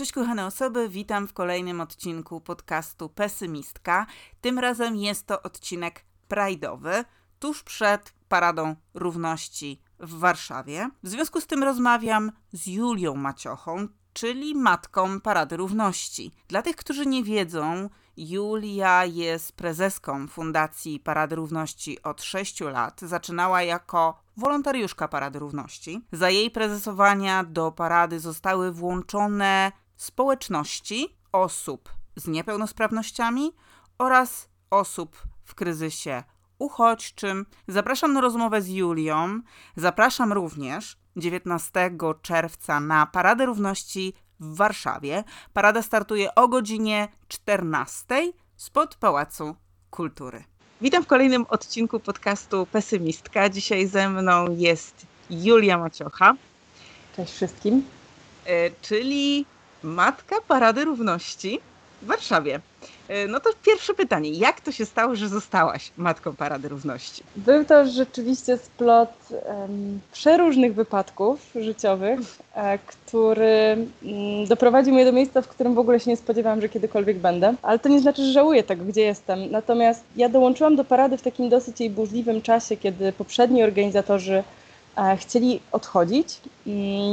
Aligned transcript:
Cześć 0.00 0.12
kochane 0.12 0.46
osoby, 0.46 0.88
witam 0.88 1.28
w 1.28 1.32
kolejnym 1.32 1.80
odcinku 1.80 2.40
podcastu 2.40 3.08
Pesymistka. 3.08 4.06
Tym 4.40 4.58
razem 4.58 4.96
jest 4.96 5.26
to 5.26 5.42
odcinek 5.42 6.04
Pride'owy, 6.28 7.04
tuż 7.38 7.62
przed 7.62 8.12
Paradą 8.28 8.76
Równości 8.94 9.80
w 9.98 10.18
Warszawie. 10.18 10.90
W 11.02 11.08
związku 11.08 11.40
z 11.40 11.46
tym 11.46 11.62
rozmawiam 11.62 12.32
z 12.52 12.66
Julią 12.66 13.14
Maciochą, 13.14 13.88
czyli 14.12 14.54
matką 14.54 15.20
Parady 15.20 15.56
Równości. 15.56 16.32
Dla 16.48 16.62
tych, 16.62 16.76
którzy 16.76 17.06
nie 17.06 17.24
wiedzą, 17.24 17.88
Julia 18.16 19.04
jest 19.04 19.52
prezeską 19.52 20.28
Fundacji 20.28 21.00
Parady 21.00 21.36
Równości 21.36 22.02
od 22.02 22.22
6 22.22 22.60
lat. 22.60 23.00
Zaczynała 23.00 23.62
jako 23.62 24.20
wolontariuszka 24.36 25.08
Parady 25.08 25.38
Równości. 25.38 26.00
Za 26.12 26.30
jej 26.30 26.50
prezesowania 26.50 27.44
do 27.44 27.72
parady 27.72 28.20
zostały 28.20 28.72
włączone 28.72 29.72
społeczności 30.00 31.16
osób 31.32 31.88
z 32.16 32.26
niepełnosprawnościami 32.26 33.52
oraz 33.98 34.48
osób 34.70 35.22
w 35.44 35.54
kryzysie 35.54 36.22
uchodźczym. 36.58 37.46
Zapraszam 37.68 38.12
na 38.12 38.20
rozmowę 38.20 38.62
z 38.62 38.68
Julią. 38.68 39.40
Zapraszam 39.76 40.32
również 40.32 40.96
19 41.16 41.90
czerwca 42.22 42.80
na 42.80 43.06
Paradę 43.06 43.46
Równości 43.46 44.14
w 44.40 44.56
Warszawie. 44.56 45.24
Parada 45.52 45.82
startuje 45.82 46.34
o 46.34 46.48
godzinie 46.48 47.08
14 47.28 48.32
spod 48.56 48.94
Pałacu 48.94 49.56
Kultury. 49.90 50.44
Witam 50.80 51.04
w 51.04 51.06
kolejnym 51.06 51.46
odcinku 51.48 52.00
podcastu 52.00 52.66
Pesymistka. 52.66 53.48
Dzisiaj 53.48 53.86
ze 53.86 54.08
mną 54.08 54.56
jest 54.56 55.06
Julia 55.30 55.78
Maciocha. 55.78 56.34
Cześć 57.16 57.32
wszystkim. 57.32 57.84
E, 58.44 58.70
czyli 58.70 59.46
matka 59.82 60.36
Parady 60.48 60.84
Równości 60.84 61.60
w 62.02 62.06
Warszawie. 62.06 62.60
E, 63.08 63.26
no 63.26 63.40
to 63.40 63.50
pierwsze 63.66 63.94
pytanie, 63.94 64.30
jak 64.30 64.60
to 64.60 64.72
się 64.72 64.86
stało, 64.86 65.16
że 65.16 65.28
zostałaś 65.28 65.92
matką 65.96 66.36
Parady 66.36 66.68
Równości? 66.68 67.22
Był 67.36 67.64
to 67.64 67.86
rzeczywiście 67.86 68.58
splot 68.58 69.12
um, 69.30 70.00
przeróżnych 70.12 70.74
wypadków 70.74 71.40
życiowych, 71.54 72.20
e, 72.54 72.78
który 72.78 73.76
um, 74.02 74.46
doprowadził 74.46 74.94
mnie 74.94 75.04
do 75.04 75.12
miejsca, 75.12 75.42
w 75.42 75.48
którym 75.48 75.74
w 75.74 75.78
ogóle 75.78 76.00
się 76.00 76.10
nie 76.10 76.16
spodziewałam, 76.16 76.60
że 76.60 76.68
kiedykolwiek 76.68 77.18
będę. 77.18 77.54
Ale 77.62 77.78
to 77.78 77.88
nie 77.88 78.00
znaczy, 78.00 78.24
że 78.24 78.32
żałuję 78.32 78.62
tego, 78.62 78.84
gdzie 78.84 79.02
jestem. 79.02 79.50
Natomiast 79.50 80.04
ja 80.16 80.28
dołączyłam 80.28 80.76
do 80.76 80.84
parady 80.84 81.16
w 81.16 81.22
takim 81.22 81.48
dosyć 81.48 81.80
jej 81.80 81.90
burzliwym 81.90 82.42
czasie, 82.42 82.76
kiedy 82.76 83.12
poprzedni 83.12 83.62
organizatorzy 83.62 84.42
chcieli 85.16 85.60
odchodzić 85.72 86.40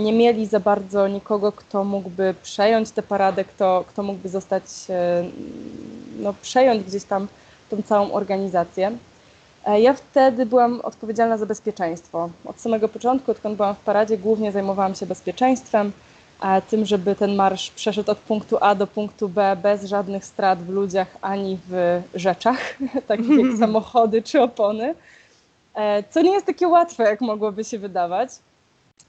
nie 0.04 0.14
mieli 0.14 0.46
za 0.46 0.60
bardzo 0.60 1.08
nikogo, 1.08 1.52
kto 1.52 1.84
mógłby 1.84 2.36
przejąć 2.44 2.92
tę 2.92 3.04
paradę, 3.04 3.46
kto, 3.46 3.84
kto 3.88 4.04
mógłby 4.04 4.30
zostać, 4.30 4.64
e, 4.90 5.24
no, 6.20 6.34
przejąć 6.42 6.84
gdzieś 6.84 7.04
tam 7.04 7.28
tą 7.70 7.82
całą 7.82 8.12
organizację. 8.12 8.98
E, 9.66 9.82
ja 9.82 9.94
wtedy 9.94 10.46
byłam 10.46 10.82
odpowiedzialna 10.82 11.38
za 11.38 11.46
bezpieczeństwo. 11.46 12.30
Od 12.46 12.62
samego 12.62 12.88
początku, 12.88 13.32
odkąd 13.32 13.56
byłam 13.56 13.76
w 13.76 13.80
paradzie, 13.80 14.18
głównie 14.18 14.52
zajmowałam 14.52 14.96
się 14.96 15.06
bezpieczeństwem, 15.06 15.92
tym, 16.70 16.86
żeby 16.86 17.16
ten 17.16 17.36
marsz 17.36 17.72
przeszedł 17.72 18.12
od 18.12 18.18
punktu 18.18 18.58
A 18.62 18.76
do 18.76 18.88
punktu 18.88 19.30
B 19.30 19.58
bez 19.62 19.84
żadnych 19.84 20.26
strat 20.26 20.64
w 20.64 20.70
ludziach 20.70 21.18
ani 21.22 21.60
w 21.70 22.02
rzeczach, 22.16 22.60
takich 23.08 23.30
jak 23.30 23.58
samochody 23.60 24.22
czy 24.22 24.42
opony. 24.42 24.96
E, 25.78 26.04
co 26.10 26.22
nie 26.22 26.32
jest 26.32 26.46
takie 26.46 26.68
łatwe, 26.68 27.04
jak 27.04 27.22
mogłoby 27.22 27.64
się 27.64 27.80
wydawać. 27.80 28.30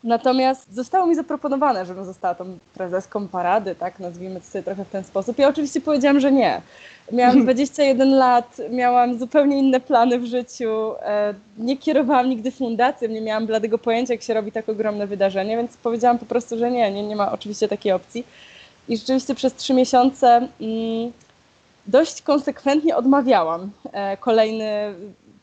Natomiast 0.05 0.75
zostało 0.75 1.07
mi 1.07 1.15
zaproponowane, 1.15 1.87
żebym 1.87 2.05
została 2.05 2.35
tą 2.35 2.59
prezeską 2.75 3.29
parady, 3.29 3.75
tak, 3.75 3.99
nazwijmy 3.99 4.41
to 4.41 4.47
sobie 4.47 4.63
trochę 4.63 4.85
w 4.85 4.89
ten 4.89 5.05
sposób. 5.05 5.39
Ja 5.39 5.49
oczywiście 5.49 5.81
powiedziałam, 5.81 6.21
że 6.21 6.33
nie. 6.33 6.63
Miałam 7.13 7.43
21 7.45 8.11
lat, 8.11 8.57
miałam 8.71 9.19
zupełnie 9.19 9.59
inne 9.59 9.81
plany 9.81 10.19
w 10.19 10.25
życiu, 10.25 10.93
e, 11.01 11.35
nie 11.59 11.77
kierowałam 11.77 12.29
nigdy 12.29 12.51
fundacją, 12.51 13.09
nie 13.09 13.21
miałam 13.21 13.47
bladego 13.47 13.79
pojęcia, 13.79 14.15
jak 14.15 14.23
się 14.23 14.35
robi 14.35 14.53
tak 14.53 14.69
ogromne 14.69 15.07
wydarzenie, 15.07 15.57
więc 15.57 15.77
powiedziałam 15.77 16.19
po 16.19 16.27
prostu, 16.27 16.59
że 16.59 16.71
nie, 16.71 16.93
nie, 16.93 17.03
nie 17.03 17.17
ma 17.17 17.33
oczywiście 17.33 17.69
takiej 17.69 17.93
opcji. 17.93 18.27
I 18.89 18.97
rzeczywiście 18.97 19.35
przez 19.35 19.55
trzy 19.55 19.75
miesiące 19.75 20.49
mm, 20.61 21.13
dość 21.87 22.23
konsekwentnie 22.23 22.97
odmawiałam. 22.97 23.71
E, 23.93 24.17
kolejny 24.17 24.95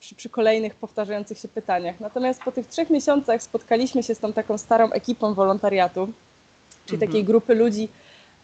przy, 0.05 0.15
przy, 0.15 0.29
kolejnych 0.29 0.75
powtarzających 0.75 1.37
się 1.37 1.47
pytaniach. 1.47 1.99
Natomiast 1.99 2.43
po 2.43 2.51
tych 2.51 2.67
trzech 2.67 2.89
miesiącach 2.89 3.43
spotkaliśmy 3.43 4.03
się 4.03 4.15
z 4.15 4.19
tą 4.19 4.33
taką 4.33 4.57
starą 4.57 4.91
ekipą 4.91 5.33
wolontariatu, 5.33 6.09
czyli 6.85 6.95
mhm. 6.95 7.11
takiej 7.11 7.23
grupy 7.23 7.55
ludzi, 7.55 7.89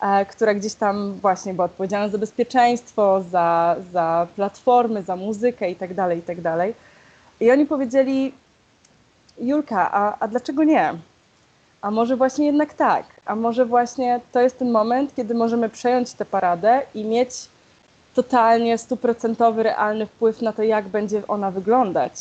e, 0.02 0.26
która 0.26 0.54
gdzieś 0.54 0.74
tam 0.74 1.14
właśnie 1.14 1.54
była 1.54 1.66
odpowiedzialna 1.66 2.10
za 2.10 2.18
bezpieczeństwo, 2.18 3.24
za, 3.32 3.76
za 3.94 4.28
platformy, 4.36 5.04
za 5.04 5.16
muzykę 5.16 5.70
itd., 5.70 5.96
tak 5.96 6.16
itd. 6.16 6.42
Tak 6.58 6.70
I 7.40 7.52
oni 7.52 7.66
powiedzieli, 7.66 8.34
Julka, 9.42 9.92
a, 9.92 10.20
a 10.20 10.28
dlaczego 10.28 10.64
nie? 10.64 10.94
A 11.82 11.92
może 11.92 12.16
właśnie 12.16 12.46
jednak 12.46 12.74
tak? 12.74 13.06
A 13.26 13.36
może 13.36 13.66
właśnie 13.66 14.20
to 14.32 14.42
jest 14.42 14.60
ten 14.60 14.72
moment, 14.72 15.16
kiedy 15.16 15.34
możemy 15.34 15.70
przejąć 15.70 16.14
tę 16.14 16.26
paradę 16.26 16.82
i 16.96 17.04
mieć 17.04 17.30
totalnie 18.14 18.78
stuprocentowy, 18.78 19.64
realny 19.64 20.06
wpływ 20.06 20.42
na 20.42 20.54
to, 20.54 20.64
jak 20.64 20.88
będzie 20.88 21.28
ona 21.28 21.52
wyglądać. 21.52 22.14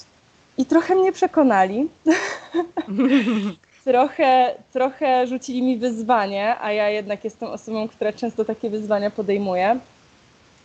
I 0.59 0.67
trochę 0.67 0.95
mnie 0.95 1.13
przekonali. 1.13 1.89
trochę, 3.85 4.55
trochę 4.73 5.27
rzucili 5.27 5.63
mi 5.63 5.79
wyzwanie, 5.79 6.57
a 6.61 6.73
ja 6.73 6.89
jednak 6.89 7.25
jestem 7.25 7.49
osobą, 7.49 7.89
która 7.89 8.13
często 8.13 8.45
takie 8.45 8.71
wyzwania 8.71 9.11
podejmuje. 9.11 9.79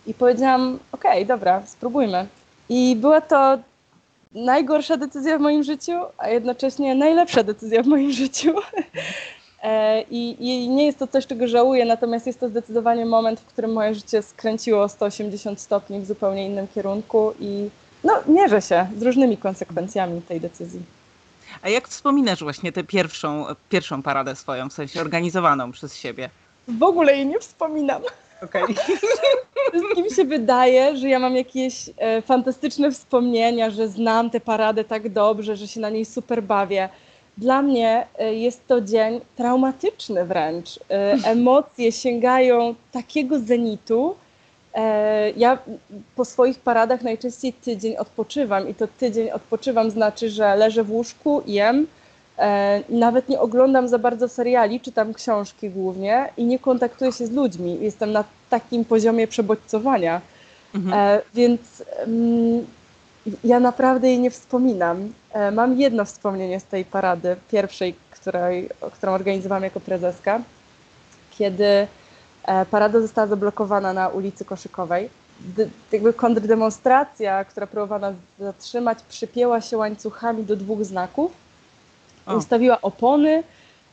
I 0.07 0.13
powiedziałam: 0.13 0.79
OK, 0.91 1.03
dobra, 1.25 1.61
spróbujmy. 1.65 2.27
I 2.69 2.95
była 2.95 3.21
to 3.21 3.57
najgorsza 4.31 4.97
decyzja 4.97 5.37
w 5.37 5.41
moim 5.41 5.63
życiu, 5.63 5.93
a 6.17 6.29
jednocześnie 6.29 6.95
najlepsza 6.95 7.43
decyzja 7.43 7.83
w 7.83 7.87
moim 7.87 8.11
życiu. 8.11 8.53
E, 9.65 10.01
I, 10.01 10.35
I, 10.39 10.69
nie 10.69 10.85
jest 10.85 10.99
to 10.99 11.07
coś, 11.07 11.27
czego 11.27 11.47
żałuję, 11.47 11.85
natomiast 11.85 12.27
jest 12.27 12.39
to 12.39 12.49
zdecydowanie 12.49 13.05
moment, 13.05 13.39
w 13.39 13.45
którym 13.45 13.73
moje 13.73 13.95
życie 13.95 14.21
skręciło 14.21 14.83
o 14.83 14.89
180 14.89 15.61
stopni 15.61 15.99
w 15.99 16.05
zupełnie 16.05 16.45
innym 16.45 16.67
kierunku 16.67 17.33
i 17.39 17.69
no, 18.03 18.13
mierzę 18.27 18.61
się 18.61 18.87
z 18.97 19.03
różnymi 19.03 19.37
konsekwencjami 19.37 20.21
tej 20.21 20.41
decyzji. 20.41 20.81
A 21.61 21.69
jak 21.69 21.87
wspominasz 21.87 22.43
właśnie 22.43 22.71
tę 22.71 22.83
pierwszą, 22.83 23.45
pierwszą 23.69 24.03
paradę 24.03 24.35
swoją, 24.35 24.69
w 24.69 24.73
sensie 24.73 25.01
organizowaną 25.01 25.71
przez 25.71 25.97
siebie? 25.97 26.29
W 26.67 26.83
ogóle 26.83 27.15
jej 27.15 27.25
nie 27.25 27.39
wspominam. 27.39 28.01
Okay. 28.43 28.61
Wszystkim 29.73 30.09
się 30.15 30.25
wydaje, 30.25 30.97
że 30.97 31.09
ja 31.09 31.19
mam 31.19 31.35
jakieś 31.35 31.89
e, 31.97 32.21
fantastyczne 32.21 32.91
wspomnienia, 32.91 33.69
że 33.69 33.87
znam 33.87 34.29
tę 34.29 34.39
paradę 34.39 34.83
tak 34.83 35.09
dobrze, 35.09 35.55
że 35.55 35.67
się 35.67 35.79
na 35.79 35.89
niej 35.89 36.05
super 36.05 36.43
bawię. 36.43 36.89
Dla 37.37 37.61
mnie 37.61 38.07
e, 38.19 38.33
jest 38.33 38.67
to 38.67 38.81
dzień 38.81 39.21
traumatyczny 39.35 40.25
wręcz. 40.25 40.79
E, 40.89 41.13
emocje 41.33 41.91
sięgają 41.91 42.75
takiego 42.91 43.39
zenitu. 43.39 44.15
E, 44.73 45.31
ja 45.31 45.57
po 46.15 46.25
swoich 46.25 46.59
paradach 46.59 47.01
najczęściej 47.01 47.53
tydzień 47.53 47.97
odpoczywam 47.97 48.69
i 48.69 48.75
to 48.75 48.87
tydzień 48.87 49.31
odpoczywam 49.31 49.91
znaczy, 49.91 50.29
że 50.29 50.55
leżę 50.55 50.83
w 50.83 50.91
łóżku, 50.91 51.41
jem, 51.45 51.87
nawet 52.89 53.29
nie 53.29 53.39
oglądam 53.39 53.87
za 53.87 53.99
bardzo 53.99 54.29
seriali, 54.29 54.79
czytam 54.79 55.13
książki 55.13 55.69
głównie 55.69 56.29
i 56.37 56.45
nie 56.45 56.59
kontaktuję 56.59 57.11
się 57.11 57.27
z 57.27 57.31
ludźmi. 57.31 57.77
Jestem 57.81 58.11
na 58.11 58.23
takim 58.49 58.85
poziomie 58.85 59.27
przebodźcowania. 59.27 60.21
Mhm. 60.75 61.21
Więc 61.33 61.83
mm, 61.97 62.65
ja 63.43 63.59
naprawdę 63.59 64.07
jej 64.07 64.19
nie 64.19 64.31
wspominam. 64.31 65.13
E, 65.31 65.51
mam 65.51 65.79
jedno 65.79 66.05
wspomnienie 66.05 66.59
z 66.59 66.63
tej 66.63 66.85
parady, 66.85 67.35
pierwszej, 67.51 67.95
której, 68.11 68.69
którą 68.93 69.11
organizowałam 69.11 69.63
jako 69.63 69.79
prezeska, 69.79 70.41
kiedy 71.31 71.87
e, 72.43 72.65
parada 72.65 72.99
została 72.99 73.27
zablokowana 73.27 73.93
na 73.93 74.07
ulicy 74.07 74.45
Koszykowej. 74.45 75.09
jakby 75.91 76.13
kontrdemonstracja, 76.13 77.45
która 77.45 77.67
próbowano 77.67 78.13
zatrzymać, 78.39 78.97
przypięła 79.09 79.61
się 79.61 79.77
łańcuchami 79.77 80.43
do 80.43 80.55
dwóch 80.55 80.85
znaków, 80.85 81.31
o. 82.25 82.35
ustawiła 82.35 82.81
opony 82.81 83.43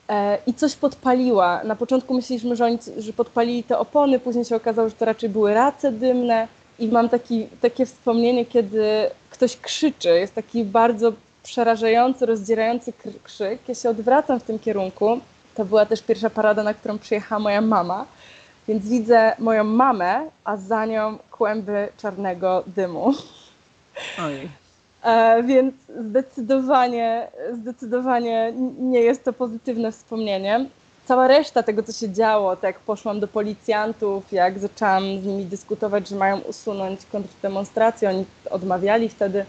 e, 0.09 0.39
i 0.47 0.55
coś 0.55 0.77
podpaliła. 0.77 1.65
Na 1.65 1.77
początku 1.77 2.15
myśleliśmy, 2.15 2.57
że 2.57 2.65
oni 2.65 2.79
że 2.99 3.13
podpalili 3.13 3.65
te 3.65 3.79
opony, 3.79 4.21
później 4.21 4.45
się 4.45 4.57
okazało, 4.57 4.89
że 4.89 4.95
to 4.95 5.05
raczej 5.05 5.29
były 5.29 5.55
race 5.55 5.93
dymne 5.93 6.49
i 6.83 6.89
mam 6.89 7.09
taki, 7.09 7.47
takie 7.61 7.87
wspomnienie, 7.87 8.47
kiedy 8.47 9.11
ktoś 9.31 9.57
krzyczy, 9.57 10.09
jest 10.09 10.35
taki 10.35 10.65
bardzo 10.65 11.13
przerażający, 11.43 12.27
rozdzierający 12.27 12.93
krzyk. 13.23 13.69
Ja 13.69 13.75
się 13.75 13.91
odwracam 13.91 14.41
w 14.41 14.43
tym 14.43 14.59
kierunku. 14.59 15.21
To 15.55 15.65
była 15.65 15.87
też 15.87 16.03
pierwsza 16.03 16.31
parada, 16.31 16.63
na 16.63 16.75
którą 16.75 16.99
przyjechała 16.99 17.39
moja 17.39 17.61
mama, 17.61 18.07
więc 18.69 18.89
widzę 18.89 19.33
moją 19.39 19.65
mamę, 19.65 20.27
a 20.45 20.57
za 20.57 20.87
nią 20.87 21.19
kłęby 21.31 21.89
czarnego 21.99 22.65
dymu. 22.67 23.15
Ojej. 24.25 24.49
E, 25.03 25.43
więc 25.43 25.75
zdecydowanie, 26.01 27.29
zdecydowanie 27.53 28.53
nie 28.79 29.01
jest 29.01 29.25
to 29.25 29.33
pozytywne 29.33 29.93
wspomnienie. 29.93 30.67
Cała 31.07 31.29
reszta 31.29 31.63
tego, 31.63 31.83
co 31.83 31.93
się 31.93 32.11
działo, 32.13 32.57
tak 32.57 32.65
jak 32.65 32.81
poszłam 32.81 33.21
do 33.21 33.29
policjantów, 33.29 34.33
jak 34.33 34.59
zaczęłam 34.59 35.03
z 35.23 35.27
nimi 35.27 35.45
dyskutować, 35.45 36.09
że 36.09 36.17
mają 36.17 36.39
usunąć 36.39 37.01
kontrdemonstrację, 37.13 38.09
oni 38.09 38.25
odmawiali 38.51 39.09
wtedy, 39.09 39.45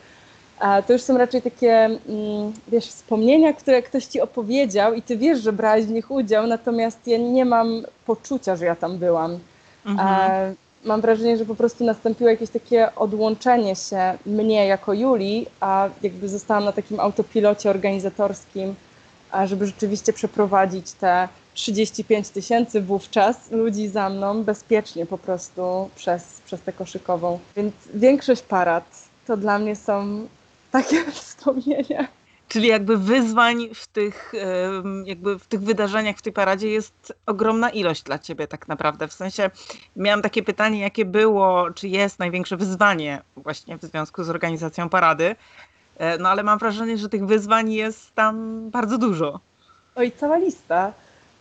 to 0.88 0.94
już 0.94 1.02
są 1.02 1.18
raczej 1.18 1.42
takie, 1.42 1.74
mm, 1.76 2.54
wiesz, 2.68 2.88
wspomnienia, 2.88 3.54
które 3.54 3.82
ktoś 3.82 4.06
ci 4.06 4.22
opowiedział 4.22 4.94
i 4.94 5.02
ty 5.02 5.18
wiesz, 5.18 5.42
że 5.42 5.54
brałeś 5.54 5.86
w 5.86 5.92
nich 5.92 6.12
udział, 6.12 6.48
natomiast 6.48 7.08
ja 7.08 7.18
nie 7.18 7.46
mam 7.46 7.84
poczucia, 8.06 8.56
że 8.56 8.66
ja 8.66 8.76
tam 8.76 8.98
byłam. 8.98 9.40
Mhm. 9.86 10.56
Mam 10.86 11.02
wrażenie, 11.02 11.38
że 11.38 11.46
po 11.46 11.56
prostu 11.56 11.84
nastąpiło 11.84 12.30
jakieś 12.30 12.50
takie 12.50 12.96
odłączenie 12.96 13.76
się 13.76 14.18
mnie 14.26 14.68
jako 14.68 14.94
Julii, 14.94 15.48
a 15.60 15.90
jakby 16.02 16.30
zostałam 16.30 16.66
na 16.66 16.72
takim 16.72 17.00
autopilocie 17.00 17.70
organizatorskim, 17.70 18.76
żeby 19.46 19.66
rzeczywiście 19.66 20.14
przeprowadzić 20.14 20.92
te 20.92 21.28
35 21.54 22.30
tysięcy 22.30 22.82
wówczas 22.82 23.52
ludzi 23.52 23.88
za 23.88 24.10
mną 24.10 24.44
bezpiecznie 24.44 25.06
po 25.06 25.18
prostu 25.18 25.90
przez, 25.96 26.42
przez 26.46 26.62
tę 26.62 26.74
koszykową. 26.74 27.40
Więc 27.56 27.74
większość 27.94 28.42
parad 28.42 29.10
to 29.28 29.38
dla 29.38 29.60
mnie 29.60 29.76
są 29.76 30.28
takie 30.72 31.06
wspomnienia. 31.12 32.08
Czyli 32.48 32.68
jakby 32.68 32.98
wyzwań 32.98 33.70
w 33.74 33.88
tych, 33.88 34.34
jakby 35.06 35.40
w 35.40 35.48
tych 35.48 35.62
wydarzeniach, 35.62 36.18
w 36.18 36.22
tej 36.22 36.34
paradzie 36.34 36.70
jest 36.70 37.14
ogromna 37.26 37.70
ilość 37.70 38.04
dla 38.04 38.20
ciebie 38.20 38.48
tak 38.48 38.68
naprawdę. 38.68 39.08
W 39.08 39.14
sensie 39.14 39.52
miałam 39.96 40.22
takie 40.22 40.44
pytanie, 40.44 40.80
jakie 40.80 41.06
było, 41.06 41.72
czy 41.72 41.88
jest 41.88 42.20
największe 42.20 42.58
wyzwanie 42.58 43.22
właśnie 43.36 43.78
w 43.78 43.82
związku 43.82 44.24
z 44.24 44.30
organizacją 44.30 44.90
parady. 44.90 45.36
E, 45.98 46.18
no 46.18 46.30
ale 46.30 46.44
mam 46.44 46.60
wrażenie, 46.60 46.98
że 46.98 47.10
tych 47.10 47.26
wyzwań 47.26 47.72
jest 47.72 48.16
tam 48.16 48.70
bardzo 48.70 48.98
dużo. 48.98 49.40
Oj, 49.96 50.12
cała 50.12 50.38
lista. 50.38 50.94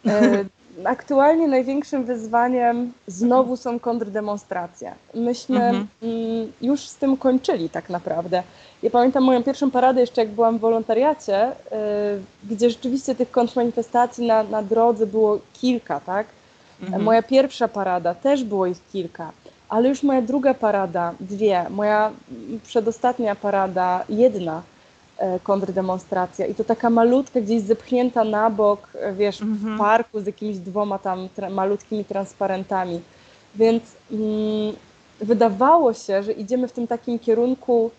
E, 0.07 0.45
aktualnie 0.85 1.49
największym 1.49 2.05
wyzwaniem 2.05 2.93
znowu 3.07 3.57
są 3.57 3.79
kontrdemonstracje. 3.79 4.95
Myśmy 5.15 5.65
mhm. 5.65 5.89
Mm, 6.03 6.53
już 6.63 6.81
z 6.81 6.97
tym 6.97 7.17
kończyli 7.17 7.71
tak 7.71 7.91
naprawdę. 7.91 8.43
Ja 8.83 8.91
pamiętam 8.91 9.25
moją 9.25 9.43
pierwszą 9.43 9.71
paradę 9.71 10.01
jeszcze 10.01 10.21
jak 10.21 10.31
byłam 10.31 10.59
w 10.59 10.61
wolontariacie, 10.61 11.51
y, 11.51 11.55
gdzie 12.51 12.71
rzeczywiście 12.71 13.15
tych 13.15 13.31
kontrmanifestacji 13.31 14.27
na, 14.27 14.43
na 14.43 14.63
drodze 14.63 15.07
było 15.07 15.39
kilka, 15.53 16.01
tak? 16.01 16.27
Mhm. 16.83 17.03
Moja 17.03 17.23
pierwsza 17.23 17.69
parada 17.69 18.15
też 18.15 18.45
było 18.45 18.67
ich 18.67 18.79
kilka, 18.93 19.33
ale 19.69 19.89
już 19.89 20.03
moja 20.03 20.23
druga 20.23 20.55
parada, 20.55 21.15
dwie, 21.21 21.67
moja 21.71 22.11
przedostatnia 22.65 23.35
parada, 23.35 24.05
jedna 24.09 24.57
e, 24.57 24.63
kontrdemonstracja 25.43 26.47
i 26.47 26.55
to 26.55 26.65
taka 26.65 26.91
malutka, 26.91 27.41
gdzieś 27.41 27.63
zepchnięta 27.63 28.25
na 28.25 28.51
bok, 28.51 28.89
e, 28.95 29.13
wiesz, 29.13 29.43
mhm. 29.43 29.77
w 29.77 29.79
parku 29.79 30.21
z 30.21 30.27
jakimiś 30.27 30.59
dwoma 30.59 30.99
tam 30.99 31.29
tra 31.29 31.51
malutkimi 31.51 32.05
transparentami. 32.05 33.01
Więc 33.55 33.83
mm, 34.13 34.75
wydawało 35.21 35.95
się, 35.95 36.23
że 36.23 36.33
idziemy 36.33 36.69
w 36.69 36.73
tym 36.73 36.87
takim 36.87 37.19
kierunku 37.19 37.91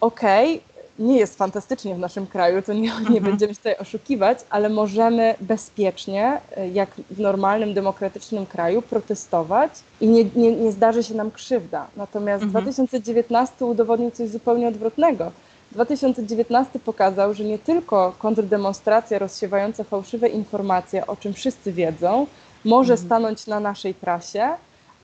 okej, 0.00 0.54
okay, 0.54 0.74
nie 0.98 1.18
jest 1.18 1.38
fantastycznie 1.38 1.94
w 1.94 1.98
naszym 1.98 2.26
kraju, 2.26 2.62
to 2.62 2.72
nie, 2.72 2.80
nie 2.80 2.90
mhm. 2.90 3.24
będziemy 3.24 3.54
się 3.54 3.58
tutaj 3.58 3.76
oszukiwać, 3.76 4.38
ale 4.50 4.68
możemy 4.68 5.34
bezpiecznie, 5.40 6.40
e, 6.56 6.68
jak 6.68 6.90
w 7.10 7.20
normalnym, 7.20 7.74
demokratycznym 7.74 8.46
kraju, 8.46 8.82
protestować 8.82 9.72
i 10.00 10.08
nie, 10.08 10.24
nie, 10.36 10.52
nie 10.52 10.72
zdarzy 10.72 11.02
się 11.02 11.14
nam 11.14 11.30
krzywda. 11.30 11.86
Natomiast 11.96 12.44
mhm. 12.44 12.64
2019 12.64 13.64
udowodnił 13.64 14.10
coś 14.10 14.28
zupełnie 14.28 14.68
odwrotnego. 14.68 15.32
2019 15.74 16.78
pokazał, 16.78 17.34
że 17.34 17.44
nie 17.44 17.58
tylko 17.58 18.14
kontrdemonstracja 18.18 19.18
rozsiewająca 19.18 19.84
fałszywe 19.84 20.28
informacje, 20.28 21.06
o 21.06 21.16
czym 21.16 21.34
wszyscy 21.34 21.72
wiedzą, 21.72 22.26
może 22.64 22.92
mhm. 22.92 23.06
stanąć 23.06 23.46
na 23.46 23.60
naszej 23.60 23.94
trasie, 23.94 24.48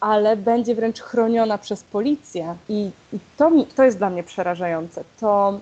ale 0.01 0.37
będzie 0.37 0.75
wręcz 0.75 1.01
chroniona 1.01 1.59
przez 1.59 1.83
policję. 1.83 2.55
I, 2.69 2.91
i 3.13 3.19
to, 3.37 3.51
to 3.77 3.85
jest 3.85 3.99
dla 3.99 4.11
mnie 4.11 4.23
przerażające. 4.23 5.05
To, 5.21 5.61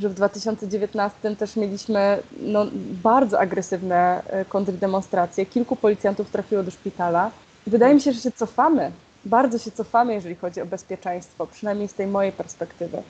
że 0.00 0.08
w 0.08 0.14
2019 0.14 1.36
też 1.36 1.56
mieliśmy 1.56 2.22
no, 2.40 2.66
bardzo 3.02 3.40
agresywne 3.40 4.22
e, 4.26 4.44
kontrdemonstracje. 4.44 5.46
Kilku 5.46 5.76
policjantów 5.76 6.30
trafiło 6.30 6.62
do 6.62 6.70
szpitala. 6.70 7.30
Wydaje 7.66 7.94
mi 7.94 8.00
się, 8.00 8.12
że 8.12 8.20
się 8.20 8.32
cofamy. 8.32 8.92
Bardzo 9.24 9.58
się 9.58 9.70
cofamy, 9.70 10.14
jeżeli 10.14 10.34
chodzi 10.34 10.60
o 10.60 10.66
bezpieczeństwo, 10.66 11.46
przynajmniej 11.46 11.88
z 11.88 11.94
tej 11.94 12.06
mojej 12.06 12.32
perspektywy. 12.32 13.02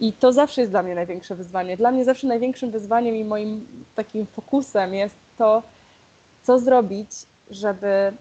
I 0.00 0.12
to 0.12 0.32
zawsze 0.32 0.60
jest 0.60 0.72
dla 0.72 0.82
mnie 0.82 0.94
największe 0.94 1.34
wyzwanie. 1.34 1.76
Dla 1.76 1.90
mnie 1.90 2.04
zawsze 2.04 2.26
największym 2.26 2.70
wyzwaniem 2.70 3.16
i 3.16 3.24
moim 3.24 3.66
takim 3.94 4.26
fokusem 4.26 4.94
jest 4.94 5.14
to, 5.38 5.62
co 6.42 6.58
zrobić, 6.58 7.10
żeby 7.50 8.12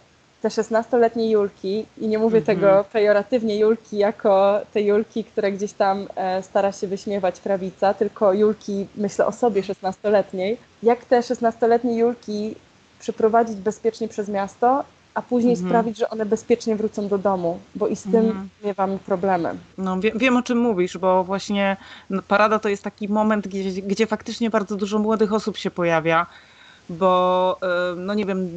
te 0.42 0.50
16-letnie 0.50 1.31
Julki, 1.31 1.86
i 1.98 2.08
nie 2.08 2.20
mówię 2.20 2.40
mhm. 2.40 2.58
tego 2.58 2.86
pejoratywnie 2.94 3.58
Julki 3.60 3.98
jako 3.98 4.62
te 4.74 4.81
Julki, 4.81 5.24
które 5.24 5.52
gdzieś 5.52 5.74
tam 5.74 6.08
e, 6.16 6.44
stara 6.44 6.72
się 6.72 6.88
wyśmiewać 6.88 7.40
prawica, 7.40 7.94
tylko 7.94 8.34
Julki, 8.34 8.88
myślę 8.96 9.25
o 9.25 9.31
sobie 9.31 9.62
16-letniej, 9.62 10.58
jak 10.84 11.06
te 11.06 11.20
16-letnie 11.20 11.98
Julki 11.98 12.56
przeprowadzić 13.00 13.56
bezpiecznie 13.56 14.08
przez 14.08 14.30
miasto, 14.30 14.84
a 15.13 15.21
później 15.21 15.54
mhm. 15.54 15.69
sprawić, 15.69 15.98
że 15.98 16.10
one 16.10 16.25
bezpiecznie 16.25 16.75
wrócą 16.75 17.07
do 17.07 17.18
domu, 17.18 17.60
bo 17.75 17.88
i 17.88 17.95
z 17.95 18.04
tym 18.04 18.15
mhm. 18.15 18.50
miewamy 18.63 19.00
problemy. 19.00 19.56
No, 19.77 20.00
wie, 20.00 20.12
wiem 20.15 20.38
o 20.38 20.42
czym 20.44 20.57
mówisz, 20.57 20.98
bo 20.98 21.24
właśnie 21.24 21.77
no, 22.10 22.21
parada 22.27 22.60
to 22.60 22.69
jest 22.69 22.83
taki 22.83 23.10
moment, 23.10 23.48
gdzie, 23.48 23.81
gdzie 23.81 24.07
faktycznie 24.07 24.50
bardzo 24.50 24.75
dużo 24.75 25.00
młodych 25.00 25.33
osób 25.33 25.57
się 25.57 25.71
pojawia 25.71 26.25
bo 26.90 27.60
no 27.98 28.14
nie 28.14 28.26
wiem, 28.26 28.48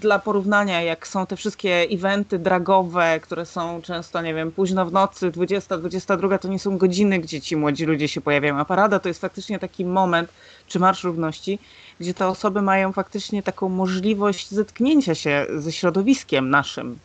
dla 0.00 0.18
porównania, 0.18 0.82
jak 0.82 1.06
są 1.06 1.26
te 1.26 1.36
wszystkie 1.36 1.86
eventy 1.90 2.38
dragowe, 2.38 3.20
które 3.20 3.46
są 3.46 3.82
często, 3.82 4.22
nie 4.22 4.34
wiem, 4.34 4.52
późno 4.52 4.86
w 4.86 4.92
nocy, 4.92 5.30
20, 5.30 5.78
22, 5.78 6.38
to 6.38 6.48
nie 6.48 6.58
są 6.58 6.78
godziny, 6.78 7.18
gdzie 7.18 7.40
ci 7.40 7.56
młodzi 7.56 7.84
ludzie 7.86 8.08
się 8.08 8.20
pojawiają, 8.20 8.58
a 8.58 8.64
parada 8.64 8.98
to 8.98 9.08
jest 9.08 9.20
faktycznie 9.20 9.58
taki 9.58 9.84
moment, 9.84 10.30
czy 10.66 10.78
Marsz 10.78 11.04
Równości, 11.04 11.58
gdzie 12.00 12.14
te 12.14 12.26
osoby 12.26 12.62
mają 12.62 12.92
faktycznie 12.92 13.42
taką 13.42 13.68
możliwość 13.68 14.50
zetknięcia 14.50 15.14
się 15.14 15.46
ze 15.56 15.72
środowiskiem 15.72 16.50
naszym, 16.50 16.98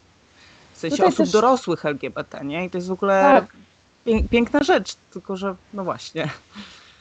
w 0.74 0.78
sensie 0.78 0.98
Tutaj 0.98 1.08
osób 1.08 1.26
też... 1.26 1.32
dorosłych 1.32 1.86
LGBT, 1.86 2.46
nie? 2.46 2.66
I 2.66 2.70
to 2.70 2.78
jest 2.78 2.88
w 2.88 2.92
ogóle 2.92 3.42
tak. 4.06 4.28
piękna 4.30 4.64
rzecz, 4.64 4.96
tylko 5.14 5.38
że 5.38 5.56
no 5.74 5.84
właśnie. 5.84 6.30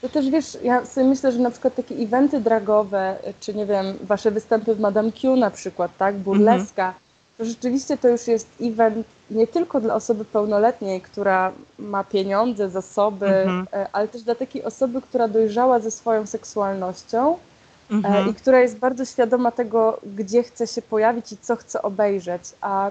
To 0.00 0.08
też 0.08 0.31
wiesz, 0.31 0.58
ja 0.62 0.87
sobie 0.87 1.06
myślę, 1.06 1.32
że 1.32 1.38
na 1.38 1.50
przykład 1.50 1.75
takie 1.75 1.94
eventy 1.94 2.41
dragowe, 2.41 3.17
czy 3.41 3.55
nie 3.55 3.67
wiem, 3.67 3.87
wasze 4.02 4.31
występy 4.31 4.75
w 4.75 4.81
Madame 4.81 5.12
Q 5.12 5.37
na 5.37 5.50
przykład, 5.50 5.91
tak, 5.99 6.17
burleska, 6.17 6.87
mhm. 6.87 7.02
to 7.38 7.44
rzeczywiście 7.44 7.97
to 7.99 8.08
już 8.08 8.26
jest 8.26 8.49
event 8.61 9.06
nie 9.31 9.46
tylko 9.46 9.81
dla 9.81 9.94
osoby 9.94 10.24
pełnoletniej, 10.24 11.01
która 11.01 11.53
ma 11.79 12.05
pieniądze, 12.05 12.70
zasoby, 12.70 13.27
mhm. 13.27 13.67
E, 13.72 13.86
ale 13.93 14.08
też 14.08 14.22
dla 14.22 14.34
takiej 14.34 14.65
osoby, 14.65 15.03
która 15.03 15.29
dojrzała 15.29 15.81
ze 15.81 15.91
swoją 15.91 16.27
seksualnością 16.27 17.32
e, 17.91 17.94
mhm. 17.94 18.31
i 18.31 18.34
która 18.34 18.60
jest 18.60 18.79
bardzo 18.79 19.05
świadoma 19.05 19.51
tego, 19.51 20.01
gdzie 20.17 20.43
chce 20.43 20.67
się 20.67 20.82
pojawić 20.82 21.32
i 21.32 21.36
co 21.36 21.56
chce 21.56 21.82
obejrzeć. 21.82 22.43
A 22.60 22.91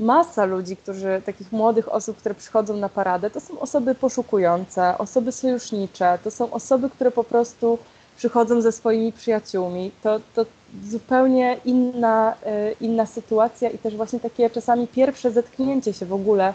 masa 0.00 0.44
ludzi, 0.44 0.76
którzy, 0.76 1.22
takich 1.26 1.52
młodych 1.52 1.92
osób, 1.92 2.16
które 2.16 2.34
przychodzą 2.34 2.76
na 2.76 2.88
paradę, 2.88 3.30
to 3.30 3.40
są 3.40 3.60
osoby 3.60 3.94
poszukujące, 3.94 4.98
osoby 4.98 5.32
sojusznicze, 5.32 6.18
to 6.24 6.30
są 6.30 6.50
osoby, 6.50 6.90
które 6.90 7.10
po 7.10 7.24
prostu 7.24 7.78
przychodzą 8.16 8.60
ze 8.60 8.72
swoimi 8.72 9.12
przyjaciółmi. 9.12 9.90
To, 10.02 10.20
to 10.34 10.46
zupełnie 10.84 11.60
inna, 11.64 12.34
e, 12.42 12.72
inna 12.72 13.06
sytuacja 13.06 13.70
i 13.70 13.78
też 13.78 13.96
właśnie 13.96 14.20
takie 14.20 14.50
czasami 14.50 14.88
pierwsze 14.88 15.30
zetknięcie 15.30 15.92
się 15.92 16.06
w 16.06 16.12
ogóle 16.12 16.54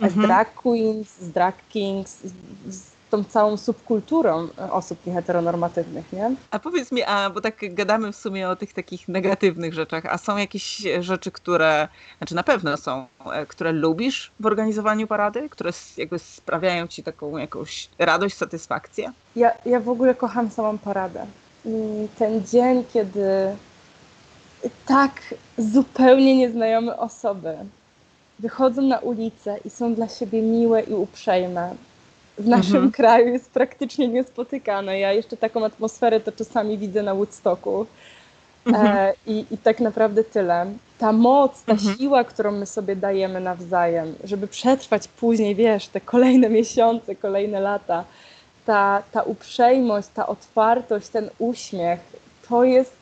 mhm. 0.00 0.22
z 0.22 0.26
drag 0.26 0.54
queens, 0.54 1.08
z 1.20 1.30
drag 1.30 1.54
kings, 1.68 2.18
z, 2.24 2.32
z 2.74 2.93
tą 3.14 3.24
całą 3.24 3.56
subkulturą 3.56 4.48
e, 4.58 4.72
osób 4.72 5.06
nieheteronormatywnych, 5.06 6.12
nie? 6.12 6.34
A 6.50 6.58
powiedz 6.58 6.92
mi, 6.92 7.02
a 7.02 7.30
bo 7.30 7.40
tak 7.40 7.74
gadamy 7.74 8.12
w 8.12 8.16
sumie 8.16 8.48
o 8.48 8.56
tych 8.56 8.72
takich 8.72 9.08
negatywnych 9.08 9.74
rzeczach, 9.74 10.06
a 10.06 10.18
są 10.18 10.36
jakieś 10.36 10.82
rzeczy, 11.00 11.30
które, 11.30 11.88
znaczy 12.18 12.34
na 12.34 12.42
pewno 12.42 12.76
są, 12.76 13.06
e, 13.32 13.46
które 13.46 13.72
lubisz 13.72 14.32
w 14.40 14.46
organizowaniu 14.46 15.06
parady, 15.06 15.48
które 15.48 15.70
jakby 15.96 16.18
sprawiają 16.18 16.86
ci 16.86 17.02
taką 17.02 17.36
jakąś 17.36 17.88
radość, 17.98 18.36
satysfakcję? 18.36 19.12
Ja, 19.36 19.50
ja 19.66 19.80
w 19.80 19.88
ogóle 19.88 20.14
kocham 20.14 20.50
samą 20.50 20.78
paradę. 20.78 21.26
I 21.64 22.08
ten 22.18 22.46
dzień, 22.46 22.84
kiedy 22.92 23.56
tak 24.86 25.12
zupełnie 25.58 26.36
nieznajome 26.36 26.98
osoby 26.98 27.56
wychodzą 28.38 28.82
na 28.82 28.98
ulicę 28.98 29.58
i 29.64 29.70
są 29.70 29.94
dla 29.94 30.08
siebie 30.08 30.42
miłe 30.42 30.82
i 30.82 30.94
uprzejme, 30.94 31.74
w 32.38 32.48
naszym 32.48 32.76
mhm. 32.76 32.92
kraju 32.92 33.28
jest 33.28 33.50
praktycznie 33.50 34.08
niespotykane. 34.08 34.98
Ja 34.98 35.12
jeszcze 35.12 35.36
taką 35.36 35.64
atmosferę 35.64 36.20
to 36.20 36.32
czasami 36.32 36.78
widzę 36.78 37.02
na 37.02 37.14
Woodstocku. 37.14 37.86
Mhm. 38.66 38.96
E, 38.96 39.12
i, 39.26 39.44
I 39.50 39.58
tak 39.58 39.80
naprawdę 39.80 40.24
tyle. 40.24 40.66
Ta 40.98 41.12
moc, 41.12 41.62
ta 41.62 41.72
mhm. 41.72 41.96
siła, 41.96 42.24
którą 42.24 42.52
my 42.52 42.66
sobie 42.66 42.96
dajemy 42.96 43.40
nawzajem, 43.40 44.14
żeby 44.24 44.48
przetrwać 44.48 45.08
później, 45.08 45.54
wiesz, 45.54 45.88
te 45.88 46.00
kolejne 46.00 46.50
miesiące, 46.50 47.16
kolejne 47.16 47.60
lata, 47.60 48.04
ta, 48.66 49.02
ta 49.12 49.22
uprzejmość, 49.22 50.08
ta 50.14 50.26
otwartość, 50.26 51.08
ten 51.08 51.30
uśmiech, 51.38 52.00
to 52.48 52.64
jest, 52.64 52.92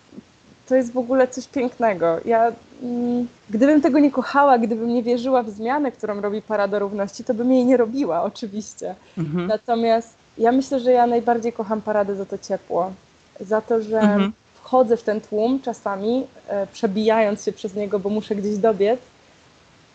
to 0.68 0.74
jest 0.74 0.92
w 0.92 0.98
ogóle 0.98 1.28
coś 1.28 1.48
pięknego. 1.48 2.20
Ja, 2.24 2.52
mm, 2.82 3.28
gdybym 3.50 3.80
tego 3.80 3.98
nie 3.98 4.10
kochała, 4.10 4.58
gdybym 4.58 4.94
nie 4.94 5.02
wierzyła 5.02 5.42
w 5.42 5.50
zmianę, 5.50 5.92
którą 5.92 6.20
robi 6.20 6.42
Parada 6.42 6.78
Równości, 6.78 7.24
to 7.24 7.34
bym 7.34 7.52
jej 7.52 7.64
nie 7.64 7.76
robiła, 7.76 8.22
oczywiście. 8.22 8.94
Mhm. 9.18 9.46
Natomiast 9.46 10.14
ja 10.38 10.52
myślę, 10.52 10.80
że 10.80 10.92
ja 10.92 11.06
najbardziej 11.06 11.52
kocham 11.52 11.82
Paradę 11.82 12.16
za 12.16 12.24
to 12.24 12.38
ciepło. 12.38 12.92
Za 13.40 13.60
to, 13.60 13.82
że 13.82 14.00
mhm. 14.00 14.32
wchodzę 14.54 14.96
w 14.96 15.02
ten 15.02 15.20
tłum 15.20 15.60
czasami, 15.60 16.26
e, 16.48 16.66
przebijając 16.66 17.44
się 17.44 17.52
przez 17.52 17.74
niego, 17.74 17.98
bo 17.98 18.08
muszę 18.08 18.34
gdzieś 18.34 18.58
dobiec 18.58 19.00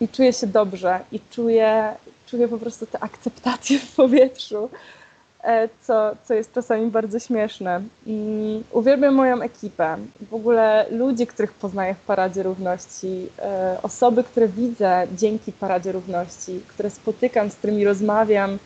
i 0.00 0.08
czuję 0.08 0.32
się 0.32 0.46
dobrze 0.46 1.00
i 1.12 1.20
czuję, 1.30 1.94
czuję 2.26 2.48
po 2.48 2.58
prostu 2.58 2.86
tę 2.86 2.98
akceptację 3.00 3.78
w 3.78 3.94
powietrzu. 3.94 4.70
E, 5.48 5.68
co, 5.82 6.16
co 6.24 6.34
jest 6.34 6.52
czasami 6.52 6.90
bardzo 6.90 7.18
śmieszne. 7.18 7.82
Uwielbiam 8.70 9.14
moją 9.14 9.42
ekipę, 9.42 9.96
w 10.30 10.34
ogóle 10.34 10.86
ludzi, 10.90 11.26
których 11.26 11.52
poznaję 11.52 11.94
w 11.94 11.98
Paradzie 11.98 12.42
Równości, 12.42 13.28
e, 13.38 13.78
osoby, 13.82 14.24
które 14.24 14.48
widzę 14.48 15.06
dzięki 15.16 15.52
Paradzie 15.52 15.92
Równości, 15.92 16.60
które 16.68 16.90
spotykam, 16.90 17.50
z 17.50 17.54
którymi 17.54 17.84
rozmawiam. 17.84 18.58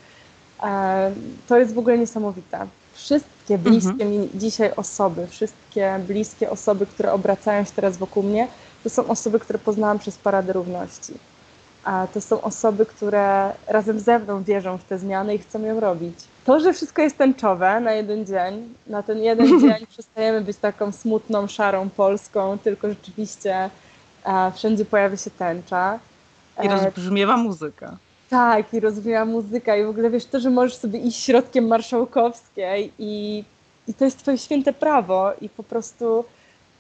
E, 0.63 1.13
to 1.49 1.59
jest 1.59 1.75
w 1.75 1.79
ogóle 1.79 1.99
niesamowite. 1.99 2.67
Wszystkie 2.93 3.59
bliskie 3.59 3.91
mhm. 3.91 4.11
mi 4.11 4.31
dzisiaj 4.35 4.71
osoby, 4.77 5.27
wszystkie 5.27 6.01
bliskie 6.07 6.51
osoby, 6.51 6.87
które 6.87 7.13
obracają 7.13 7.65
się 7.65 7.73
teraz 7.77 7.97
wokół 7.97 8.23
mnie, 8.23 8.49
to 8.85 8.91
są 8.91 9.07
osoby, 9.07 9.39
które 9.39 9.59
poznałam 9.59 9.99
przez 9.99 10.19
Paradę 10.19 10.53
Równości. 10.53 11.15
A 11.85 12.07
to 12.15 12.21
są 12.21 12.41
osoby, 12.41 12.87
które 12.87 13.53
razem 13.67 14.01
ze 14.01 14.19
mną 14.19 14.43
wierzą 14.43 14.79
w 14.79 14.85
te 14.85 14.99
zmiany 14.99 15.35
i 15.35 15.39
chcą 15.39 15.63
ją 15.63 15.81
robić. 15.81 16.15
To, 16.45 16.61
że 16.61 16.73
wszystko 16.73 17.03
jest 17.03 17.19
tęczowe 17.19 17.81
na 17.81 17.93
jeden 17.93 18.27
dzień, 18.27 18.75
na 18.87 19.03
ten 19.03 19.19
jeden 19.19 19.47
dzień 19.61 19.87
przestajemy 19.91 20.41
być 20.41 20.57
taką 20.57 20.93
smutną, 20.93 21.47
szarą 21.47 21.91
Polską, 21.91 22.59
tylko 22.59 22.89
rzeczywiście 22.89 23.71
e, 24.25 24.53
wszędzie 24.55 24.85
pojawia 24.85 25.17
się 25.17 25.31
tęcza. 25.31 25.99
I 26.63 26.67
e, 26.67 26.71
rozbrzmiewa 26.71 27.37
muzyka. 27.37 27.97
Tak, 28.31 28.75
i 28.75 28.81
rozbrzmiewa 28.81 29.25
muzyka 29.25 29.77
i 29.77 29.85
w 29.85 29.89
ogóle 29.89 30.11
wiesz 30.11 30.25
to, 30.25 30.41
że 30.41 30.51
możesz 30.51 30.77
sobie 30.77 30.99
iść 30.99 31.25
środkiem 31.25 31.67
marszałkowskiej 31.67 32.93
i, 32.99 33.45
i 33.89 33.95
to 33.95 34.05
jest 34.05 34.19
twoje 34.19 34.39
święte 34.39 34.73
prawo 34.73 35.33
i 35.41 35.49
po 35.49 35.63
prostu 35.63 36.25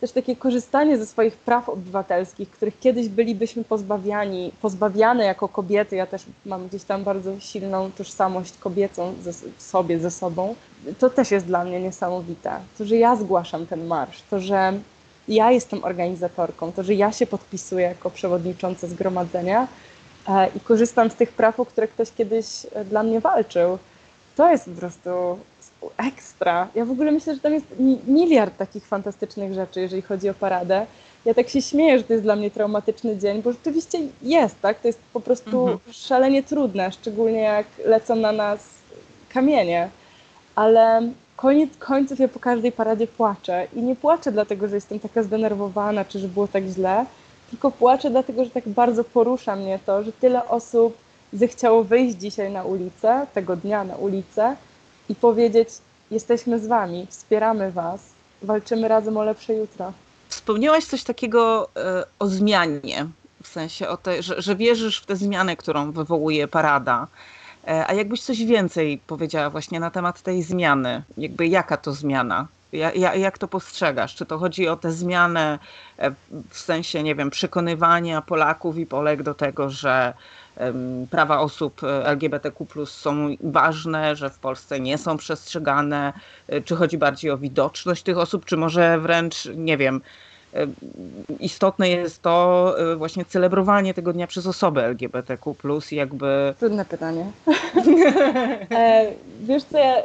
też 0.02 0.12
takie 0.12 0.36
korzystanie 0.36 0.98
ze 0.98 1.06
swoich 1.06 1.36
praw 1.36 1.68
obywatelskich, 1.68 2.50
których 2.50 2.78
kiedyś 2.80 3.08
bylibyśmy 3.08 3.64
pozbawiani, 3.64 4.52
pozbawiane 4.62 5.24
jako 5.24 5.48
kobiety. 5.48 5.96
Ja 5.96 6.06
też 6.06 6.22
mam 6.46 6.68
gdzieś 6.68 6.84
tam 6.84 7.04
bardzo 7.04 7.40
silną 7.40 7.90
tożsamość 7.90 8.58
kobiecą 8.58 9.14
ze, 9.22 9.32
sobie, 9.58 9.98
ze 9.98 10.10
sobą. 10.10 10.54
To 10.98 11.10
też 11.10 11.30
jest 11.30 11.46
dla 11.46 11.64
mnie 11.64 11.80
niesamowite. 11.80 12.50
To, 12.78 12.84
że 12.84 12.96
ja 12.96 13.16
zgłaszam 13.16 13.66
ten 13.66 13.86
marsz, 13.86 14.22
to, 14.30 14.40
że 14.40 14.72
ja 15.28 15.50
jestem 15.50 15.84
organizatorką, 15.84 16.72
to, 16.72 16.82
że 16.82 16.94
ja 16.94 17.12
się 17.12 17.26
podpisuję 17.26 17.86
jako 17.86 18.10
przewodnicząca 18.10 18.86
zgromadzenia 18.86 19.68
e, 20.28 20.48
i 20.56 20.60
korzystam 20.60 21.10
z 21.10 21.14
tych 21.14 21.32
praw, 21.32 21.60
o 21.60 21.66
które 21.66 21.88
ktoś 21.88 22.12
kiedyś 22.12 22.46
e, 22.72 22.84
dla 22.84 23.02
mnie 23.02 23.20
walczył. 23.20 23.78
To 24.36 24.50
jest 24.50 24.64
po 24.64 24.80
prostu 24.80 25.38
ekstra. 25.96 26.68
Ja 26.74 26.84
w 26.84 26.90
ogóle 26.90 27.12
myślę, 27.12 27.34
że 27.34 27.40
tam 27.40 27.52
jest 27.52 27.66
miliard 28.06 28.56
takich 28.56 28.86
fantastycznych 28.86 29.54
rzeczy, 29.54 29.80
jeżeli 29.80 30.02
chodzi 30.02 30.28
o 30.28 30.34
paradę. 30.34 30.86
Ja 31.24 31.34
tak 31.34 31.48
się 31.48 31.62
śmieję, 31.62 31.98
że 31.98 32.04
to 32.04 32.12
jest 32.12 32.24
dla 32.24 32.36
mnie 32.36 32.50
traumatyczny 32.50 33.16
dzień, 33.16 33.42
bo 33.42 33.52
rzeczywiście 33.52 33.98
jest, 34.22 34.60
tak? 34.60 34.80
To 34.80 34.88
jest 34.88 35.00
po 35.12 35.20
prostu 35.20 35.62
mhm. 35.62 35.92
szalenie 35.92 36.42
trudne, 36.42 36.92
szczególnie 36.92 37.40
jak 37.40 37.66
lecą 37.84 38.16
na 38.16 38.32
nas 38.32 38.68
kamienie. 39.28 39.88
Ale 40.54 41.02
koniec 41.36 41.76
końców 41.78 42.18
ja 42.18 42.28
po 42.28 42.40
każdej 42.40 42.72
paradzie 42.72 43.06
płaczę. 43.06 43.66
I 43.76 43.82
nie 43.82 43.96
płaczę 43.96 44.32
dlatego, 44.32 44.68
że 44.68 44.74
jestem 44.74 45.00
taka 45.00 45.22
zdenerwowana, 45.22 46.04
czy 46.04 46.18
że 46.18 46.28
było 46.28 46.48
tak 46.48 46.64
źle, 46.64 47.04
tylko 47.50 47.70
płaczę 47.70 48.10
dlatego, 48.10 48.44
że 48.44 48.50
tak 48.50 48.68
bardzo 48.68 49.04
porusza 49.04 49.56
mnie 49.56 49.78
to, 49.86 50.02
że 50.02 50.12
tyle 50.12 50.48
osób 50.48 50.96
zechciało 51.32 51.84
wyjść 51.84 52.16
dzisiaj 52.16 52.52
na 52.52 52.64
ulicę, 52.64 53.26
tego 53.34 53.56
dnia 53.56 53.84
na 53.84 53.96
ulicę, 53.96 54.56
i 55.08 55.14
powiedzieć: 55.14 55.68
Jesteśmy 56.10 56.58
z 56.58 56.66
Wami, 56.66 57.06
wspieramy 57.10 57.72
Was, 57.72 58.00
walczymy 58.42 58.88
razem 58.88 59.16
o 59.16 59.24
lepsze 59.24 59.54
jutro. 59.54 59.92
Wspomniałaś 60.28 60.84
coś 60.84 61.02
takiego 61.02 61.68
e, 61.76 62.04
o 62.18 62.28
zmianie, 62.28 63.06
w 63.42 63.48
sensie 63.48 63.88
o 63.88 63.96
te, 63.96 64.22
że, 64.22 64.42
że 64.42 64.56
wierzysz 64.56 65.00
w 65.00 65.06
tę 65.06 65.16
zmianę, 65.16 65.56
którą 65.56 65.92
wywołuje 65.92 66.48
parada. 66.48 67.06
E, 67.68 67.86
a 67.86 67.94
jakbyś 67.94 68.22
coś 68.22 68.44
więcej 68.44 68.98
powiedziała 69.06 69.50
właśnie 69.50 69.80
na 69.80 69.90
temat 69.90 70.22
tej 70.22 70.42
zmiany? 70.42 71.02
Jakby 71.18 71.46
jaka 71.46 71.76
to 71.76 71.92
zmiana? 71.92 72.46
Ja, 72.72 72.92
ja, 72.92 73.14
jak 73.14 73.38
to 73.38 73.48
postrzegasz? 73.48 74.14
Czy 74.14 74.26
to 74.26 74.38
chodzi 74.38 74.68
o 74.68 74.76
tę 74.76 74.92
zmianę 74.92 75.58
e, 75.98 76.10
w 76.50 76.58
sensie, 76.58 77.02
nie 77.02 77.14
wiem, 77.14 77.30
przekonywania 77.30 78.22
Polaków 78.22 78.78
i 78.78 78.86
Polek 78.86 79.22
do 79.22 79.34
tego, 79.34 79.70
że 79.70 80.14
prawa 81.10 81.40
osób 81.40 81.84
e, 81.84 82.06
LGBTQ 82.06 82.86
są 82.86 83.36
ważne, 83.40 84.16
że 84.16 84.30
w 84.30 84.38
Polsce 84.38 84.80
nie 84.80 84.98
są 84.98 85.16
przestrzegane? 85.16 86.12
E, 86.48 86.60
czy 86.60 86.76
chodzi 86.76 86.98
bardziej 86.98 87.30
o 87.30 87.38
widoczność 87.38 88.02
tych 88.02 88.18
osób, 88.18 88.44
czy 88.44 88.56
może 88.56 88.98
wręcz, 88.98 89.48
nie 89.54 89.76
wiem, 89.76 90.00
istotne 91.40 91.88
jest 91.88 92.22
to 92.22 92.74
e, 92.92 92.96
właśnie 92.96 93.24
celebrowanie 93.24 93.94
tego 93.94 94.12
dnia 94.12 94.26
przez 94.26 94.46
osoby 94.46 94.82
LGBTQ+, 94.82 95.54
jakby... 95.90 96.54
Trudne 96.58 96.84
pytanie. 96.84 97.26
e, 98.70 99.12
wiesz 99.40 99.64
co, 99.64 99.78
ja 99.78 99.96
e, 99.96 100.04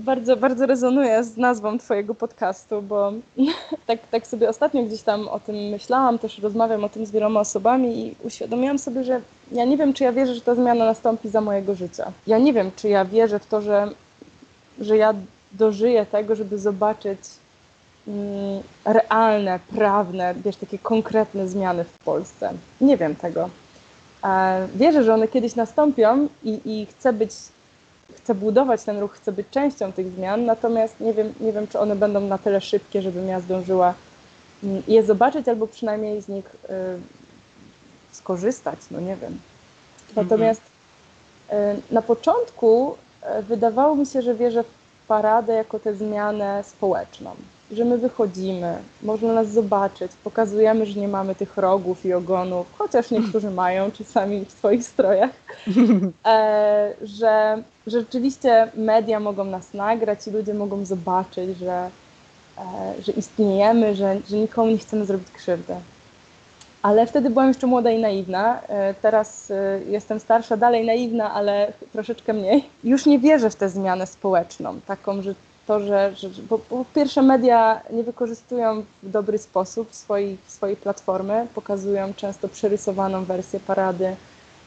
bardzo, 0.00 0.36
bardzo 0.36 0.66
rezonuję 0.66 1.24
z 1.24 1.36
nazwą 1.36 1.78
twojego 1.78 2.14
podcastu, 2.14 2.82
bo 2.82 3.12
tak, 3.86 3.98
tak 4.10 4.26
sobie 4.26 4.48
ostatnio 4.48 4.82
gdzieś 4.82 5.02
tam 5.02 5.28
o 5.28 5.40
tym 5.40 5.56
myślałam, 5.56 6.18
też 6.18 6.38
rozmawiam 6.38 6.84
o 6.84 6.88
tym 6.88 7.06
z 7.06 7.10
wieloma 7.10 7.40
osobami 7.40 8.06
i 8.06 8.14
uświadomiłam 8.22 8.78
sobie, 8.78 9.04
że 9.04 9.20
ja 9.52 9.64
nie 9.64 9.76
wiem, 9.76 9.92
czy 9.92 10.04
ja 10.04 10.12
wierzę, 10.12 10.34
że 10.34 10.40
ta 10.40 10.54
zmiana 10.54 10.84
nastąpi 10.84 11.28
za 11.28 11.40
mojego 11.40 11.74
życia. 11.74 12.12
Ja 12.26 12.38
nie 12.38 12.52
wiem, 12.52 12.70
czy 12.76 12.88
ja 12.88 13.04
wierzę 13.04 13.38
w 13.38 13.46
to, 13.46 13.60
że, 13.60 13.88
że 14.80 14.96
ja 14.96 15.14
dożyję 15.52 16.06
tego, 16.06 16.34
żeby 16.34 16.58
zobaczyć 16.58 17.18
realne, 18.84 19.60
prawne, 19.76 20.34
wiesz, 20.34 20.56
takie 20.56 20.78
konkretne 20.78 21.48
zmiany 21.48 21.84
w 21.84 21.98
Polsce. 21.98 22.52
Nie 22.80 22.96
wiem 22.96 23.16
tego. 23.16 23.50
Wierzę, 24.74 25.04
że 25.04 25.14
one 25.14 25.28
kiedyś 25.28 25.54
nastąpią 25.54 26.28
i, 26.44 26.60
i 26.64 26.86
chcę 26.86 27.12
być, 27.12 27.30
chcę 28.14 28.34
budować 28.34 28.82
ten 28.84 28.98
ruch, 28.98 29.12
chcę 29.12 29.32
być 29.32 29.46
częścią 29.50 29.92
tych 29.92 30.12
zmian, 30.12 30.44
natomiast 30.44 31.00
nie 31.00 31.14
wiem, 31.14 31.34
nie 31.40 31.52
wiem, 31.52 31.68
czy 31.68 31.78
one 31.78 31.96
będą 31.96 32.20
na 32.20 32.38
tyle 32.38 32.60
szybkie, 32.60 33.02
żebym 33.02 33.28
ja 33.28 33.40
zdążyła 33.40 33.94
mm, 34.64 34.82
je 34.88 35.02
zobaczyć 35.02 35.48
albo 35.48 35.66
przynajmniej 35.66 36.22
z 36.22 36.28
nich 36.28 36.44
y, 36.44 36.78
skorzystać, 38.12 38.78
no 38.90 39.00
nie 39.00 39.16
wiem. 39.16 39.40
Natomiast 40.16 40.62
y, 41.50 41.54
na 41.90 42.02
początku 42.02 42.94
y, 43.38 43.42
wydawało 43.42 43.96
mi 43.96 44.06
się, 44.06 44.22
że 44.22 44.34
wierzę 44.34 44.64
w 44.64 45.06
paradę 45.06 45.54
jako 45.54 45.78
tę 45.78 45.94
zmianę 45.94 46.64
społeczną 46.64 47.34
że 47.72 47.84
my 47.84 47.98
wychodzimy, 47.98 48.78
można 49.02 49.32
nas 49.32 49.48
zobaczyć, 49.48 50.12
pokazujemy, 50.24 50.86
że 50.86 51.00
nie 51.00 51.08
mamy 51.08 51.34
tych 51.34 51.56
rogów 51.56 52.04
i 52.06 52.12
ogonów, 52.12 52.66
chociaż 52.78 53.10
niektórzy 53.10 53.50
mają 53.50 53.90
czasami 53.90 54.44
w 54.44 54.52
swoich 54.52 54.84
strojach, 54.84 55.30
e, 56.26 56.94
że, 57.02 57.62
że 57.86 58.00
rzeczywiście 58.00 58.70
media 58.76 59.20
mogą 59.20 59.44
nas 59.44 59.74
nagrać 59.74 60.26
i 60.26 60.30
ludzie 60.30 60.54
mogą 60.54 60.84
zobaczyć, 60.84 61.58
że, 61.58 61.90
e, 62.58 63.02
że 63.02 63.12
istniejemy, 63.12 63.94
że, 63.94 64.20
że 64.28 64.36
nikomu 64.36 64.70
nie 64.70 64.78
chcemy 64.78 65.04
zrobić 65.04 65.30
krzywdy. 65.30 65.74
Ale 66.82 67.06
wtedy 67.06 67.30
byłam 67.30 67.48
jeszcze 67.48 67.66
młoda 67.66 67.90
i 67.90 68.00
naiwna. 68.00 68.60
E, 68.68 68.94
teraz 68.94 69.50
e, 69.50 69.80
jestem 69.88 70.20
starsza, 70.20 70.56
dalej 70.56 70.86
naiwna, 70.86 71.34
ale 71.34 71.72
troszeczkę 71.92 72.32
mniej. 72.32 72.64
Już 72.84 73.06
nie 73.06 73.18
wierzę 73.18 73.50
w 73.50 73.56
tę 73.56 73.68
zmianę 73.68 74.06
społeczną, 74.06 74.80
taką, 74.86 75.22
że 75.22 75.34
to, 75.70 75.80
że, 75.80 76.12
że 76.16 76.28
bo, 76.28 76.58
po 76.58 76.84
pierwsze 76.94 77.22
media 77.22 77.80
nie 77.90 78.02
wykorzystują 78.04 78.84
w 79.02 79.10
dobry 79.10 79.38
sposób 79.38 79.94
swojej, 79.94 80.38
swojej 80.46 80.76
platformy, 80.76 81.46
pokazują 81.54 82.14
często 82.14 82.48
przerysowaną 82.48 83.24
wersję 83.24 83.60
parady, 83.60 84.16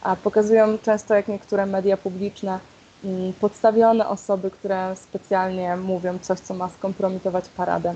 a 0.01 0.15
pokazują 0.15 0.77
często, 0.77 1.13
jak 1.13 1.27
niektóre 1.27 1.65
media 1.65 1.97
publiczne, 1.97 2.59
mm, 3.03 3.33
podstawione 3.33 4.07
osoby, 4.07 4.51
które 4.51 4.95
specjalnie 4.95 5.77
mówią 5.77 6.19
coś, 6.19 6.39
co 6.39 6.53
ma 6.53 6.69
skompromitować 6.69 7.45
paradę. 7.49 7.95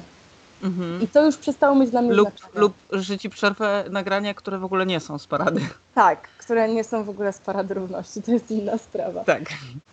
Mhm. 0.64 1.02
I 1.02 1.08
to 1.08 1.26
już 1.26 1.38
przestało 1.38 1.76
mieć 1.76 1.90
dla 1.92 2.02
mnie 2.02 2.14
lub, 2.14 2.30
znaczenie. 2.30 2.62
Lub 2.62 2.74
że 2.92 3.18
ci 3.18 3.30
przerwę 3.30 3.84
nagrania, 3.90 4.34
które 4.34 4.58
w 4.58 4.64
ogóle 4.64 4.86
nie 4.86 5.00
są 5.00 5.20
z 5.20 5.28
parady. 5.28 5.62
Tak, 5.96 6.28
które 6.38 6.70
nie 6.70 6.84
są 6.84 7.04
w 7.04 7.10
ogóle 7.10 7.34
z 7.34 7.40
parady 7.40 7.74
równości, 7.74 8.22
to 8.22 8.32
jest 8.32 8.52
inna 8.52 8.78
sprawa. 8.78 9.24
Tak. 9.24 9.44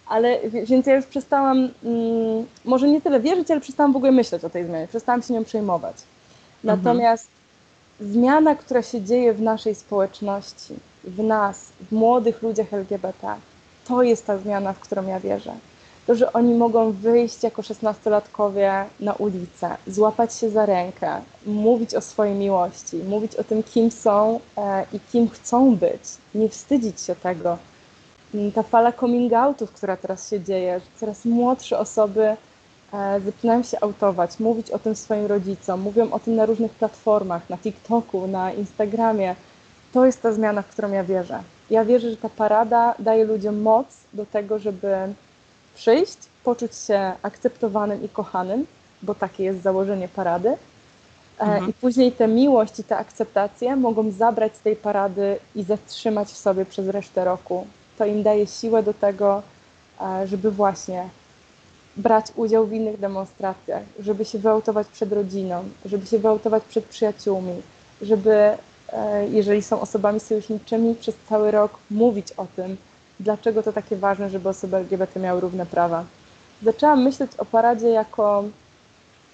Ale 0.07 0.41
więc 0.51 0.87
ja 0.87 0.97
już 0.97 1.07
przestałam, 1.07 1.59
mm, 1.59 2.47
może 2.65 2.89
nie 2.89 3.01
tyle 3.01 3.21
wierzyć, 3.21 3.51
ale 3.51 3.61
przestałam 3.61 3.93
w 3.93 3.97
ogóle 3.97 4.13
myśleć 4.13 4.45
o 4.45 4.51
tej 4.51 4.67
zmianie, 4.67 4.89
przestałam 4.89 5.23
się 5.23 5.35
nią 5.35 5.45
przejmować. 5.45 5.97
Mhm. 6.65 6.79
Natomiast 6.79 7.29
mhm. 8.01 8.13
zmiana, 8.13 8.55
która 8.55 8.83
się 8.83 9.03
dzieje 9.03 9.35
w 9.35 9.43
naszej 9.43 9.75
społeczności, 9.75 10.75
w 11.05 11.23
nas, 11.23 11.73
w 11.91 11.93
młodych 11.93 12.43
ludziach 12.43 12.75
LGBT, 12.75 13.35
to 13.85 14.03
jest 14.03 14.27
ta 14.27 14.39
zmiana, 14.39 14.73
w 14.73 14.81
którą 14.81 15.07
ja 15.07 15.21
wierzę. 15.21 15.55
To, 16.07 16.15
że 16.15 16.33
oni 16.33 16.55
mogą 16.55 16.93
wyjść 16.93 17.43
jako 17.43 17.63
szesnastolatkowie 17.63 18.85
na 19.01 19.13
ulicę, 19.13 19.77
złapać 19.87 20.35
się 20.35 20.51
za 20.51 20.67
rękę, 20.67 21.21
mówić 21.47 21.95
o 21.95 22.01
swojej 22.01 22.35
miłości, 22.35 22.97
mówić 22.97 23.37
o 23.37 23.45
tym, 23.45 23.63
kim 23.63 23.91
są 23.91 24.41
e, 24.57 24.87
i 24.93 25.01
kim 25.01 25.29
chcą 25.29 25.77
być, 25.77 26.03
nie 26.35 26.49
wstydzić 26.49 27.01
się 27.01 27.17
tego. 27.17 27.59
Mm, 28.35 28.53
ta 28.53 28.63
fala 28.63 28.93
coming 28.93 29.33
outów, 29.33 29.73
która 29.73 29.97
teraz 29.97 30.31
się 30.31 30.41
dzieje, 30.41 30.81
że 30.81 30.87
coraz 31.01 31.25
młodsze 31.25 31.79
osoby 31.79 32.37
e, 32.93 33.21
zaczynają 33.21 33.63
się 33.63 33.81
autować, 33.81 34.41
mówić 34.41 34.71
o 34.71 34.79
tym 34.79 34.97
swoim 34.97 35.27
rodzicom, 35.27 35.81
mówią 35.81 36.11
o 36.11 36.19
tym 36.19 36.37
na 36.37 36.47
różnych 36.47 36.73
platformach, 36.73 37.51
na 37.51 37.59
TikToku, 37.59 38.27
na 38.27 38.53
Instagramie. 38.53 39.35
To 39.93 40.07
jest 40.07 40.23
ta 40.23 40.33
zmiana, 40.33 40.63
w 40.63 40.69
którą 40.69 40.93
ja 40.93 41.05
wierzę. 41.05 41.43
Ja 41.71 41.85
wierzę, 41.85 42.11
że 42.11 42.17
ta 42.17 42.29
parada 42.29 42.95
daje 42.99 43.25
ludziom 43.25 43.63
moc 43.63 43.87
do 44.13 44.27
tego, 44.27 44.59
żeby 44.59 44.97
przyjść, 45.75 46.19
poczuć 46.45 46.77
się 46.77 47.13
akceptowanym 47.23 48.05
i 48.05 48.09
kochanym, 48.09 48.67
bo 49.03 49.15
takie 49.15 49.45
jest 49.45 49.63
założenie 49.63 50.09
parady. 50.09 50.49
E, 50.49 50.57
mhm. 51.43 51.71
I 51.71 51.73
później 51.73 52.13
tę 52.13 52.29
miłość 52.29 52.79
i 52.79 52.85
tę 52.85 52.97
akceptację 52.97 53.77
mogą 53.77 54.11
zabrać 54.11 54.57
z 54.57 54.61
tej 54.61 54.77
parady 54.77 55.39
i 55.55 55.63
zatrzymać 55.63 56.29
w 56.29 56.37
sobie 56.37 56.65
przez 56.65 56.89
resztę 56.89 57.25
roku. 57.25 57.67
To 57.99 58.07
im 58.07 58.23
daje 58.23 58.47
siłę 58.47 58.83
do 58.83 58.95
tego, 58.95 59.43
e, 60.01 60.27
żeby 60.27 60.51
właśnie 60.51 61.09
brać 61.97 62.27
udział 62.37 62.67
w 62.67 62.73
innych 62.73 63.01
demonstracjach, 63.01 63.83
żeby 63.99 64.25
się 64.25 64.39
wyautować 64.39 64.87
przed 64.87 65.13
rodziną, 65.13 65.65
żeby 65.85 66.07
się 66.07 66.19
wyautować 66.19 66.63
przed 66.65 66.85
przyjaciółmi, 66.85 67.63
żeby, 68.03 68.33
e, 68.33 69.29
jeżeli 69.29 69.63
są 69.63 69.81
osobami 69.81 70.21
sojuszniczymi, 70.21 70.95
przez 70.95 71.15
cały 71.29 71.51
rok 71.51 71.79
mówić 71.91 72.33
o 72.33 72.47
tym, 72.57 72.77
dlaczego 73.21 73.63
to 73.63 73.73
takie 73.73 73.97
ważne, 73.97 74.31
żeby 74.31 74.49
osoby 74.49 74.77
LGBT 74.77 75.21
miały 75.21 75.41
równe 75.41 75.67
prawa. 75.67 76.05
Zaczęłam 76.63 77.03
myśleć 77.03 77.31
o 77.39 77.45
paradzie 77.45 77.89
jako 77.89 78.45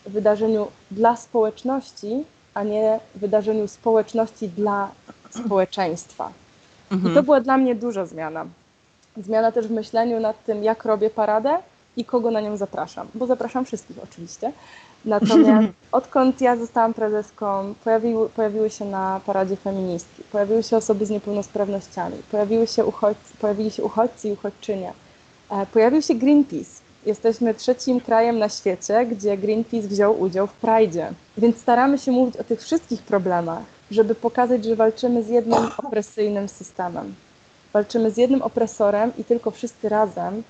wydarzeniu 0.07 0.67
dla 0.91 1.17
społeczności, 1.17 2.25
a 2.55 2.63
nie 2.63 3.01
wydarzeniu 3.15 3.69
społeczności 3.69 4.49
dla 4.49 4.91
społeczeństwa. 5.31 6.33
Mhm. 6.91 7.13
I 7.13 7.15
to 7.15 7.23
była 7.23 7.41
dla 7.41 7.57
mnie 7.57 7.75
duża 7.75 8.07
zmiana. 8.07 8.47
Zmiana 9.17 9.53
też 9.53 9.67
w 9.67 9.71
myśleniu 9.71 10.21
nad 10.21 10.45
tym, 10.45 10.65
jak 10.65 10.85
robię 10.85 11.11
paradę 11.11 11.59
i 11.97 12.05
kogo 12.05 12.31
na 12.31 12.41
nią 12.41 12.57
zapraszam, 12.57 13.09
bo 13.15 13.27
zapraszam 13.27 13.65
wszystkich 13.65 13.97
oczywiście. 14.05 14.53
Natomiast 15.05 15.69
odkąd 15.93 16.41
ja 16.41 16.57
zostałam 16.57 16.95
prezeską, 16.95 17.75
pojawiły, 17.85 18.29
pojawiły 18.29 18.71
się 18.71 18.85
na 18.85 19.21
paradzie 19.27 19.57
feministki, 19.57 20.23
pojawiły 20.33 20.63
się 20.63 20.77
osoby 20.77 21.07
z 21.07 21.11
niepełnosprawnościami, 21.11 22.17
pojawiły 22.31 22.67
się 22.67 22.85
uchodźcy, 22.85 23.37
pojawili 23.41 23.71
się 23.71 23.83
uchodźcy 23.83 24.29
i 24.29 24.33
uchodźczynie, 24.33 24.93
e, 25.51 25.67
pojawił 25.67 26.03
się 26.03 26.15
Greenpeace. 26.15 26.81
Jesteśmy 27.07 27.55
trzecim 27.55 28.01
krajem 28.01 28.39
na 28.39 28.49
świecie, 28.49 29.07
gdzie 29.07 29.37
Greenpeace 29.37 29.89
wziął 29.89 30.21
udział 30.21 30.47
w 30.47 30.53
Pride. 30.53 31.13
Więc 31.39 31.59
staramy 31.59 31.99
się 31.99 32.13
mówić 32.13 32.37
o 32.37 32.45
tych 32.45 32.61
wszystkich 32.63 33.03
problemach, 33.03 33.63
żeby 33.91 34.15
pokazać, 34.15 34.65
że 34.65 34.77
walczymy 34.77 35.23
z 35.23 35.29
jednym 35.29 35.59
opresyjnym 35.77 36.49
systemem. 36.49 37.15
Walczymy 37.73 38.11
z 38.11 38.17
jednym 38.17 38.43
opresorem 38.43 39.13
i 39.19 39.25
tylko 39.25 39.51
wszyscy 39.51 39.89
razem 39.89 40.43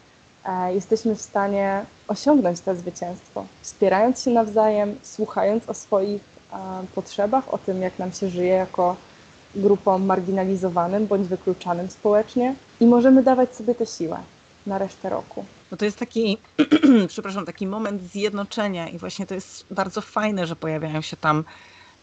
jesteśmy 0.75 1.17
w 1.17 1.23
stanie 1.23 1.85
osiągnąć 2.09 2.61
to 2.61 2.75
zwycięstwo, 2.75 3.45
wspierając 3.63 4.23
się 4.23 4.31
nawzajem, 4.31 4.99
słuchając 5.03 5.69
o 5.69 5.75
swoich 5.75 6.23
e, 6.53 6.57
potrzebach, 6.95 7.55
o 7.55 7.59
tym, 7.59 7.83
jak 7.83 7.99
nam 7.99 8.13
się 8.13 8.29
żyje 8.29 8.53
jako 8.53 8.97
grupom 9.55 10.07
marginalizowanym 10.07 11.07
bądź 11.07 11.29
wykluczanym 11.29 11.91
społecznie 11.91 12.55
i 12.81 12.87
możemy 12.87 13.23
dawać 13.23 13.55
sobie 13.55 13.75
tę 13.75 13.87
siłę 13.87 14.19
na 14.67 14.79
resztę 14.79 15.09
roku. 15.09 15.45
No 15.71 15.77
to 15.77 15.85
jest 15.85 15.99
taki, 15.99 16.39
przepraszam, 17.09 17.47
taki 17.47 17.67
moment 17.67 18.03
zjednoczenia 18.03 18.89
i 18.89 18.99
właśnie 18.99 19.27
to 19.27 19.35
jest 19.35 19.67
bardzo 19.71 20.01
fajne, 20.01 20.47
że 20.47 20.57
pojawiają 20.57 21.01
się 21.01 21.17
tam 21.17 21.45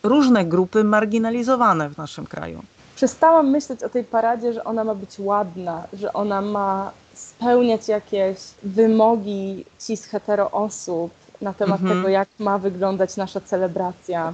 różne 0.03 0.46
grupy 0.46 0.84
marginalizowane 0.84 1.89
w 1.89 1.98
naszym 1.98 2.25
kraju. 2.25 2.63
Przestałam 2.96 3.50
myśleć 3.50 3.84
o 3.84 3.89
tej 3.89 4.03
paradzie, 4.03 4.53
że 4.53 4.63
ona 4.63 4.84
ma 4.84 4.96
być 4.96 5.20
ładna, 5.20 5.88
że 5.94 6.13
ona 6.13 6.41
ma 6.41 6.91
spełniać 7.17 7.88
jakieś 7.88 8.38
wymogi 8.63 9.65
cis 9.80 10.06
hetero 10.06 10.51
osób 10.51 11.12
na 11.41 11.53
temat 11.53 11.82
mhm. 11.82 11.97
tego, 11.97 12.10
jak 12.10 12.27
ma 12.39 12.58
wyglądać 12.58 13.17
nasza 13.17 13.41
celebracja. 13.41 14.34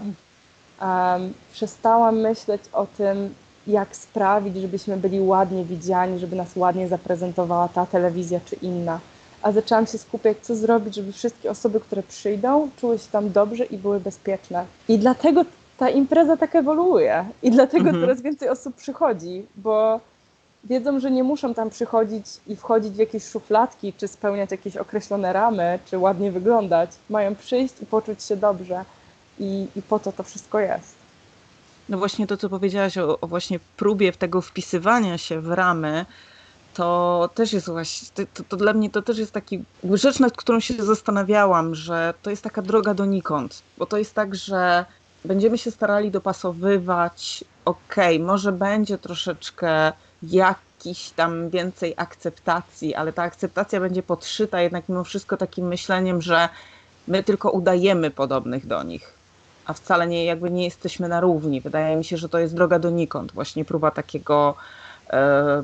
Um, 0.82 1.34
przestałam 1.54 2.20
myśleć 2.20 2.62
o 2.74 2.86
tym, 2.86 3.34
jak 3.68 3.96
sprawić, 3.96 4.58
żebyśmy 4.58 4.98
byli 4.98 5.22
ładnie 5.22 5.66
widziani, 5.66 6.20
żeby 6.20 6.36
nas 6.36 6.56
ładnie 6.56 6.88
zaprezentowała 6.88 7.68
ta 7.68 7.86
telewizja 7.86 8.40
czy 8.46 8.56
inna. 8.56 9.00
A 9.42 9.52
zaczęłam 9.52 9.88
się 9.88 9.98
skupiać, 9.98 10.38
co 10.42 10.56
zrobić, 10.56 10.96
żeby 10.96 11.12
wszystkie 11.12 11.52
osoby, 11.52 11.80
które 11.80 12.04
przyjdą, 12.04 12.70
czuły 12.78 13.00
się 13.00 13.12
tam 13.12 13.32
dobrze 13.32 13.66
i 13.66 13.78
były 13.78 14.00
bezpieczne. 14.00 14.66
I 14.88 15.00
dlatego 15.00 15.46
ta 15.78 15.90
impreza 15.90 16.38
tak 16.38 16.56
ewoluuje. 16.56 17.26
I 17.44 17.52
dlatego 17.52 17.86
mhm. 17.86 18.02
coraz 18.02 18.22
więcej 18.22 18.50
osób 18.50 18.76
przychodzi, 18.76 19.46
bo 19.56 20.00
wiedzą, 20.64 21.00
że 21.00 21.12
nie 21.12 21.24
muszą 21.24 21.54
tam 21.54 21.70
przychodzić 21.70 22.26
i 22.48 22.56
wchodzić 22.56 22.94
w 22.94 23.00
jakieś 23.00 23.28
szufladki, 23.28 23.94
czy 23.94 24.08
spełniać 24.08 24.52
jakieś 24.52 24.78
określone 24.78 25.34
ramy, 25.34 25.80
czy 25.86 25.98
ładnie 25.98 26.32
wyglądać. 26.32 26.90
Mają 27.10 27.36
przyjść 27.36 27.74
i 27.82 27.86
poczuć 27.86 28.24
się 28.24 28.36
dobrze. 28.36 28.86
I, 29.40 29.68
i 29.76 29.82
po 29.82 30.00
to 30.00 30.12
to 30.12 30.24
wszystko 30.24 30.60
jest. 30.60 30.96
No 31.90 31.98
właśnie 31.98 32.28
to, 32.28 32.38
co 32.38 32.50
powiedziałaś 32.50 32.98
o, 32.98 33.20
o 33.20 33.28
właśnie 33.28 33.60
próbie 33.78 34.12
tego 34.12 34.42
wpisywania 34.42 35.18
się 35.18 35.42
w 35.42 35.52
ramy, 35.52 36.06
to 36.74 37.30
też 37.36 37.54
jest 37.54 37.70
właśnie, 37.70 38.26
to, 38.34 38.44
to, 38.44 38.58
dla 38.58 38.74
mnie 38.74 38.90
to 38.90 39.02
też 39.02 39.18
jest 39.18 39.32
taki 39.32 39.64
rzecz, 39.94 40.20
nad 40.20 40.38
którą 40.38 40.60
się 40.60 40.74
zastanawiałam, 40.74 41.76
że 41.76 42.14
to 42.22 42.30
jest 42.30 42.42
taka 42.44 42.62
droga 42.62 42.94
donikąd, 42.94 43.64
bo 43.78 43.86
to 43.86 43.98
jest 43.98 44.14
tak, 44.14 44.36
że 44.36 44.86
będziemy 45.26 45.58
się 45.58 45.72
starali 45.72 46.12
dopasowywać, 46.12 47.44
okej, 47.66 48.16
okay, 48.16 48.28
może 48.28 48.52
będzie 48.52 48.98
troszeczkę 48.98 49.94
jakiś 50.32 51.10
tam 51.10 51.50
więcej 51.50 51.94
akceptacji, 51.98 52.96
ale 52.96 53.14
ta 53.14 53.24
akceptacja 53.24 53.80
będzie 53.80 54.04
podszyta 54.04 54.62
jednak 54.62 54.90
mimo 54.90 55.04
wszystko 55.04 55.38
takim 55.38 55.68
myśleniem, 55.68 56.22
że 56.22 56.50
my 57.08 57.24
tylko 57.24 57.52
udajemy 57.52 58.12
podobnych 58.12 58.68
do 58.68 58.84
nich, 58.84 59.14
a 59.66 59.74
wcale 59.74 60.08
nie, 60.08 60.26
jakby 60.26 60.52
nie 60.52 60.64
jesteśmy 60.64 61.08
na 61.08 61.22
równi. 61.22 61.62
Wydaje 61.62 61.96
mi 61.96 62.04
się, 62.04 62.18
że 62.18 62.30
to 62.30 62.40
jest 62.40 62.56
droga 62.56 62.80
donikąd, 62.80 63.32
właśnie 63.32 63.66
próba 63.66 63.92
takiego 63.92 64.56
e, 65.10 65.64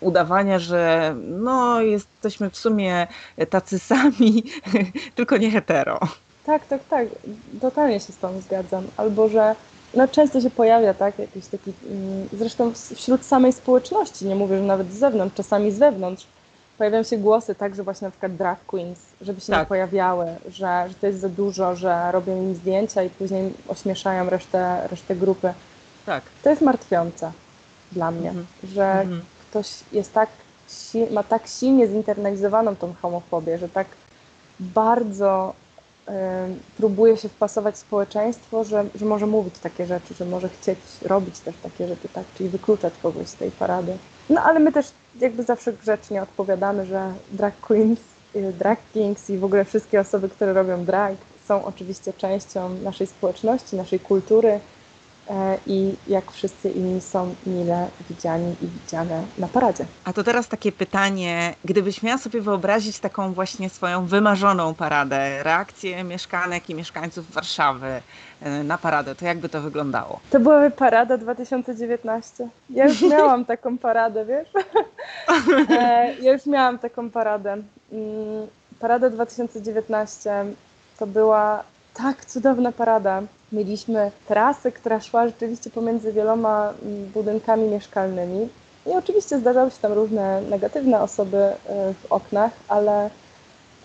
udawania, 0.00 0.58
że 0.58 1.14
no 1.16 1.80
jesteśmy 1.80 2.50
w 2.50 2.56
sumie 2.56 3.06
tacy 3.50 3.78
sami, 3.78 4.42
tylko 5.16 5.36
nie 5.36 5.50
hetero. 5.50 6.00
Tak, 6.46 6.66
tak, 6.66 6.84
tak, 6.84 7.08
totalnie 7.60 8.00
się 8.00 8.12
z 8.12 8.18
tą 8.18 8.40
zgadzam. 8.40 8.84
Albo, 8.96 9.28
że 9.28 9.54
no, 9.96 10.08
często 10.08 10.40
się 10.40 10.50
pojawia, 10.50 10.94
tak, 10.94 11.18
jakiś 11.18 11.46
taki, 11.46 11.72
mm, 11.90 12.28
zresztą 12.32 12.72
wśród 12.94 13.24
samej 13.24 13.52
społeczności, 13.52 14.26
nie 14.26 14.34
mówię, 14.34 14.56
że 14.58 14.62
nawet 14.62 14.92
z 14.92 14.98
zewnątrz, 14.98 15.36
czasami 15.36 15.72
z 15.72 15.78
wewnątrz, 15.78 16.26
pojawiają 16.78 17.02
się 17.02 17.18
głosy 17.18 17.54
tak, 17.54 17.74
że 17.74 17.82
właśnie 17.82 18.04
na 18.04 18.10
przykład 18.10 18.36
drag 18.36 18.64
queens, 18.66 18.98
żeby 19.20 19.40
się 19.40 19.52
tak. 19.52 19.60
nie 19.60 19.66
pojawiały, 19.66 20.26
że, 20.48 20.84
że 20.88 20.94
to 20.94 21.06
jest 21.06 21.20
za 21.20 21.28
dużo, 21.28 21.76
że 21.76 22.12
robią 22.12 22.42
im 22.42 22.54
zdjęcia 22.54 23.02
i 23.02 23.10
później 23.10 23.52
ośmieszają 23.68 24.30
resztę, 24.30 24.88
resztę 24.90 25.16
grupy. 25.16 25.54
Tak. 26.06 26.22
To 26.42 26.50
jest 26.50 26.62
martwiące 26.62 27.32
dla 27.92 28.10
mnie, 28.10 28.28
mhm. 28.28 28.46
że 28.64 29.00
mhm. 29.00 29.22
ktoś 29.50 29.70
jest 29.92 30.12
tak, 30.12 30.28
ma 31.10 31.22
tak 31.22 31.46
silnie 31.46 31.88
zinternalizowaną 31.88 32.76
tą 32.76 32.94
homofobię, 33.02 33.58
że 33.58 33.68
tak 33.68 33.86
bardzo 34.60 35.54
próbuje 36.76 37.16
się 37.16 37.28
wpasować 37.28 37.74
w 37.74 37.78
społeczeństwo, 37.78 38.64
że, 38.64 38.84
że 38.94 39.04
może 39.04 39.26
mówić 39.26 39.58
takie 39.58 39.86
rzeczy, 39.86 40.14
że 40.14 40.24
może 40.24 40.48
chcieć 40.48 40.78
robić 41.02 41.38
też 41.38 41.54
takie 41.62 41.88
rzeczy, 41.88 42.08
tak, 42.12 42.24
czyli 42.34 42.48
wykluczać 42.48 42.94
kogoś 43.02 43.28
z 43.28 43.34
tej 43.34 43.50
parady. 43.50 43.96
No 44.30 44.42
ale 44.42 44.60
my 44.60 44.72
też 44.72 44.86
jakby 45.20 45.42
zawsze 45.42 45.72
grzecznie 45.72 46.22
odpowiadamy, 46.22 46.86
że 46.86 47.12
drag 47.32 47.60
queens, 47.60 48.00
y, 48.36 48.52
drag 48.52 48.78
kings 48.94 49.30
i 49.30 49.38
w 49.38 49.44
ogóle 49.44 49.64
wszystkie 49.64 50.00
osoby, 50.00 50.28
które 50.28 50.52
robią 50.52 50.84
drag 50.84 51.16
są 51.48 51.64
oczywiście 51.64 52.12
częścią 52.12 52.68
naszej 52.68 53.06
społeczności, 53.06 53.76
naszej 53.76 54.00
kultury, 54.00 54.60
i 55.66 55.94
jak 56.06 56.30
wszyscy 56.30 56.70
inni 56.70 57.00
są 57.00 57.34
mile 57.46 57.88
widziani 58.10 58.56
i 58.62 58.66
widziane 58.66 59.22
na 59.38 59.48
paradzie. 59.48 59.84
A 60.04 60.12
to 60.12 60.24
teraz 60.24 60.48
takie 60.48 60.72
pytanie, 60.72 61.54
gdybyś 61.64 62.02
miała 62.02 62.18
sobie 62.18 62.40
wyobrazić 62.40 62.98
taką 62.98 63.32
właśnie 63.32 63.70
swoją 63.70 64.06
wymarzoną 64.06 64.74
paradę, 64.74 65.42
reakcję 65.42 66.04
mieszkanek 66.04 66.70
i 66.70 66.74
mieszkańców 66.74 67.32
Warszawy 67.32 68.02
e, 68.40 68.62
na 68.64 68.78
paradę, 68.78 69.14
to 69.14 69.24
jakby 69.24 69.48
to 69.48 69.60
wyglądało? 69.60 70.20
To 70.30 70.40
byłaby 70.40 70.70
parada 70.70 71.18
2019. 71.18 72.48
Ja 72.70 72.84
już 72.84 73.02
miałam 73.12 73.44
taką 73.44 73.78
paradę, 73.78 74.24
wiesz? 74.24 74.48
E, 75.70 76.14
ja 76.20 76.32
już 76.32 76.46
miałam 76.46 76.78
taką 76.78 77.10
paradę. 77.10 77.56
Parada 78.80 79.10
2019 79.10 80.44
to 80.98 81.06
była 81.06 81.62
tak 81.94 82.24
cudowna 82.24 82.72
parada. 82.72 83.22
Mieliśmy 83.52 84.10
trasę, 84.28 84.72
która 84.72 85.00
szła 85.00 85.26
rzeczywiście 85.26 85.70
pomiędzy 85.70 86.12
wieloma 86.12 86.72
mm, 86.82 87.06
budynkami 87.06 87.68
mieszkalnymi. 87.68 88.48
I 88.86 88.90
oczywiście 88.90 89.38
zdarzały 89.38 89.70
się 89.70 89.76
tam 89.82 89.92
różne 89.92 90.40
negatywne 90.40 91.00
osoby 91.00 91.36
e, 91.36 91.54
w 91.94 92.12
oknach, 92.12 92.52
ale 92.68 93.10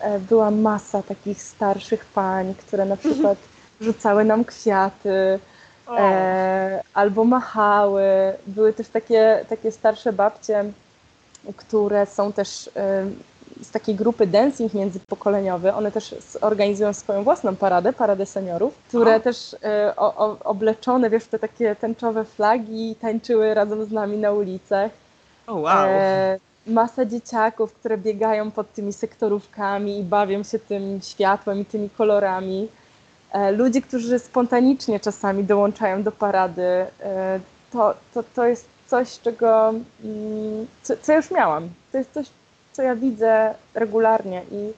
e, 0.00 0.18
była 0.18 0.50
masa 0.50 1.02
takich 1.02 1.42
starszych 1.42 2.04
pań, 2.04 2.54
które 2.54 2.84
na 2.84 2.96
przykład 2.96 3.38
rzucały 3.80 4.24
nam 4.24 4.44
kwiaty 4.44 5.38
e, 5.98 6.82
albo 6.94 7.24
machały. 7.24 8.02
Były 8.46 8.72
też 8.72 8.88
takie, 8.88 9.44
takie 9.48 9.72
starsze 9.72 10.12
babcie, 10.12 10.64
które 11.56 12.06
są 12.06 12.32
też 12.32 12.70
e, 12.76 13.06
z 13.62 13.70
takiej 13.70 13.94
grupy 13.94 14.26
dancing 14.26 14.74
międzypokoleniowy. 14.74 15.72
One 15.72 15.92
też 15.92 16.14
organizują 16.40 16.92
swoją 16.92 17.24
własną 17.24 17.56
paradę, 17.56 17.92
paradę 17.92 18.26
seniorów, 18.26 18.74
które 18.88 19.16
o. 19.16 19.20
też 19.20 19.56
e, 19.64 19.96
o, 19.96 20.16
o, 20.16 20.36
obleczone, 20.44 21.10
wiesz, 21.10 21.26
te 21.26 21.38
takie 21.38 21.76
tęczowe 21.76 22.24
flagi 22.24 22.96
tańczyły 23.00 23.54
razem 23.54 23.84
z 23.84 23.90
nami 23.92 24.18
na 24.18 24.32
ulicach. 24.32 24.90
Oh, 25.46 25.60
wow. 25.60 25.86
E, 25.88 26.38
masa 26.66 27.04
dzieciaków, 27.04 27.72
które 27.72 27.98
biegają 27.98 28.50
pod 28.50 28.72
tymi 28.72 28.92
sektorówkami 28.92 29.98
i 29.98 30.02
bawią 30.02 30.42
się 30.42 30.58
tym 30.58 31.00
światłem 31.02 31.60
i 31.60 31.64
tymi 31.64 31.90
kolorami. 31.90 32.68
E, 33.32 33.52
ludzi, 33.52 33.82
którzy 33.82 34.18
spontanicznie 34.18 35.00
czasami 35.00 35.44
dołączają 35.44 36.02
do 36.02 36.12
parady. 36.12 36.62
E, 36.62 37.40
to, 37.72 37.94
to, 38.14 38.22
to 38.34 38.46
jest 38.46 38.66
coś, 38.86 39.20
czego, 39.20 39.68
mm, 40.04 40.66
co, 40.82 40.94
co 41.02 41.16
już 41.16 41.30
miałam. 41.30 41.68
To 41.92 41.98
jest 41.98 42.12
coś, 42.12 42.26
co 42.72 42.82
ja 42.82 42.96
widzę 42.96 43.54
regularnie 43.74 44.42
i 44.52 44.72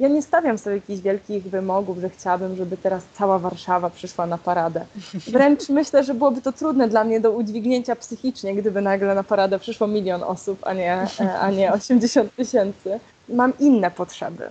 ja 0.00 0.08
nie 0.08 0.22
stawiam 0.22 0.58
sobie 0.58 0.76
jakichś 0.76 1.00
wielkich 1.00 1.42
wymogów, 1.42 1.98
że 1.98 2.10
chciałabym, 2.10 2.56
żeby 2.56 2.76
teraz 2.76 3.02
cała 3.14 3.38
Warszawa 3.38 3.90
przyszła 3.90 4.26
na 4.26 4.38
paradę. 4.38 4.86
Wręcz 5.14 5.68
myślę, 5.78 6.04
że 6.04 6.14
byłoby 6.14 6.42
to 6.42 6.52
trudne 6.52 6.88
dla 6.88 7.04
mnie 7.04 7.20
do 7.20 7.30
udźwignięcia 7.30 7.96
psychicznie, 7.96 8.54
gdyby 8.54 8.82
nagle 8.82 9.14
na 9.14 9.22
paradę 9.22 9.58
przyszło 9.58 9.86
milion 9.86 10.22
osób, 10.22 10.58
a 10.62 10.74
nie, 10.74 11.06
a 11.40 11.50
nie 11.50 11.72
80 11.80 12.34
tysięcy. 12.34 13.00
Mam 13.28 13.52
inne 13.58 13.90
potrzeby. 13.90 14.48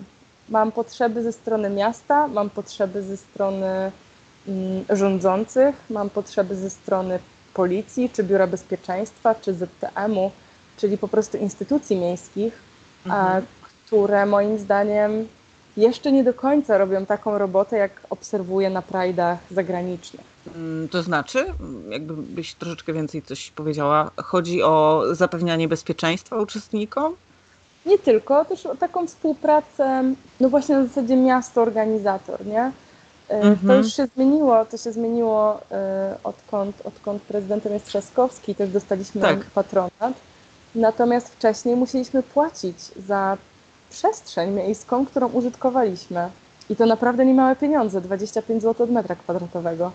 Mam 0.50 0.72
potrzeby 0.72 1.24
ze 1.24 1.34
strony 1.34 1.70
miasta, 1.70 2.28
mam 2.28 2.50
potrzeby 2.50 3.02
ze 3.02 3.18
strony 3.18 3.92
mm, 4.48 4.86
rządzących, 4.90 5.76
mam 5.90 6.10
potrzeby 6.10 6.56
ze 6.56 6.70
strony 6.70 7.20
policji, 7.54 8.10
czy 8.10 8.24
Biura 8.24 8.48
Bezpieczeństwa, 8.48 9.36
czy 9.36 9.54
ZTM-u, 9.54 10.32
czyli 10.78 10.98
po 10.98 11.08
prostu 11.08 11.38
instytucji 11.38 11.96
miejskich, 11.96 12.69
mhm. 13.06 13.46
które 13.86 14.26
moim 14.26 14.60
zdaniem 14.60 15.28
jeszcze 15.78 16.12
nie 16.12 16.24
do 16.24 16.34
końca 16.34 16.78
robią 16.78 17.06
taką 17.06 17.38
robotę, 17.38 17.78
jak 17.78 17.92
obserwuję 18.10 18.70
na 18.70 18.82
prajdach 18.82 19.40
zagranicznych. 19.52 20.26
Mm, 20.56 20.90
to 20.90 21.04
znaczy, 21.04 21.46
jakbyś 21.90 22.54
troszeczkę 22.54 22.94
więcej 22.94 23.22
coś 23.22 23.52
powiedziała, 23.52 24.12
chodzi 24.18 24.64
o 24.64 25.04
zapewnianie 25.12 25.68
bezpieczeństwa 25.68 26.38
uczestnikom? 26.38 27.16
Nie 27.86 28.00
tylko, 28.00 28.46
też 28.46 28.66
o 28.66 28.76
taką 28.76 29.08
współpracę, 29.08 30.14
no 30.40 30.50
właśnie 30.50 30.76
na 30.76 30.86
zasadzie 30.86 31.16
miasto-organizator, 31.16 32.46
nie? 32.46 32.72
Mm 33.30 33.56
-hmm. 33.56 33.68
To 33.68 33.76
już 33.76 33.94
się 33.94 34.08
zmieniło, 34.16 34.66
to 34.66 34.78
się 34.78 34.92
zmieniło 34.92 35.60
e, 35.72 36.18
odkąd, 36.24 36.82
odkąd 36.84 37.22
prezydentem 37.22 37.74
jest 37.74 37.86
Trzaskowski, 37.86 38.56
też 38.56 38.70
dostaliśmy 38.70 39.22
tak. 39.22 39.46
patronat. 39.46 40.14
Natomiast 40.76 41.30
wcześniej 41.30 41.76
musieliśmy 41.76 42.24
płacić 42.24 42.78
za 43.08 43.38
przestrzeń 43.90 44.52
miejską, 44.52 45.06
którą 45.06 45.28
użytkowaliśmy. 45.28 46.30
I 46.70 46.76
to 46.76 46.86
naprawdę 46.86 47.26
nie 47.26 47.34
małe 47.34 47.56
pieniądze, 47.56 48.02
25 48.02 48.62
zł 48.62 48.84
od 48.84 48.92
metra 48.92 49.16
kwadratowego. 49.16 49.92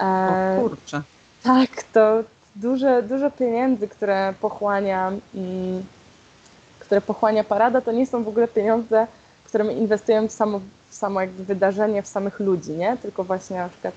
E, 0.00 0.58
o 0.58 0.60
kurczę. 0.60 1.02
Tak, 1.42 1.82
to 1.92 2.22
duże, 2.56 3.02
dużo 3.02 3.30
pieniędzy, 3.30 3.88
które 3.88 4.34
pochłania, 4.40 5.12
mm, 5.34 5.84
które 6.78 7.00
pochłania 7.00 7.44
parada, 7.44 7.80
to 7.80 7.92
nie 7.92 8.06
są 8.06 8.24
w 8.24 8.28
ogóle 8.28 8.48
pieniądze, 8.48 9.06
które 9.44 9.64
my 9.64 9.74
inwestujemy 9.74 10.28
w 10.28 10.32
samo, 10.32 10.60
w 10.90 10.94
samo 10.94 11.20
jakby 11.20 11.44
wydarzenie, 11.44 12.02
w 12.02 12.08
samych 12.08 12.40
ludzi, 12.40 12.70
nie? 12.70 12.96
Tylko 12.96 13.24
właśnie 13.24 13.56
na 13.56 13.68
przykład 13.68 13.94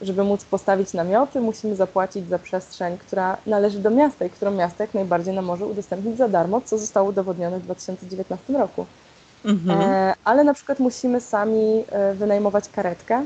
żeby 0.00 0.24
móc 0.24 0.44
postawić 0.44 0.92
namioty, 0.92 1.40
musimy 1.40 1.76
zapłacić 1.76 2.28
za 2.28 2.38
przestrzeń, 2.38 2.98
która 2.98 3.36
należy 3.46 3.78
do 3.78 3.90
miasta 3.90 4.24
i 4.24 4.30
którą 4.30 4.50
miasto 4.50 4.82
jak 4.82 4.94
najbardziej 4.94 5.34
nam 5.34 5.44
może 5.44 5.66
udostępnić 5.66 6.16
za 6.16 6.28
darmo, 6.28 6.60
co 6.60 6.78
zostało 6.78 7.08
udowodnione 7.08 7.58
w 7.58 7.62
2019 7.62 8.52
roku. 8.52 8.86
Mhm. 9.44 9.80
E, 9.80 10.14
ale 10.24 10.44
na 10.44 10.54
przykład 10.54 10.78
musimy 10.78 11.20
sami 11.20 11.84
e, 11.88 12.14
wynajmować 12.14 12.68
karetkę. 12.68 13.24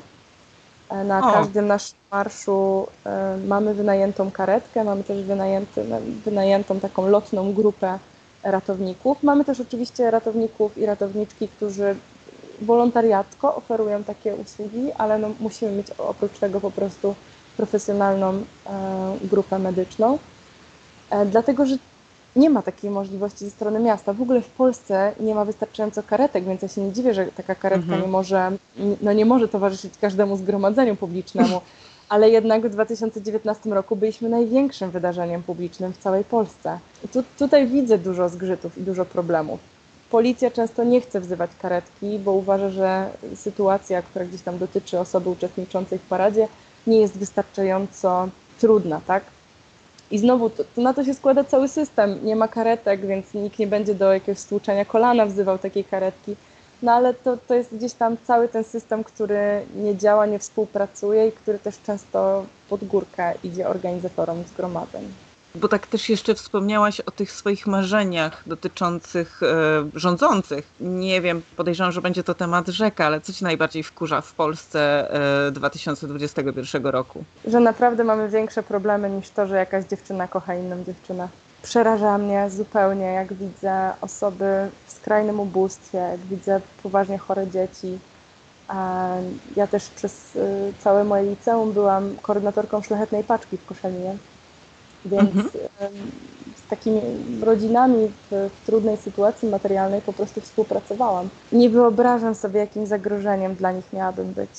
E, 0.88 1.04
na 1.04 1.18
o. 1.18 1.33
każdym 1.33 1.66
naszym 1.66 1.98
marszu 2.11 2.87
e, 3.07 3.37
mamy 3.46 3.74
wynajętą 3.74 4.31
karetkę, 4.31 4.85
mamy 4.85 5.04
też 5.04 5.22
wynajęty, 5.22 5.85
wynajętą 6.24 6.81
taką 6.81 7.09
lotną 7.09 7.52
grupę 7.52 7.98
ratowników. 8.42 9.22
Mamy 9.22 9.44
też 9.44 9.61
oczywiście 9.61 10.11
ratowników 10.11 10.78
i 10.78 10.87
ratowniczki, 10.87 11.48
którzy 11.48 11.96
wolontariatko 12.60 13.56
oferują 13.56 14.04
takie 14.04 14.34
usługi, 14.34 14.92
ale 14.98 15.18
no, 15.18 15.30
musimy 15.40 15.70
mieć 15.72 15.90
oprócz 15.90 16.38
tego 16.38 16.60
po 16.60 16.70
prostu 16.70 17.14
profesjonalną 17.56 18.32
e, 18.32 18.42
grupę 19.24 19.58
medyczną, 19.58 20.18
e, 21.10 21.26
dlatego 21.26 21.66
że 21.66 21.76
nie 22.36 22.50
ma 22.50 22.62
takiej 22.62 22.90
możliwości 22.90 23.44
ze 23.44 23.50
strony 23.50 23.80
miasta. 23.80 24.12
W 24.12 24.22
ogóle 24.22 24.40
w 24.40 24.48
Polsce 24.48 25.12
nie 25.20 25.34
ma 25.34 25.44
wystarczająco 25.44 26.02
karetek, 26.02 26.44
więc 26.44 26.62
ja 26.62 26.68
się 26.68 26.80
nie 26.80 26.92
dziwię, 26.92 27.14
że 27.14 27.26
taka 27.26 27.54
karetka 27.54 27.84
mhm. 27.84 28.02
nie, 28.02 28.08
może, 28.08 28.52
no 29.02 29.12
nie 29.12 29.24
może 29.24 29.48
towarzyszyć 29.48 29.92
każdemu 30.00 30.36
zgromadzeniu 30.36 30.96
publicznemu, 30.96 31.60
ale 32.08 32.30
jednak 32.30 32.66
w 32.66 32.70
2019 32.70 33.70
roku 33.70 33.96
byliśmy 33.96 34.28
największym 34.28 34.90
wydarzeniem 34.90 35.42
publicznym 35.42 35.92
w 35.92 35.98
całej 35.98 36.24
Polsce. 36.24 36.78
Tu, 37.12 37.22
tutaj 37.38 37.66
widzę 37.66 37.98
dużo 37.98 38.28
zgrzytów 38.28 38.78
i 38.78 38.82
dużo 38.82 39.04
problemów. 39.04 39.60
Policja 40.10 40.50
często 40.50 40.84
nie 40.84 41.00
chce 41.00 41.20
wzywać 41.20 41.50
karetki, 41.62 42.18
bo 42.18 42.32
uważa, 42.32 42.70
że 42.70 43.10
sytuacja, 43.34 44.02
która 44.02 44.24
gdzieś 44.24 44.42
tam 44.42 44.58
dotyczy 44.58 44.98
osoby 44.98 45.30
uczestniczącej 45.30 45.98
w 45.98 46.02
paradzie, 46.02 46.48
nie 46.86 47.00
jest 47.00 47.18
wystarczająco 47.18 48.28
trudna, 48.60 49.00
tak? 49.06 49.24
I 50.10 50.18
znowu 50.18 50.50
to, 50.50 50.64
to 50.74 50.80
na 50.82 50.94
to 50.94 51.04
się 51.04 51.14
składa 51.14 51.44
cały 51.44 51.68
system. 51.68 52.24
Nie 52.24 52.36
ma 52.36 52.48
karetek, 52.48 53.06
więc 53.06 53.34
nikt 53.34 53.58
nie 53.58 53.66
będzie 53.66 53.94
do 53.94 54.12
jakiegoś 54.12 54.38
stłuczenia 54.38 54.84
kolana 54.84 55.26
wzywał 55.26 55.58
takiej 55.58 55.84
karetki. 55.84 56.36
No 56.82 56.92
ale 56.92 57.14
to, 57.14 57.36
to 57.36 57.54
jest 57.54 57.76
gdzieś 57.76 57.92
tam 57.92 58.16
cały 58.26 58.48
ten 58.48 58.64
system, 58.64 59.04
który 59.04 59.66
nie 59.76 59.96
działa, 59.96 60.26
nie 60.26 60.38
współpracuje 60.38 61.28
i 61.28 61.32
który 61.32 61.58
też 61.58 61.80
często 61.82 62.44
pod 62.68 62.84
górkę 62.84 63.34
idzie 63.44 63.68
organizatorom 63.68 64.44
zgromadzeń. 64.44 65.08
Bo 65.60 65.68
tak 65.68 65.86
też 65.86 66.08
jeszcze 66.08 66.34
wspomniałaś 66.34 67.00
o 67.00 67.10
tych 67.10 67.32
swoich 67.32 67.66
marzeniach 67.66 68.42
dotyczących 68.46 69.42
e, 69.42 69.46
rządzących. 69.94 70.66
Nie 70.80 71.20
wiem, 71.20 71.42
podejrzewam, 71.56 71.92
że 71.92 72.02
będzie 72.02 72.22
to 72.22 72.34
temat 72.34 72.66
rzeka, 72.66 73.06
ale 73.06 73.20
co 73.20 73.32
Ci 73.32 73.44
najbardziej 73.44 73.82
wkurza 73.82 74.20
w 74.20 74.32
Polsce 74.32 75.10
e, 75.48 75.50
2021 75.50 76.86
roku? 76.86 77.24
Że 77.46 77.60
naprawdę 77.60 78.04
mamy 78.04 78.28
większe 78.28 78.62
problemy 78.62 79.10
niż 79.10 79.30
to, 79.30 79.46
że 79.46 79.56
jakaś 79.56 79.84
dziewczyna 79.84 80.28
kocha 80.28 80.54
inną 80.54 80.84
dziewczynę. 80.84 81.28
Przeraża 81.62 82.18
mnie 82.18 82.50
zupełnie, 82.50 83.06
jak 83.06 83.32
widzę 83.34 83.92
osoby 84.00 84.70
w 84.86 84.92
skrajnym 84.92 85.40
ubóstwie, 85.40 85.98
jak 85.98 86.20
widzę 86.20 86.60
poważnie 86.82 87.18
chore 87.18 87.46
dzieci. 87.46 87.98
Ja 89.56 89.66
też 89.66 89.88
przez 89.88 90.36
e, 90.36 90.72
całe 90.78 91.04
moje 91.04 91.30
liceum 91.30 91.72
byłam 91.72 92.16
koordynatorką 92.22 92.82
szlachetnej 92.82 93.24
paczki 93.24 93.56
w 93.56 93.66
Koszalinie 93.66 94.16
więc 95.04 95.30
mhm. 95.37 95.50
z 96.56 96.70
takimi 96.70 97.00
rodzinami 97.42 98.08
w, 98.08 98.30
w, 98.30 98.66
trudnej 98.66 98.96
sytuacji 98.96 99.48
materialnej 99.48 100.00
po 100.00 100.12
prostu 100.12 100.40
współpracowałam. 100.40 101.28
Nie 101.52 101.70
wyobrażam 101.70 102.34
sobie, 102.34 102.61
jakim 102.61 102.87
zagrożeniem 102.87 103.54
dla 103.54 103.72
nich 103.72 103.92
miałabym 103.92 104.32
być. 104.32 104.50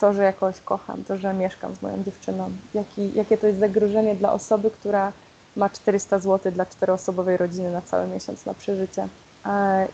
To, 0.00 0.12
że 0.12 0.22
jakoś 0.22 0.60
kocham, 0.60 1.04
to, 1.04 1.16
że 1.16 1.34
mieszkam 1.34 1.74
z 1.74 1.82
moją 1.82 2.04
dziewczyną. 2.04 2.50
Jaki, 2.74 3.14
jakie 3.14 3.38
to 3.38 3.46
jest 3.46 3.58
zagrożenie 3.58 4.14
dla 4.14 4.32
osoby, 4.32 4.70
która 4.70 5.12
ma 5.56 5.70
400 5.70 6.18
zł 6.18 6.52
dla 6.52 6.66
czteroosobowej 6.66 7.36
rodziny 7.36 7.72
na 7.72 7.82
cały 7.82 8.06
miesiąc 8.06 8.46
na 8.46 8.54
przeżycie. 8.54 9.08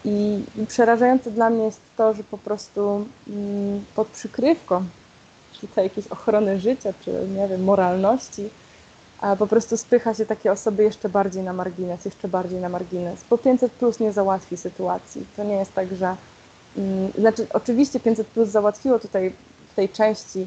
I 0.04 0.44
przerażające 0.68 1.30
dla 1.30 1.50
mnie 1.50 1.64
jest 1.64 1.80
to, 1.96 2.14
że 2.14 2.24
po 2.24 2.38
prostu 2.38 3.06
mm, 3.28 3.84
pod 3.94 4.08
przykrywką 4.08 4.84
tutaj 5.60 5.84
jakiejś 5.84 6.06
ochrony 6.06 6.60
życia, 6.60 6.92
czy 7.04 7.10
nie 7.36 7.48
wiem, 7.48 7.64
moralności, 7.64 8.50
po 9.38 9.46
prostu 9.46 9.76
spycha 9.76 10.14
się 10.14 10.26
takie 10.26 10.52
osoby 10.52 10.82
jeszcze 10.82 11.08
bardziej 11.08 11.42
na 11.42 11.52
margines, 11.52 12.04
jeszcze 12.04 12.28
bardziej 12.28 12.60
na 12.60 12.68
margines, 12.68 13.24
bo 13.30 13.38
500 13.38 13.72
plus 13.72 14.00
nie 14.00 14.12
załatwi 14.12 14.56
sytuacji. 14.56 15.26
To 15.36 15.44
nie 15.44 15.54
jest 15.54 15.74
tak, 15.74 15.96
że. 15.96 16.16
Mm, 16.76 17.12
znaczy, 17.18 17.46
oczywiście 17.52 18.00
500 18.00 18.26
plus 18.26 18.48
załatwiło 18.48 18.98
tutaj 18.98 19.32
w 19.72 19.74
tej 19.74 19.88
części 19.88 20.46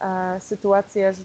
e, 0.00 0.40
sytuację, 0.40 1.14
że, 1.14 1.24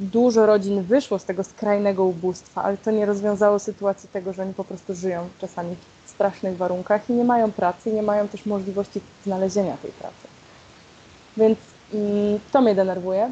dużo 0.00 0.46
rodzin 0.46 0.82
wyszło 0.82 1.18
z 1.18 1.24
tego 1.24 1.44
skrajnego 1.44 2.04
ubóstwa, 2.04 2.62
ale 2.62 2.76
to 2.76 2.90
nie 2.90 3.06
rozwiązało 3.06 3.58
sytuacji 3.58 4.08
tego, 4.08 4.32
że 4.32 4.42
oni 4.42 4.54
po 4.54 4.64
prostu 4.64 4.94
żyją 4.94 5.28
czasami 5.40 5.76
w 6.06 6.10
strasznych 6.10 6.56
warunkach 6.56 7.10
i 7.10 7.12
nie 7.12 7.24
mają 7.24 7.52
pracy, 7.52 7.90
i 7.90 7.92
nie 7.92 8.02
mają 8.02 8.28
też 8.28 8.46
możliwości 8.46 9.00
znalezienia 9.24 9.76
tej 9.76 9.90
pracy. 9.90 10.28
Więc 11.36 11.58
mm, 11.94 12.40
to 12.52 12.60
mnie 12.60 12.74
denerwuje. 12.74 13.30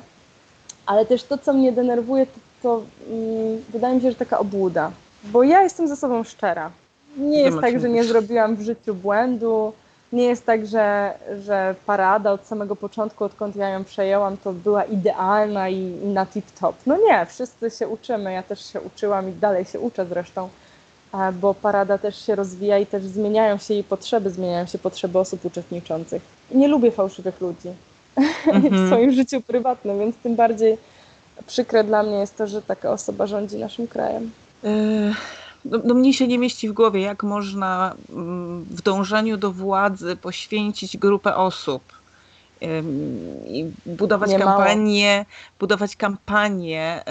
Ale 0.87 1.07
też 1.07 1.25
to, 1.25 1.39
co 1.39 1.53
mnie 1.53 1.73
denerwuje, 1.73 2.27
to 2.27 2.41
to 2.67 2.83
mm, 3.11 3.63
wydaje 3.69 3.95
mi 3.95 4.01
się, 4.01 4.11
że 4.11 4.17
taka 4.17 4.39
obłuda. 4.39 4.93
Bo 5.25 5.43
ja 5.43 5.63
jestem 5.63 5.89
ze 5.89 5.97
sobą 5.97 6.25
szczera. 6.25 6.71
Nie 7.17 7.41
jest 7.41 7.61
tak, 7.61 7.81
że 7.81 7.89
nie 7.89 8.05
zrobiłam 8.05 8.57
w 8.57 8.63
życiu 8.63 8.95
błędu. 8.95 9.73
Nie 10.13 10.25
jest 10.25 10.47
tak, 10.47 10.67
że, 10.67 11.15
że 11.45 11.75
parada 11.87 12.33
od 12.33 12.47
samego 12.47 12.77
początku, 12.77 13.25
odkąd 13.25 13.57
ja 13.57 13.69
ją 13.69 13.85
przejęłam, 13.85 14.37
to 14.37 14.53
była 14.53 14.85
idealna 14.85 15.69
i, 15.69 15.81
i 16.05 16.07
na 16.07 16.27
tip-top. 16.27 16.73
No 16.87 16.97
nie, 16.97 17.27
wszyscy 17.27 17.71
się 17.71 17.89
uczymy. 17.89 18.33
Ja 18.33 18.43
też 18.43 18.73
się 18.73 18.81
uczyłam 18.81 19.29
i 19.31 19.33
dalej 19.33 19.65
się 19.65 19.81
uczę 19.81 20.07
zresztą 20.07 20.49
bo 21.41 21.55
parada 21.55 21.99
też 21.99 22.27
się 22.27 22.35
rozwija 22.35 22.79
i 22.79 22.87
też 22.87 23.05
zmieniają 23.05 23.59
się 23.59 23.75
jej 23.75 23.85
potrzeby, 23.85 24.31
zmieniają 24.31 24.67
się 24.67 24.79
potrzeby 24.79 25.19
osób 25.19 25.45
uczestniczących. 25.45 26.23
Nie 26.51 26.69
lubię 26.69 26.91
fałszywych 26.91 27.41
ludzi 27.41 27.69
mm 28.47 28.63
-hmm. 28.63 28.85
w 28.85 28.87
swoim 28.87 29.13
życiu 29.13 29.41
prywatnym, 29.41 29.99
więc 29.99 30.17
tym 30.17 30.37
bardziej 30.37 30.79
przykre 31.47 31.85
dla 31.85 32.03
mnie 32.03 32.19
jest 32.19 32.37
to, 32.37 32.47
że 32.47 32.63
taka 32.63 32.91
osoba 32.91 33.27
rządzi 33.27 33.59
naszym 33.59 33.89
krajem. 33.89 34.31
No, 35.65 35.79
no 35.85 35.95
mnie 35.95 36.15
się 36.15 36.29
nie 36.29 36.39
mieści 36.39 36.69
w 36.69 36.73
głowie, 36.73 37.01
jak 37.01 37.23
można 37.23 37.95
mm, 38.11 38.65
w 38.65 38.83
dążeniu 38.83 39.37
do 39.37 39.53
władzy 39.53 40.17
poświęcić 40.17 40.97
grupę 40.97 41.37
osób 41.37 41.83
i 43.47 43.71
budować 43.87 44.31
nie 44.31 44.39
kampanię, 44.39 45.15
mało. 45.15 45.25
budować 45.59 45.97
kampanię 45.97 47.05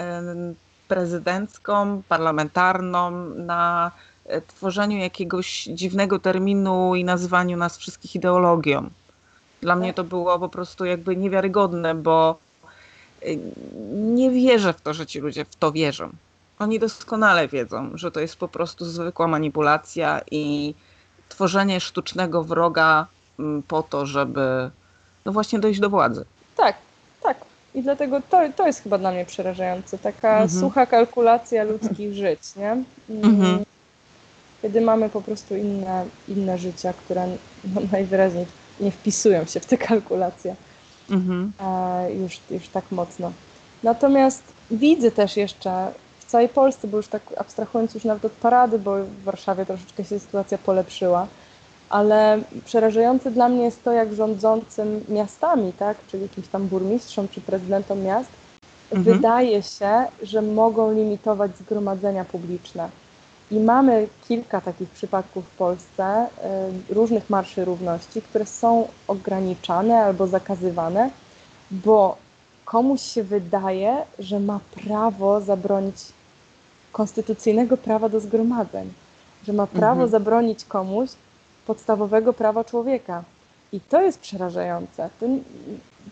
prezydencką, 0.88 2.02
parlamentarną, 2.08 3.10
na 3.34 3.90
e, 4.26 4.40
tworzeniu 4.40 4.98
jakiegoś 4.98 5.62
dziwnego 5.62 6.18
terminu 6.18 6.94
i 6.94 7.04
nazywaniu 7.04 7.56
nas 7.56 7.78
wszystkich 7.78 8.14
ideologią. 8.14 8.90
Dla 9.60 9.76
mnie 9.76 9.94
to 9.94 10.04
było 10.04 10.38
po 10.38 10.48
prostu 10.48 10.84
jakby 10.84 11.16
niewiarygodne, 11.16 11.94
bo 11.94 12.30
e, 12.30 12.45
nie 13.92 14.30
wierzę 14.30 14.72
w 14.72 14.80
to, 14.80 14.94
że 14.94 15.06
ci 15.06 15.20
ludzie 15.20 15.44
w 15.44 15.56
to 15.56 15.72
wierzą. 15.72 16.10
Oni 16.58 16.78
doskonale 16.78 17.48
wiedzą, 17.48 17.90
że 17.94 18.10
to 18.10 18.20
jest 18.20 18.36
po 18.36 18.48
prostu 18.48 18.84
zwykła 18.84 19.26
manipulacja 19.26 20.20
i 20.30 20.74
tworzenie 21.28 21.80
sztucznego 21.80 22.44
wroga 22.44 23.06
mm, 23.38 23.62
po 23.62 23.82
to, 23.82 24.06
żeby 24.06 24.70
no 25.24 25.32
właśnie 25.32 25.58
dojść 25.58 25.80
do 25.80 25.90
władzy. 25.90 26.24
Tak, 26.56 26.76
tak. 27.22 27.36
I 27.74 27.82
dlatego 27.82 28.20
to, 28.30 28.40
to 28.56 28.66
jest 28.66 28.82
chyba 28.82 28.98
dla 28.98 29.12
mnie 29.12 29.24
przerażające. 29.24 29.98
Taka 29.98 30.42
mhm. 30.42 30.60
sucha 30.60 30.86
kalkulacja 30.86 31.64
ludzkich 31.64 32.14
żyć, 32.14 32.40
nie? 32.56 32.70
Mm. 32.70 32.84
Mhm. 33.24 33.64
Kiedy 34.62 34.80
mamy 34.80 35.10
po 35.10 35.22
prostu 35.22 35.56
inne, 35.56 36.06
inne 36.28 36.58
życia, 36.58 36.92
które 36.92 37.26
no, 37.74 37.80
najwyraźniej 37.92 38.46
nie 38.80 38.90
wpisują 38.90 39.44
się 39.44 39.60
w 39.60 39.66
te 39.66 39.78
kalkulacje 39.78 40.56
mhm. 41.10 41.52
już, 42.22 42.40
już 42.50 42.68
tak 42.68 42.84
mocno. 42.90 43.32
Natomiast 43.82 44.42
widzę 44.70 45.10
też 45.10 45.36
jeszcze 45.36 45.92
w 46.20 46.24
całej 46.24 46.48
Polsce, 46.48 46.88
bo 46.88 46.96
już 46.96 47.08
tak 47.08 47.22
abstrahując 47.38 47.94
już 47.94 48.04
nawet 48.04 48.24
od 48.24 48.32
parady, 48.32 48.78
bo 48.78 48.96
w 49.04 49.22
Warszawie 49.22 49.66
troszeczkę 49.66 50.04
się 50.04 50.18
sytuacja 50.18 50.58
polepszyła, 50.58 51.26
ale 51.90 52.38
przerażające 52.64 53.30
dla 53.30 53.48
mnie 53.48 53.64
jest 53.64 53.84
to, 53.84 53.92
jak 53.92 54.14
rządzącym 54.14 55.04
miastami, 55.08 55.72
tak, 55.72 55.96
czyli 56.06 56.22
jakimś 56.22 56.48
tam 56.48 56.66
burmistrzom 56.66 57.28
czy 57.28 57.40
prezydentom 57.40 58.02
miast, 58.02 58.30
mhm. 58.90 59.16
wydaje 59.16 59.62
się, 59.62 60.04
że 60.22 60.42
mogą 60.42 60.94
limitować 60.94 61.56
zgromadzenia 61.56 62.24
publiczne. 62.24 62.88
I 63.50 63.60
mamy 63.60 64.08
kilka 64.28 64.60
takich 64.60 64.90
przypadków 64.90 65.44
w 65.44 65.56
Polsce, 65.56 66.26
y, 66.90 66.94
różnych 66.94 67.30
marszy 67.30 67.64
równości, 67.64 68.22
które 68.22 68.46
są 68.46 68.88
ograniczane 69.08 69.98
albo 69.98 70.26
zakazywane, 70.26 71.10
bo 71.70 72.16
komuś 72.64 73.02
się 73.02 73.22
wydaje, 73.22 73.96
że 74.18 74.40
ma 74.40 74.60
prawo 74.74 75.40
zabronić 75.40 75.96
konstytucyjnego 76.92 77.76
prawa 77.76 78.08
do 78.08 78.20
zgromadzeń, 78.20 78.92
że 79.46 79.52
ma 79.52 79.66
prawo 79.66 80.02
mhm. 80.02 80.10
zabronić 80.10 80.64
komuś 80.64 81.10
podstawowego 81.66 82.32
prawa 82.32 82.64
człowieka. 82.64 83.24
I 83.72 83.80
to 83.80 84.02
jest 84.02 84.20
przerażające. 84.20 85.10
To, 85.20 85.26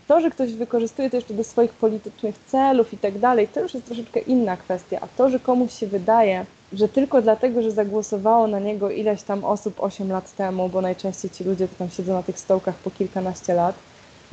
to, 0.07 0.21
że 0.21 0.29
ktoś 0.31 0.53
wykorzystuje 0.53 1.09
to 1.09 1.15
jeszcze 1.15 1.33
do 1.33 1.43
swoich 1.43 1.73
politycznych 1.73 2.35
celów 2.47 2.93
i 2.93 2.97
tak 2.97 3.19
dalej, 3.19 3.47
to 3.47 3.59
już 3.59 3.73
jest 3.73 3.85
troszeczkę 3.85 4.19
inna 4.19 4.57
kwestia. 4.57 4.97
A 5.01 5.07
to, 5.07 5.29
że 5.29 5.39
komuś 5.39 5.73
się 5.73 5.87
wydaje, 5.87 6.45
że 6.75 6.89
tylko 6.89 7.21
dlatego, 7.21 7.61
że 7.61 7.71
zagłosowało 7.71 8.47
na 8.47 8.59
niego 8.59 8.89
ileś 8.89 9.23
tam 9.23 9.45
osób 9.45 9.75
8 9.77 10.11
lat 10.11 10.35
temu, 10.35 10.69
bo 10.69 10.81
najczęściej 10.81 11.31
ci 11.31 11.43
ludzie 11.43 11.67
to 11.67 11.75
tam 11.75 11.89
siedzą 11.89 12.13
na 12.13 12.23
tych 12.23 12.39
stołkach 12.39 12.75
po 12.75 12.91
kilkanaście 12.91 13.53
lat, 13.53 13.75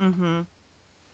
mhm. 0.00 0.44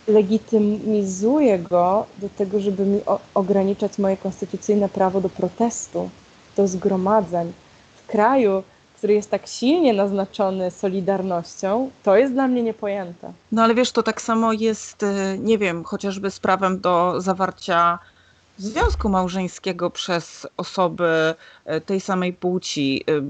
legitymizuje 0.08 1.58
go 1.58 2.06
do 2.18 2.28
tego, 2.28 2.60
żeby 2.60 2.86
mi 2.86 3.00
ograniczać 3.34 3.98
moje 3.98 4.16
konstytucyjne 4.16 4.88
prawo 4.88 5.20
do 5.20 5.28
protestu, 5.28 6.10
do 6.56 6.68
zgromadzeń. 6.68 7.52
W 7.96 8.06
kraju, 8.06 8.62
który 8.96 9.14
jest 9.14 9.30
tak 9.30 9.46
silnie 9.46 9.92
naznaczony 9.92 10.70
solidarnością, 10.70 11.90
to 12.02 12.16
jest 12.16 12.32
dla 12.32 12.48
mnie 12.48 12.62
niepojęte. 12.62 13.32
No 13.52 13.62
ale 13.62 13.74
wiesz, 13.74 13.92
to 13.92 14.02
tak 14.02 14.22
samo 14.22 14.52
jest, 14.52 15.02
y, 15.02 15.38
nie 15.38 15.58
wiem, 15.58 15.84
chociażby 15.84 16.30
z 16.30 16.40
prawem 16.40 16.80
do 16.80 17.20
zawarcia 17.20 17.98
związku 18.58 19.08
małżeńskiego 19.08 19.90
przez 19.90 20.46
osoby 20.56 21.34
y, 21.76 21.80
tej 21.80 22.00
samej 22.00 22.32
płci. 22.32 23.04
Y, 23.10 23.22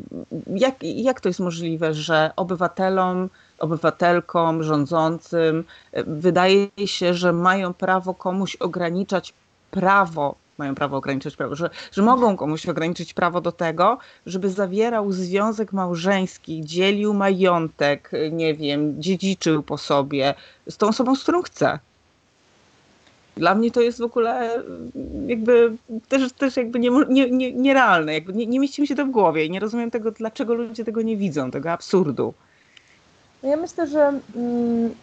jak, 0.46 0.74
jak 0.82 1.20
to 1.20 1.28
jest 1.28 1.40
możliwe, 1.40 1.94
że 1.94 2.30
obywatelom, 2.36 3.28
obywatelkom, 3.58 4.62
rządzącym 4.62 5.64
wydaje 6.06 6.68
się, 6.86 7.14
że 7.14 7.32
mają 7.32 7.74
prawo 7.74 8.14
komuś 8.14 8.56
ograniczać 8.56 9.34
prawo 9.70 10.34
mają 10.58 10.74
prawo 10.74 10.96
ograniczyć 10.96 11.36
prawo, 11.36 11.54
że, 11.54 11.70
że 11.92 12.02
mogą 12.02 12.36
komuś 12.36 12.66
ograniczyć 12.66 13.14
prawo 13.14 13.40
do 13.40 13.52
tego, 13.52 13.98
żeby 14.26 14.50
zawierał 14.50 15.12
związek 15.12 15.72
małżeński, 15.72 16.64
dzielił 16.64 17.14
majątek, 17.14 18.10
nie 18.32 18.54
wiem, 18.54 19.02
dziedziczył 19.02 19.62
po 19.62 19.78
sobie 19.78 20.34
z 20.68 20.76
tą 20.76 20.88
osobą, 20.88 21.16
z 21.16 21.22
którą 21.22 21.42
chce. 21.42 21.78
Dla 23.38 23.54
mnie 23.54 23.70
to 23.70 23.80
jest 23.80 23.98
w 23.98 24.02
ogóle 24.02 24.62
jakby 25.26 25.72
też, 26.08 26.32
też 26.32 26.56
jakby 26.56 26.78
nie, 26.78 26.90
nie, 27.08 27.30
nie, 27.30 27.52
nierealne, 27.52 28.14
jakby 28.14 28.32
nie, 28.32 28.46
nie 28.46 28.60
mieści 28.60 28.82
mi 28.82 28.88
się 28.88 28.94
to 28.94 29.06
w 29.06 29.10
głowie 29.10 29.44
i 29.44 29.50
nie 29.50 29.60
rozumiem 29.60 29.90
tego, 29.90 30.10
dlaczego 30.10 30.54
ludzie 30.54 30.84
tego 30.84 31.02
nie 31.02 31.16
widzą, 31.16 31.50
tego 31.50 31.72
absurdu. 31.72 32.34
Ja 33.42 33.56
myślę, 33.56 33.86
że 33.86 34.20
mm, 34.36 34.94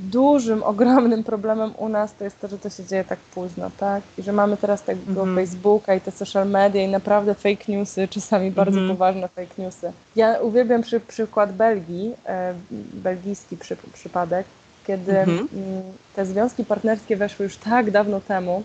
dużym, 0.00 0.62
ogromnym 0.72 1.24
problemem 1.24 1.72
u 1.76 1.88
nas 1.88 2.14
to 2.14 2.24
jest 2.24 2.40
to, 2.40 2.48
że 2.48 2.58
to 2.58 2.70
się 2.70 2.84
dzieje 2.84 3.04
tak 3.04 3.18
późno, 3.18 3.70
tak? 3.78 4.02
I 4.18 4.22
że 4.22 4.32
mamy 4.32 4.56
teraz 4.56 4.82
tego 4.82 5.00
mm 5.22 5.34
-hmm. 5.34 5.34
Facebooka 5.34 5.94
i 5.94 6.00
te 6.00 6.10
social 6.10 6.48
media 6.48 6.82
i 6.82 6.88
naprawdę 6.88 7.34
fake 7.34 7.64
newsy, 7.68 8.08
czasami 8.08 8.50
bardzo 8.50 8.78
mm 8.78 8.88
-hmm. 8.88 8.92
poważne 8.92 9.28
fake 9.28 9.62
newsy. 9.62 9.92
Ja 10.16 10.40
uwielbiam 10.40 10.82
przy, 10.82 11.00
przykład 11.00 11.52
Belgii, 11.52 12.14
e, 12.26 12.54
belgijski 12.94 13.56
przy, 13.56 13.76
przypadek, 13.94 14.46
kiedy 14.86 15.18
mm 15.18 15.46
-hmm. 15.46 15.80
te 16.16 16.26
związki 16.26 16.64
partnerskie 16.64 17.16
weszły 17.16 17.44
już 17.44 17.56
tak 17.56 17.90
dawno 17.90 18.20
temu, 18.20 18.62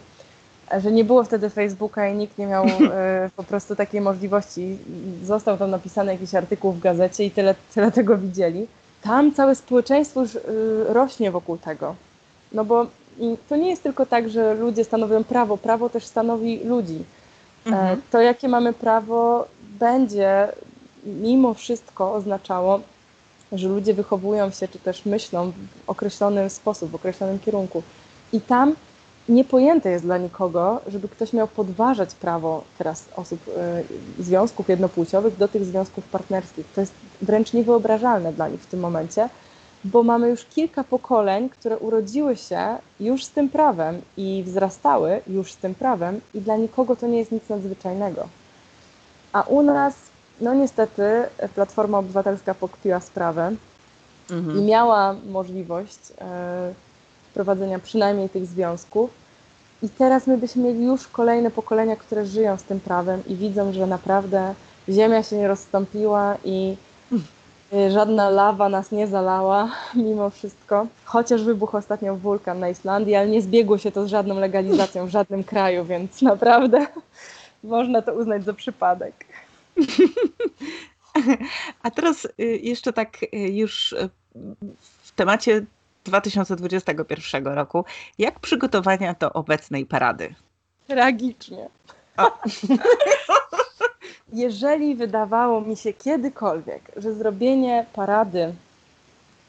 e, 0.72 0.82
że 0.82 0.92
nie 0.92 1.04
było 1.04 1.24
wtedy 1.24 1.50
Facebooka 1.50 2.08
i 2.08 2.16
nikt 2.16 2.38
nie 2.38 2.48
miał 2.48 2.66
e, 2.70 3.30
po 3.36 3.44
prostu 3.44 3.76
takiej 3.76 4.02
możliwości. 4.02 4.78
Został 5.24 5.58
tam 5.58 5.72
napisany 5.72 6.12
jakiś 6.12 6.36
artykuł 6.36 6.72
w 6.72 6.80
gazecie 6.80 7.26
i 7.26 7.32
tyle, 7.32 7.56
tyle 7.74 7.92
tego 7.92 8.18
widzieli 8.18 8.68
tam 9.06 9.34
całe 9.34 9.56
społeczeństwo 9.56 10.22
już 10.22 10.36
y, 10.36 10.42
rośnie 10.88 11.32
wokół 11.32 11.58
tego. 11.58 11.96
No 12.52 12.66
bo 12.66 12.86
to 13.50 13.56
nie 13.56 13.70
jest 13.70 13.84
tylko 13.84 14.06
tak, 14.06 14.30
że 14.30 14.54
ludzie 14.54 14.84
stanowią 14.84 15.24
prawo, 15.24 15.58
prawo 15.58 15.90
też 15.90 16.06
stanowi 16.06 16.64
ludzi. 16.64 17.04
E, 17.66 17.70
mhm. 17.70 18.02
To, 18.12 18.22
jakie 18.22 18.50
mamy 18.50 18.74
prawo, 18.74 19.48
będzie 19.64 20.48
mimo 21.04 21.54
wszystko 21.54 22.14
oznaczało, 22.14 22.80
że 23.52 23.68
ludzie 23.68 23.94
wychowują 23.94 24.52
się 24.52 24.68
czy 24.68 24.80
też 24.80 25.06
myślą 25.06 25.52
w 25.52 25.90
określony 25.90 26.50
sposób, 26.50 26.92
w 26.92 26.96
określonym 26.96 27.40
kierunku. 27.40 27.84
I 28.34 28.42
tam 28.42 28.76
niepojęte 29.30 29.90
jest 29.90 30.06
dla 30.06 30.18
nikogo, 30.18 30.82
żeby 30.88 31.10
ktoś 31.10 31.34
miał 31.34 31.48
podważać 31.48 32.14
prawo 32.14 32.64
teraz 32.78 33.06
osób, 33.16 33.48
y, 33.48 34.24
związków 34.24 34.70
jednopłciowych 34.70 35.38
do 35.38 35.48
tych 35.48 35.66
związków 35.66 36.06
partnerskich. 36.06 36.66
To 36.76 36.82
jest 36.82 36.94
wręcz 37.22 37.54
niewyobrażalne 37.54 38.34
dla 38.34 38.48
nich 38.48 38.62
w 38.62 38.66
tym 38.66 38.80
momencie, 38.80 39.30
bo 39.84 40.04
mamy 40.04 40.30
już 40.30 40.46
kilka 40.46 40.84
pokoleń, 40.84 41.50
które 41.50 41.78
urodziły 41.78 42.36
się 42.36 42.78
już 43.00 43.26
z 43.26 43.30
tym 43.30 43.50
prawem 43.50 44.02
i 44.18 44.44
wzrastały 44.46 45.22
już 45.28 45.52
z 45.52 45.58
tym 45.58 45.76
prawem 45.76 46.22
i 46.34 46.42
dla 46.42 46.58
nikogo 46.58 46.96
to 46.96 47.08
nie 47.08 47.20
jest 47.20 47.32
nic 47.32 47.50
nadzwyczajnego. 47.50 48.28
A 49.34 49.42
u 49.42 49.62
nas, 49.62 49.94
no 50.42 50.54
niestety, 50.54 51.04
Platforma 51.56 51.98
Obywatelska 51.98 52.54
pokpiła 52.54 53.00
sprawę 53.00 53.52
mhm. 54.32 54.60
i 54.60 54.62
miała 54.62 55.16
możliwość 55.30 56.00
e, 56.22 56.74
prowadzenia 57.34 57.80
przynajmniej 57.80 58.30
tych 58.30 58.46
związków. 58.46 59.10
I 59.84 59.90
teraz 59.90 60.28
my 60.28 60.38
byśmy 60.38 60.64
mieli 60.64 60.86
już 60.86 61.08
kolejne 61.08 61.52
pokolenia, 61.52 61.96
które 61.96 62.26
żyją 62.26 62.58
z 62.58 62.64
tym 62.64 62.80
prawem 62.80 63.24
i 63.28 63.36
widzą, 63.36 63.74
że 63.74 63.88
naprawdę 63.88 64.54
ziemia 64.90 65.24
się 65.24 65.38
nie 65.38 65.48
rozstąpiła 65.48 66.38
i 66.44 66.78
Y, 67.74 67.92
żadna 67.92 68.30
lawa 68.30 68.70
nas 68.70 68.92
nie 68.92 69.08
zalała 69.08 69.70
mimo 70.06 70.30
wszystko. 70.30 70.88
Chociaż 71.06 71.44
wybuchł 71.44 71.78
ostatnio 71.78 72.16
wulkan 72.16 72.60
na 72.60 72.70
Islandii, 72.70 73.16
ale 73.16 73.28
nie 73.28 73.42
zbiegło 73.42 73.78
się 73.78 73.92
to 73.92 74.06
z 74.06 74.10
żadną 74.10 74.40
legalizacją 74.40 75.06
w 75.06 75.10
żadnym 75.10 75.44
kraju, 75.44 75.86
więc 75.86 76.22
naprawdę 76.22 76.88
można 77.64 78.02
to 78.02 78.14
uznać 78.14 78.44
za 78.44 78.54
przypadek. 78.54 79.26
A 81.84 81.92
teraz 81.92 82.26
y, 82.26 82.60
jeszcze 82.64 82.94
tak 82.94 83.24
y, 83.24 83.28
już 83.38 83.96
w 85.04 85.12
temacie 85.12 85.66
2021 86.06 87.48
roku. 87.48 87.86
Jak 88.18 88.40
przygotowania 88.40 89.16
do 89.20 89.34
obecnej 89.34 89.86
parady? 89.86 90.36
Tragicznie. 90.88 91.70
Jeżeli 94.34 94.96
wydawało 94.96 95.62
mi 95.62 95.78
się 95.78 95.94
kiedykolwiek, 95.94 96.92
że 96.98 97.14
zrobienie 97.14 97.86
parady 97.94 98.54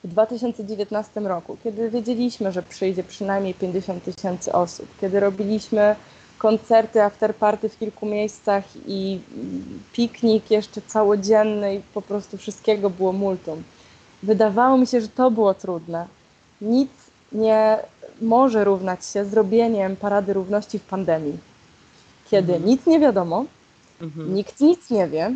w 0.04 0.08
2019 0.08 1.20
roku, 1.20 1.56
kiedy 1.64 1.90
wiedzieliśmy, 1.90 2.52
że 2.52 2.62
przyjdzie 2.62 3.04
przynajmniej 3.04 3.54
50 3.54 4.04
tysięcy 4.04 4.52
osób, 4.52 4.86
kiedy 5.00 5.20
robiliśmy 5.20 5.96
koncerty, 6.38 7.02
afterparty 7.02 7.68
w 7.68 7.78
kilku 7.78 8.06
miejscach 8.06 8.64
i 8.86 9.20
piknik 9.92 10.50
jeszcze 10.50 10.82
całodzienny 10.82 11.74
i 11.74 11.80
po 11.94 12.02
prostu 12.02 12.36
wszystkiego 12.36 12.90
było 12.90 13.12
multum. 13.12 13.62
Wydawało 14.22 14.78
mi 14.78 14.86
się, 14.86 15.00
że 15.00 15.08
to 15.08 15.30
było 15.30 15.54
trudne. 15.54 16.06
Nic 16.60 16.90
nie 17.32 17.78
może 18.20 18.64
równać 18.64 19.06
się 19.06 19.24
zrobieniem 19.24 19.96
Parady 19.96 20.32
Równości 20.32 20.78
w 20.78 20.82
pandemii, 20.82 21.38
kiedy 22.30 22.52
mhm. 22.52 22.70
nic 22.70 22.86
nie 22.86 23.00
wiadomo, 23.00 23.44
mhm. 24.02 24.34
nikt 24.34 24.60
nic 24.60 24.90
nie 24.90 25.08
wie, 25.08 25.34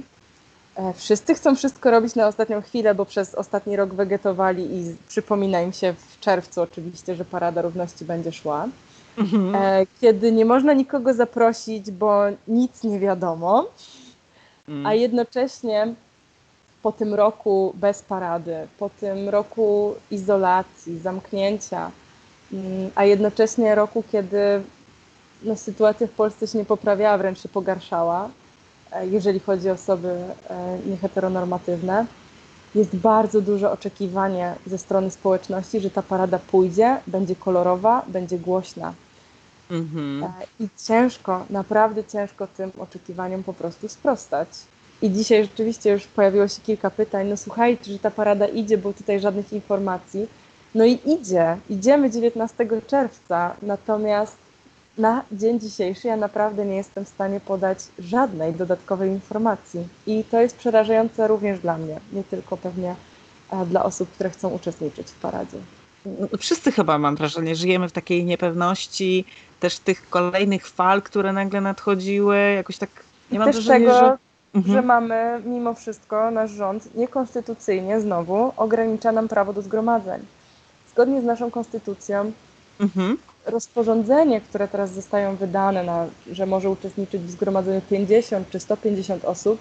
e, 0.76 0.92
wszyscy 0.94 1.34
chcą 1.34 1.56
wszystko 1.56 1.90
robić 1.90 2.14
na 2.14 2.26
ostatnią 2.26 2.62
chwilę, 2.62 2.94
bo 2.94 3.06
przez 3.06 3.34
ostatni 3.34 3.76
rok 3.76 3.94
wegetowali 3.94 4.76
i 4.76 4.96
przypomina 5.08 5.60
im 5.60 5.72
się 5.72 5.92
w 5.92 6.20
czerwcu 6.20 6.62
oczywiście, 6.62 7.14
że 7.14 7.24
Parada 7.24 7.62
Równości 7.62 8.04
będzie 8.04 8.32
szła. 8.32 8.68
Mhm. 9.18 9.54
E, 9.54 9.86
kiedy 10.00 10.32
nie 10.32 10.44
można 10.44 10.72
nikogo 10.72 11.14
zaprosić, 11.14 11.90
bo 11.90 12.22
nic 12.48 12.82
nie 12.84 13.00
wiadomo, 13.00 13.66
mhm. 14.68 14.86
a 14.86 14.94
jednocześnie 14.94 15.94
po 16.82 16.92
tym 16.92 17.14
roku 17.14 17.72
bez 17.76 18.02
parady, 18.02 18.68
po 18.78 18.88
tym 18.88 19.28
roku 19.28 19.94
izolacji, 20.10 20.98
zamknięcia, 20.98 21.90
mm, 22.52 22.90
a 22.94 23.04
jednocześnie 23.04 23.74
roku, 23.74 24.04
kiedy 24.12 24.62
no, 25.42 25.56
sytuacja 25.56 26.06
w 26.06 26.10
Polsce 26.10 26.46
się 26.46 26.58
nie 26.58 26.64
poprawiała, 26.64 27.18
wręcz 27.18 27.42
się 27.42 27.48
pogarszała, 27.48 28.30
e, 28.92 29.06
jeżeli 29.06 29.40
chodzi 29.40 29.70
o 29.70 29.72
osoby 29.72 30.08
e, 30.08 30.78
nieheteronormatywne. 30.86 32.06
Jest 32.74 32.96
bardzo 32.96 33.40
duże 33.40 33.70
oczekiwanie 33.70 34.54
ze 34.66 34.78
strony 34.78 35.10
społeczności, 35.10 35.80
że 35.80 35.90
ta 35.90 36.02
parada 36.02 36.38
pójdzie, 36.38 37.00
będzie 37.06 37.36
kolorowa, 37.36 38.04
będzie 38.08 38.38
głośna. 38.38 38.94
Mhm. 39.70 40.24
E, 40.24 40.32
I 40.60 40.68
ciężko, 40.86 41.44
naprawdę 41.50 42.04
ciężko 42.04 42.46
tym 42.46 42.72
oczekiwaniom 42.78 43.42
po 43.42 43.52
prostu 43.52 43.88
sprostać. 43.88 44.48
I 45.02 45.10
dzisiaj 45.10 45.42
rzeczywiście 45.42 45.90
już 45.90 46.06
pojawiło 46.06 46.48
się 46.48 46.60
kilka 46.60 46.90
pytań. 46.90 47.28
No 47.28 47.36
słuchajcie, 47.36 47.92
że 47.92 47.98
ta 47.98 48.10
parada 48.10 48.46
idzie, 48.46 48.78
bo 48.78 48.92
tutaj 48.92 49.20
żadnych 49.20 49.52
informacji. 49.52 50.28
No 50.74 50.84
i 50.84 50.98
idzie, 51.06 51.56
idziemy 51.70 52.10
19 52.10 52.66
czerwca, 52.86 53.56
natomiast 53.62 54.36
na 55.00 55.24
dzień 55.32 55.60
dzisiejszy 55.60 56.08
ja 56.08 56.16
naprawdę 56.16 56.66
nie 56.66 56.76
jestem 56.76 57.04
w 57.04 57.08
stanie 57.08 57.40
podać 57.40 57.78
żadnej 57.98 58.52
dodatkowej 58.52 59.10
informacji. 59.10 59.88
I 60.06 60.24
to 60.24 60.40
jest 60.40 60.56
przerażające 60.56 61.28
również 61.28 61.60
dla 61.60 61.78
mnie, 61.78 62.00
nie 62.12 62.24
tylko 62.24 62.56
pewnie 62.56 62.94
e, 63.50 63.66
dla 63.66 63.84
osób, 63.84 64.10
które 64.10 64.30
chcą 64.30 64.48
uczestniczyć 64.48 65.08
w 65.08 65.20
paradzie. 65.20 65.58
Wszyscy 66.38 66.72
chyba 66.72 66.98
mam 66.98 67.16
wrażenie, 67.16 67.56
żyjemy 67.56 67.88
w 67.88 67.92
takiej 67.92 68.24
niepewności, 68.24 69.24
też 69.60 69.78
tych 69.78 70.10
kolejnych 70.10 70.68
fal, 70.68 71.02
które 71.02 71.32
nagle 71.32 71.60
nadchodziły, 71.60 72.36
jakoś 72.56 72.78
tak 72.78 72.90
nie 73.32 73.38
mam 73.38 73.48
też 73.48 73.56
wrażenia, 73.56 73.88
tego, 73.88 74.00
że 74.00 74.16
mhm. 74.54 74.74
że 74.74 74.82
mamy 74.82 75.42
mimo 75.44 75.74
wszystko 75.74 76.30
nasz 76.30 76.50
rząd 76.50 76.94
niekonstytucyjnie 76.94 78.00
znowu 78.00 78.52
ogranicza 78.56 79.12
nam 79.12 79.28
prawo 79.28 79.52
do 79.52 79.62
zgromadzeń. 79.62 80.20
Zgodnie 80.92 81.20
z 81.20 81.24
naszą 81.24 81.50
konstytucją 81.50 82.32
mhm. 82.80 83.16
Rozporządzenie, 83.46 84.40
które 84.40 84.68
teraz 84.68 84.92
zostają 84.92 85.36
wydane, 85.36 85.82
na, 85.82 86.06
że 86.32 86.46
może 86.46 86.70
uczestniczyć 86.70 87.22
w 87.22 87.30
zgromadzeniu 87.30 87.80
50 87.90 88.50
czy 88.50 88.60
150 88.60 89.24
osób, 89.24 89.60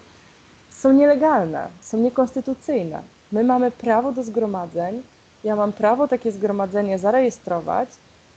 są 0.70 0.92
nielegalne, 0.92 1.68
są 1.80 1.98
niekonstytucyjne. 1.98 3.02
My 3.32 3.44
mamy 3.44 3.70
prawo 3.70 4.12
do 4.12 4.22
zgromadzeń, 4.22 5.02
ja 5.44 5.56
mam 5.56 5.72
prawo 5.72 6.08
takie 6.08 6.32
zgromadzenie 6.32 6.98
zarejestrować, 6.98 7.88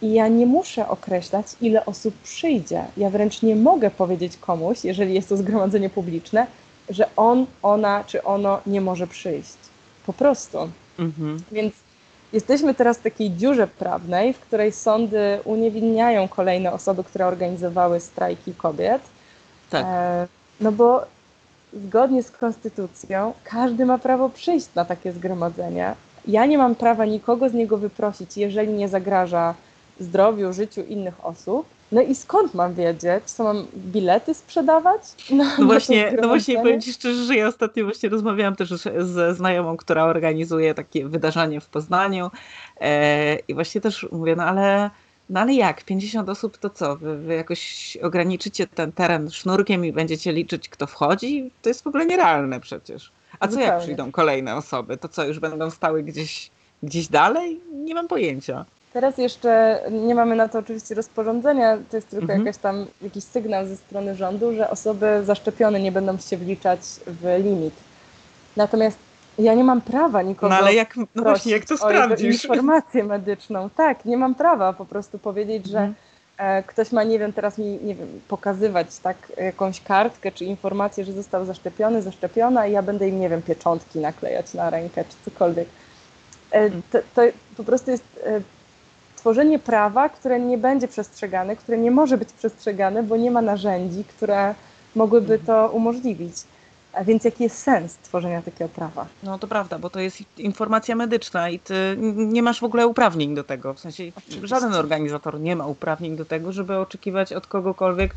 i 0.04 0.14
ja 0.14 0.28
nie 0.28 0.46
muszę 0.46 0.88
określać, 0.88 1.46
ile 1.62 1.86
osób 1.86 2.14
przyjdzie. 2.24 2.84
Ja 2.98 3.10
wręcz 3.10 3.42
nie 3.42 3.56
mogę 3.56 3.92
powiedzieć 3.92 4.38
komuś, 4.38 4.84
jeżeli 4.84 5.14
jest 5.14 5.30
to 5.30 5.38
zgromadzenie 5.38 5.90
publiczne, 5.90 6.48
że 6.90 7.16
on, 7.16 7.46
ona 7.62 8.04
czy 8.08 8.24
ono 8.24 8.62
nie 8.66 8.82
może 8.82 9.08
przyjść. 9.08 9.58
Po 10.06 10.14
prostu. 10.14 10.58
Mhm. 11.00 11.44
Więc 11.52 11.74
jesteśmy 12.34 12.74
teraz 12.74 12.98
w 12.98 13.02
takiej 13.02 13.32
dziurze 13.32 13.68
prawnej, 13.68 14.34
w 14.34 14.40
której 14.40 14.72
sądy 14.72 15.40
uniewinniają 15.46 16.28
kolejne 16.28 16.74
osoby, 16.74 17.04
które 17.04 17.26
organizowały 17.26 18.00
strajki 18.00 18.54
kobiet. 18.54 19.02
Tak. 19.70 19.86
E, 19.86 20.28
no 20.62 20.72
bo 20.72 21.06
zgodnie 21.74 22.24
z 22.24 22.32
konstytucją 22.32 23.34
każdy 23.44 23.86
ma 23.86 23.98
prawo 23.98 24.30
przyjść 24.30 24.68
na 24.76 24.86
takie 24.86 25.12
zgromadzenie. 25.12 25.96
Ja 26.28 26.46
nie 26.46 26.58
mam 26.58 26.76
prawa 26.76 27.06
nikogo 27.06 27.50
z 27.50 27.54
niego 27.54 27.78
wyprosić, 27.78 28.38
jeżeli 28.38 28.74
nie 28.74 28.90
zagraża 28.90 29.54
zdrowiu, 30.00 30.54
życiu 30.54 30.82
innych 30.82 31.26
osób. 31.26 31.66
No 31.94 32.02
i 32.02 32.16
skąd 32.16 32.54
mam 32.54 32.74
wiedzieć? 32.74 33.24
Co 33.26 33.44
mam 33.44 33.66
bilety 33.76 34.34
sprzedawać? 34.34 35.02
No, 35.30 35.46
no 35.60 35.66
właśnie, 35.66 36.14
no 36.22 36.28
właśnie 36.28 36.56
powiem 36.56 36.82
Ci 36.82 36.94
szczerze, 36.94 37.24
że 37.24 37.36
ja 37.36 37.48
ostatnio 37.48 37.84
właśnie 37.84 38.10
rozmawiałam 38.10 38.56
też 38.56 38.70
ze 39.00 39.36
znajomą, 39.36 39.78
która 39.78 40.04
organizuje 40.04 40.74
takie 40.74 41.08
wydarzenie 41.08 41.62
w 41.62 41.68
Poznaniu 41.68 42.32
e, 42.82 43.36
i 43.36 43.54
właśnie 43.54 43.82
też 43.82 44.08
mówię, 44.12 44.36
no 44.36 44.44
ale, 44.44 44.90
no 45.30 45.40
ale 45.40 45.54
jak? 45.54 45.84
50 45.84 46.30
osób 46.30 46.58
to 46.58 46.70
co? 46.70 46.96
Wy, 46.96 47.18
wy 47.18 47.34
jakoś 47.34 47.98
ograniczycie 48.02 48.68
ten 48.68 48.92
teren 48.92 49.32
sznurkiem 49.32 49.86
i 49.86 49.94
będziecie 49.94 50.32
liczyć, 50.32 50.70
kto 50.70 50.88
wchodzi? 50.88 51.52
To 51.62 51.70
jest 51.70 51.84
w 51.84 51.88
ogóle 51.88 52.06
nierealne 52.06 52.60
przecież. 52.60 53.12
A 53.40 53.48
co 53.48 53.60
jak 53.60 53.80
przyjdą 53.80 54.12
kolejne 54.12 54.56
osoby? 54.56 54.98
To 54.98 55.08
co, 55.08 55.26
już 55.26 55.40
będą 55.40 55.72
stały 55.72 56.04
gdzieś, 56.04 56.52
gdzieś 56.84 57.08
dalej? 57.08 57.62
Nie 57.74 57.96
mam 57.96 58.08
pojęcia. 58.08 58.66
Teraz 58.94 59.18
jeszcze 59.18 59.82
nie 59.92 60.16
mamy 60.16 60.36
na 60.36 60.50
to 60.50 60.60
oczywiście 60.60 60.96
rozporządzenia, 60.96 61.78
to 61.92 61.98
jest 61.98 62.10
tylko 62.10 62.34
mhm. 62.34 62.56
tam, 62.62 62.86
jakiś 63.02 63.24
sygnał 63.24 63.66
ze 63.66 63.78
strony 63.78 64.16
rządu, 64.16 64.56
że 64.56 64.70
osoby 64.70 65.22
zaszczepione 65.26 65.80
nie 65.80 65.92
będą 65.92 66.18
się 66.18 66.38
wliczać 66.38 66.80
w 67.08 67.44
limit. 67.44 67.74
Natomiast 68.58 68.98
ja 69.40 69.54
nie 69.54 69.64
mam 69.64 69.82
prawa 69.82 70.22
nikogo. 70.22 70.50
No 70.50 70.56
ale 70.56 70.74
jak, 70.74 70.98
no 70.98 71.24
właśnie, 71.24 71.52
jak 71.52 71.66
to 71.66 71.78
sprawdzisz? 71.78 72.44
informację 72.44 73.04
medyczną. 73.04 73.70
Tak, 73.70 74.06
nie 74.06 74.18
mam 74.18 74.36
prawa 74.36 74.74
po 74.74 74.86
prostu 74.86 75.20
powiedzieć, 75.20 75.68
że 75.68 75.78
mhm. 75.78 75.96
e, 76.38 76.64
ktoś 76.64 76.92
ma, 76.92 77.04
nie 77.04 77.20
wiem, 77.20 77.34
teraz 77.34 77.58
mi, 77.58 77.80
nie 77.84 77.96
wiem, 77.96 78.22
pokazywać 78.28 78.98
tak 78.98 79.18
jakąś 79.38 79.82
kartkę 79.82 80.32
czy 80.32 80.46
informację, 80.46 81.06
że 81.06 81.14
został 81.14 81.46
zaszczepiony, 81.46 82.02
zaszczepiona 82.02 82.68
i 82.68 82.72
ja 82.72 82.82
będę 82.82 83.10
im, 83.10 83.20
nie 83.20 83.30
wiem, 83.30 83.42
pieczątki 83.42 84.00
naklejać 84.00 84.54
na 84.54 84.70
rękę 84.70 85.04
czy 85.10 85.32
cokolwiek. 85.32 85.68
E, 86.52 86.60
mhm. 86.60 86.82
to, 86.92 87.00
to 87.16 87.22
po 87.58 87.64
prostu 87.64 87.92
jest 87.92 88.04
tworzenie 89.24 89.60
prawa, 89.60 90.10
które 90.10 90.40
nie 90.40 90.58
będzie 90.58 90.88
przestrzegane, 90.88 91.56
które 91.56 91.78
nie 91.78 91.92
może 91.92 92.18
być 92.18 92.34
przestrzegane, 92.34 93.04
bo 93.04 93.18
nie 93.18 93.32
ma 93.32 93.42
narzędzi, 93.42 94.04
które 94.04 94.56
mogłyby 94.96 95.40
to 95.40 95.70
umożliwić. 95.70 96.36
A 96.94 97.04
więc 97.04 97.24
jaki 97.24 97.44
jest 97.44 97.58
sens 97.58 97.96
tworzenia 97.96 98.42
takiego 98.42 98.70
prawa? 98.70 99.06
No 99.24 99.40
to 99.40 99.48
prawda, 99.48 99.80
bo 99.80 99.90
to 99.90 100.00
jest 100.00 100.18
informacja 100.38 100.96
medyczna 100.96 101.50
i 101.50 101.60
ty 101.60 101.96
nie 102.16 102.44
masz 102.44 102.60
w 102.60 102.64
ogóle 102.64 102.88
uprawnień 102.88 103.36
do 103.36 103.44
tego. 103.44 103.74
W 103.74 103.80
sensie 103.80 104.04
Oczywiście. 104.18 104.48
żaden 104.48 104.74
organizator 104.74 105.40
nie 105.40 105.56
ma 105.56 105.68
uprawnień 105.68 106.16
do 106.16 106.26
tego, 106.26 106.52
żeby 106.52 106.78
oczekiwać 106.78 107.34
od 107.34 107.48
kogokolwiek 107.48 108.16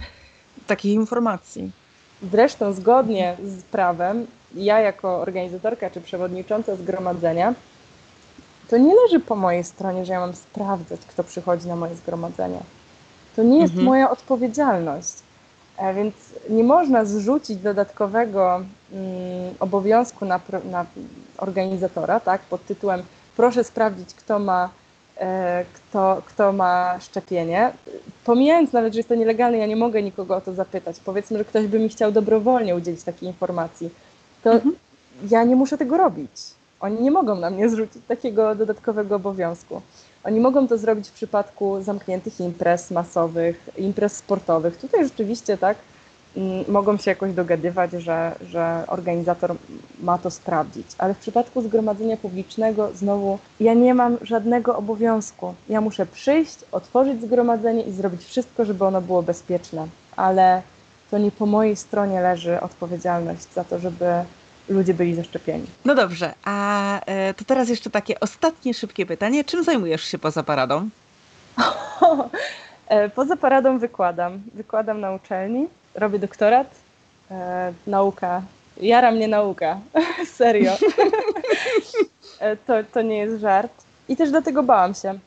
takich 0.67 0.93
informacji. 0.93 1.71
Zresztą 2.33 2.73
zgodnie 2.73 3.37
z 3.45 3.63
prawem, 3.63 4.27
ja 4.55 4.81
jako 4.81 5.21
organizatorka 5.21 5.91
czy 5.91 6.01
przewodnicząca 6.01 6.77
zgromadzenia 6.77 7.55
to 8.69 8.79
nie 8.79 8.95
leży 8.95 9.21
po 9.21 9.37
mojej 9.37 9.65
stronie, 9.65 10.07
że 10.07 10.13
ja 10.13 10.21
mam 10.21 10.35
sprawdzać, 10.35 11.01
kto 11.01 11.25
przychodzi 11.25 11.69
na 11.69 11.77
moje 11.77 11.95
zgromadzenie. 11.95 12.61
To 13.37 13.43
nie 13.43 13.59
jest 13.59 13.73
mhm. 13.73 13.87
moja 13.87 14.11
odpowiedzialność. 14.11 15.13
A 15.77 15.83
e, 15.83 15.95
więc 15.95 16.15
nie 16.51 16.65
można 16.65 17.05
zrzucić 17.05 17.59
dodatkowego 17.59 18.61
mm, 18.93 19.55
obowiązku 19.61 20.25
na, 20.25 20.41
na, 20.71 20.87
organizatora, 21.39 22.21
tak, 22.21 22.41
pod 22.41 22.67
tytułem 22.67 23.03
proszę 23.37 23.65
sprawdzić, 23.65 24.15
kto 24.15 24.39
ma, 24.39 24.71
e, 25.17 25.65
kto, 25.75 26.23
kto 26.27 26.53
ma 26.53 27.01
szczepienie. 27.01 27.73
Pomijając 28.25 28.73
nawet, 28.73 28.93
że 28.93 28.99
jest 28.99 29.09
to 29.09 29.15
nielegalne, 29.15 29.59
ja 29.59 29.67
nie 29.67 29.77
mogę 29.77 30.03
nikogo 30.03 30.37
o 30.37 30.41
to 30.41 30.55
zapytać. 30.55 31.01
Powiedzmy, 31.05 31.39
że 31.39 31.45
ktoś 31.45 31.67
by 31.67 31.79
mi 31.79 31.89
chciał 31.89 32.13
dobrowolnie 32.13 32.77
udzielić 32.77 33.03
takiej 33.03 33.29
informacji. 33.29 33.91
To 34.43 34.53
mhm. 34.53 34.75
ja 35.31 35.45
nie 35.45 35.57
muszę 35.57 35.79
tego 35.79 35.97
robić 35.97 36.56
Oni 36.81 37.03
nie 37.03 37.11
mogą 37.11 37.37
na 37.37 37.51
mnie 37.51 37.69
zrzucić 37.69 38.03
takiego 38.09 38.55
dodatkowego 38.55 39.17
obowiązku. 39.17 39.83
Oni 40.25 40.41
mogą 40.41 40.69
to 40.69 40.79
zrobić 40.79 41.09
w 41.09 41.13
przypadku 41.13 41.83
zamkniętych 41.83 42.41
imprez 42.41 42.91
masowych, 42.91 43.69
imprez 43.77 44.17
sportowych. 44.17 44.77
Tutaj 44.77 45.05
rzeczywiście 45.05 45.59
tak 45.59 45.77
mm, 46.37 46.65
mogą 46.69 46.97
się 46.97 47.11
jakoś 47.11 47.33
dogadywać, 47.33 47.91
że, 47.93 48.37
że 48.49 48.85
organizator 48.87 49.55
ma 50.01 50.19
to 50.19 50.31
sprawdzić. 50.31 50.87
Ale 50.99 51.15
w 51.15 51.19
przypadku 51.19 51.63
zgromadzenia 51.63 52.17
publicznego 52.17 52.91
znowu 52.95 53.39
ja 53.61 53.75
nie 53.75 53.95
mam 53.95 54.19
żadnego 54.23 54.77
obowiązku. 54.77 55.55
Ja 55.69 55.81
muszę 55.81 56.07
przyjść, 56.07 56.59
otworzyć 56.73 57.23
zgromadzenie 57.23 57.83
i 57.83 57.93
zrobić 57.93 58.25
wszystko, 58.25 58.65
żeby 58.65 58.85
ono 58.85 59.01
było 59.01 59.23
bezpieczne. 59.23 59.87
Ale 60.17 60.63
to 61.11 61.19
nie 61.19 61.31
po 61.31 61.47
mojej 61.47 61.77
stronie 61.77 62.21
leży 62.21 62.61
odpowiedzialność 62.61 63.53
za 63.55 63.65
to, 63.65 63.79
żeby 63.79 64.07
ludzie 64.69 64.95
byli 64.95 65.15
zaszczepieni. 65.15 65.67
No 65.85 65.95
dobrze, 65.95 66.35
a 66.45 67.01
e, 67.01 67.35
to 67.35 67.45
teraz 67.45 67.69
jeszcze 67.69 67.91
takie 67.91 68.21
ostatnie 68.21 68.75
szybkie 68.75 69.07
pytanie. 69.07 69.45
Czym 69.45 69.65
zajmujesz 69.65 70.05
się 70.05 70.19
poza 70.19 70.43
paradą? 70.43 70.89
E, 72.89 73.09
poza 73.09 73.37
paradą 73.37 73.79
wykładam. 73.79 74.43
Wykładam 74.55 75.01
na 75.01 75.13
uczelni, 75.13 75.67
robię 75.95 76.19
doktorat, 76.19 76.75
e, 77.31 77.73
nauka. 77.87 78.43
Jara 78.81 79.11
mnie 79.11 79.29
nauka, 79.29 79.81
serio. 80.37 80.73
To, 82.67 82.73
to 82.93 83.03
nie 83.03 83.19
jest 83.19 83.41
żart. 83.41 83.73
I 84.09 84.17
też 84.17 84.31
dlatego 84.31 84.63
bałam 84.63 84.95
się 84.95 85.19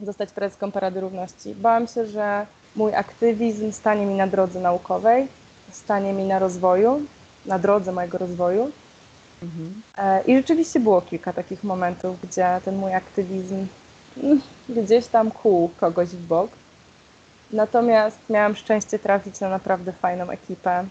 zostać 0.00 0.32
prezeską 0.32 0.72
Parady 0.72 1.00
Równości. 1.00 1.54
Bałam 1.54 1.86
się, 1.86 2.06
że 2.06 2.46
mój 2.76 2.94
aktywizm 2.94 3.72
stanie 3.72 4.06
mi 4.06 4.14
na 4.14 4.26
drodze 4.26 4.60
naukowej, 4.60 5.28
stanie 5.72 6.12
mi 6.12 6.24
na 6.24 6.38
rozwoju, 6.38 7.02
na 7.46 7.58
drodze 7.58 7.92
mojego 7.92 8.18
rozwoju. 8.18 8.70
Mhm. 9.42 9.82
I 10.26 10.36
rzeczywiście 10.36 10.80
było 10.80 11.00
kilka 11.00 11.32
takich 11.32 11.64
momentów, 11.64 12.20
gdzie 12.20 12.60
ten 12.64 12.76
mój 12.76 12.94
aktywizm 12.94 13.66
mm, 14.22 14.40
gdzieś 14.68 15.06
tam 15.06 15.30
kłuł 15.30 15.70
kogoś 15.80 16.08
w 16.08 16.26
bok. 16.26 16.50
Natomiast 17.52 18.18
miałam 18.30 18.56
szczęście 18.56 18.98
trafić 18.98 19.40
na 19.40 19.48
naprawdę 19.48 19.92
fajną 19.92 20.30
ekipę 20.30 20.70
e, 20.70 20.84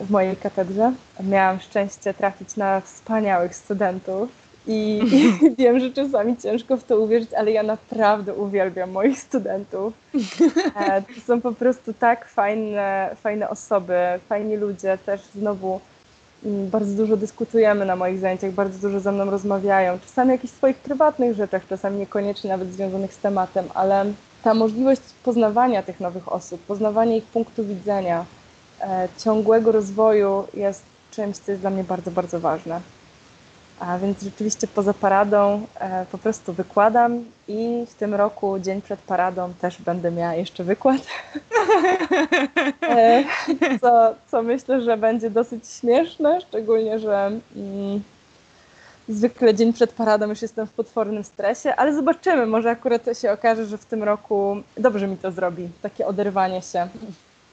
w 0.00 0.10
mojej 0.10 0.36
katedrze. 0.36 0.92
Miałam 1.20 1.60
szczęście 1.60 2.14
trafić 2.14 2.56
na 2.56 2.80
wspaniałych 2.80 3.56
studentów 3.56 4.41
i, 4.66 5.00
i, 5.12 5.50
wiem, 5.58 5.80
że 5.80 5.90
czasami 5.90 6.36
ciężko 6.36 6.76
w 6.76 6.84
to 6.84 7.00
uwierzyć, 7.00 7.34
ale 7.34 7.50
ja 7.50 7.62
naprawdę 7.62 8.34
uwielbiam 8.34 8.90
moich 8.90 9.18
studentów. 9.18 9.92
E, 10.76 11.02
to 11.02 11.20
są 11.26 11.40
po 11.40 11.52
prostu 11.52 11.92
tak 11.92 12.28
fajne, 12.28 13.16
fajne 13.22 13.48
osoby, 13.48 13.96
fajni 14.28 14.56
ludzie, 14.56 14.98
też 15.06 15.20
znowu 15.34 15.80
mm, 16.44 16.70
bardzo 16.70 16.94
dużo 16.94 17.16
dyskutujemy 17.16 17.84
na 17.86 17.96
moich 17.96 18.18
zajęciach, 18.18 18.52
bardzo 18.52 18.88
dużo 18.88 19.00
ze 19.00 19.12
mną 19.12 19.24
rozmawiają, 19.24 19.98
czasami 19.98 20.30
o 20.30 20.32
jakichś 20.32 20.54
swoich 20.54 20.76
prywatnych 20.76 21.36
rzeczach, 21.36 21.66
czasami 21.68 21.98
niekoniecznie 21.98 22.50
nawet 22.50 22.72
związanych 22.72 23.14
z 23.14 23.18
tematem, 23.18 23.64
ale 23.74 24.04
ta 24.42 24.54
możliwość 24.54 25.02
poznawania 25.22 25.82
tych 25.82 26.00
nowych 26.00 26.32
osób, 26.32 26.60
poznawania 26.60 27.16
ich 27.16 27.24
punktu 27.24 27.64
widzenia, 27.64 28.24
e, 28.80 29.08
ciągłego 29.18 29.72
rozwoju 29.72 30.44
jest 30.54 30.82
czymś, 31.10 31.36
co 31.36 31.52
jest 31.52 31.60
dla 31.60 31.70
mnie 31.70 31.84
bardzo, 31.84 32.10
bardzo 32.10 32.40
ważne. 32.40 32.80
A 33.86 33.98
więc 33.98 34.22
rzeczywiście 34.22 34.66
poza 34.66 34.94
paradą 34.94 35.66
e, 35.80 36.06
po 36.12 36.18
prostu 36.18 36.52
wykładam 36.52 37.24
i 37.48 37.86
w 37.88 37.94
tym 37.94 38.14
roku, 38.14 38.58
dzień 38.58 38.82
przed 38.82 39.00
paradą, 39.00 39.54
też 39.60 39.82
będę 39.82 40.10
miała 40.10 40.34
jeszcze 40.34 40.64
wykład. 40.64 41.00
e, 42.88 43.24
co, 43.80 44.14
co 44.30 44.42
myślę, 44.42 44.80
że 44.80 44.96
będzie 44.96 45.30
dosyć 45.30 45.68
śmieszne, 45.68 46.40
szczególnie, 46.40 46.98
że 46.98 47.30
mm, 47.56 48.02
zwykle 49.08 49.54
dzień 49.54 49.72
przed 49.72 49.92
paradą 49.92 50.28
już 50.28 50.42
jestem 50.42 50.66
w 50.66 50.72
potwornym 50.72 51.24
stresie, 51.24 51.76
ale 51.76 51.94
zobaczymy, 51.94 52.46
może 52.46 52.70
akurat 52.70 53.02
się 53.20 53.32
okaże, 53.32 53.66
że 53.66 53.78
w 53.78 53.84
tym 53.84 54.02
roku 54.02 54.56
dobrze 54.76 55.08
mi 55.08 55.16
to 55.16 55.32
zrobi, 55.32 55.68
takie 55.82 56.06
oderwanie 56.06 56.62
się. 56.62 56.88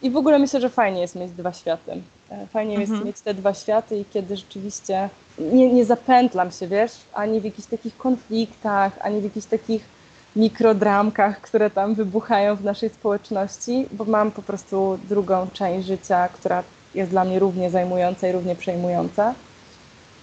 I 0.02 0.10
w 0.10 0.18
ogóle 0.18 0.40
myślę, 0.40 0.62
że 0.62 0.70
fajnie 0.70 1.02
jest 1.02 1.16
mieć 1.16 1.32
dwa 1.32 1.54
światy. 1.54 1.92
E, 2.32 2.48
fajnie 2.48 2.76
mhm. 2.76 2.92
jest 2.92 3.06
mieć 3.06 3.22
te 3.22 3.34
dwa 3.34 3.54
światy 3.54 3.98
i 3.98 4.06
kiedy 4.06 4.38
rzeczywiście 4.38 5.10
nie, 5.40 5.74
nie 5.74 5.86
zapętlam 5.86 6.52
się, 6.52 6.68
wiesz, 6.68 6.92
ani 7.14 7.42
w 7.42 7.44
jakichś 7.44 7.68
takich 7.68 7.98
konfliktach, 7.98 8.98
ani 9.02 9.22
w 9.22 9.24
jakichś 9.24 9.48
takich 9.48 10.00
mikrodramkach, 10.36 11.42
które 11.42 11.70
tam 11.70 11.96
wybuchają 11.96 12.56
w 12.56 12.64
naszej 12.64 12.90
społeczności, 12.90 13.88
bo 13.92 14.06
mam 14.06 14.32
po 14.32 14.42
prostu 14.42 15.00
drugą 15.10 15.48
część 15.54 15.88
życia, 15.88 16.28
która 16.28 16.64
jest 16.96 17.12
dla 17.12 17.24
mnie 17.24 17.40
równie 17.40 17.70
zajmująca 17.70 18.28
i 18.28 18.32
równie 18.32 18.56
przejmująca. 18.56 19.34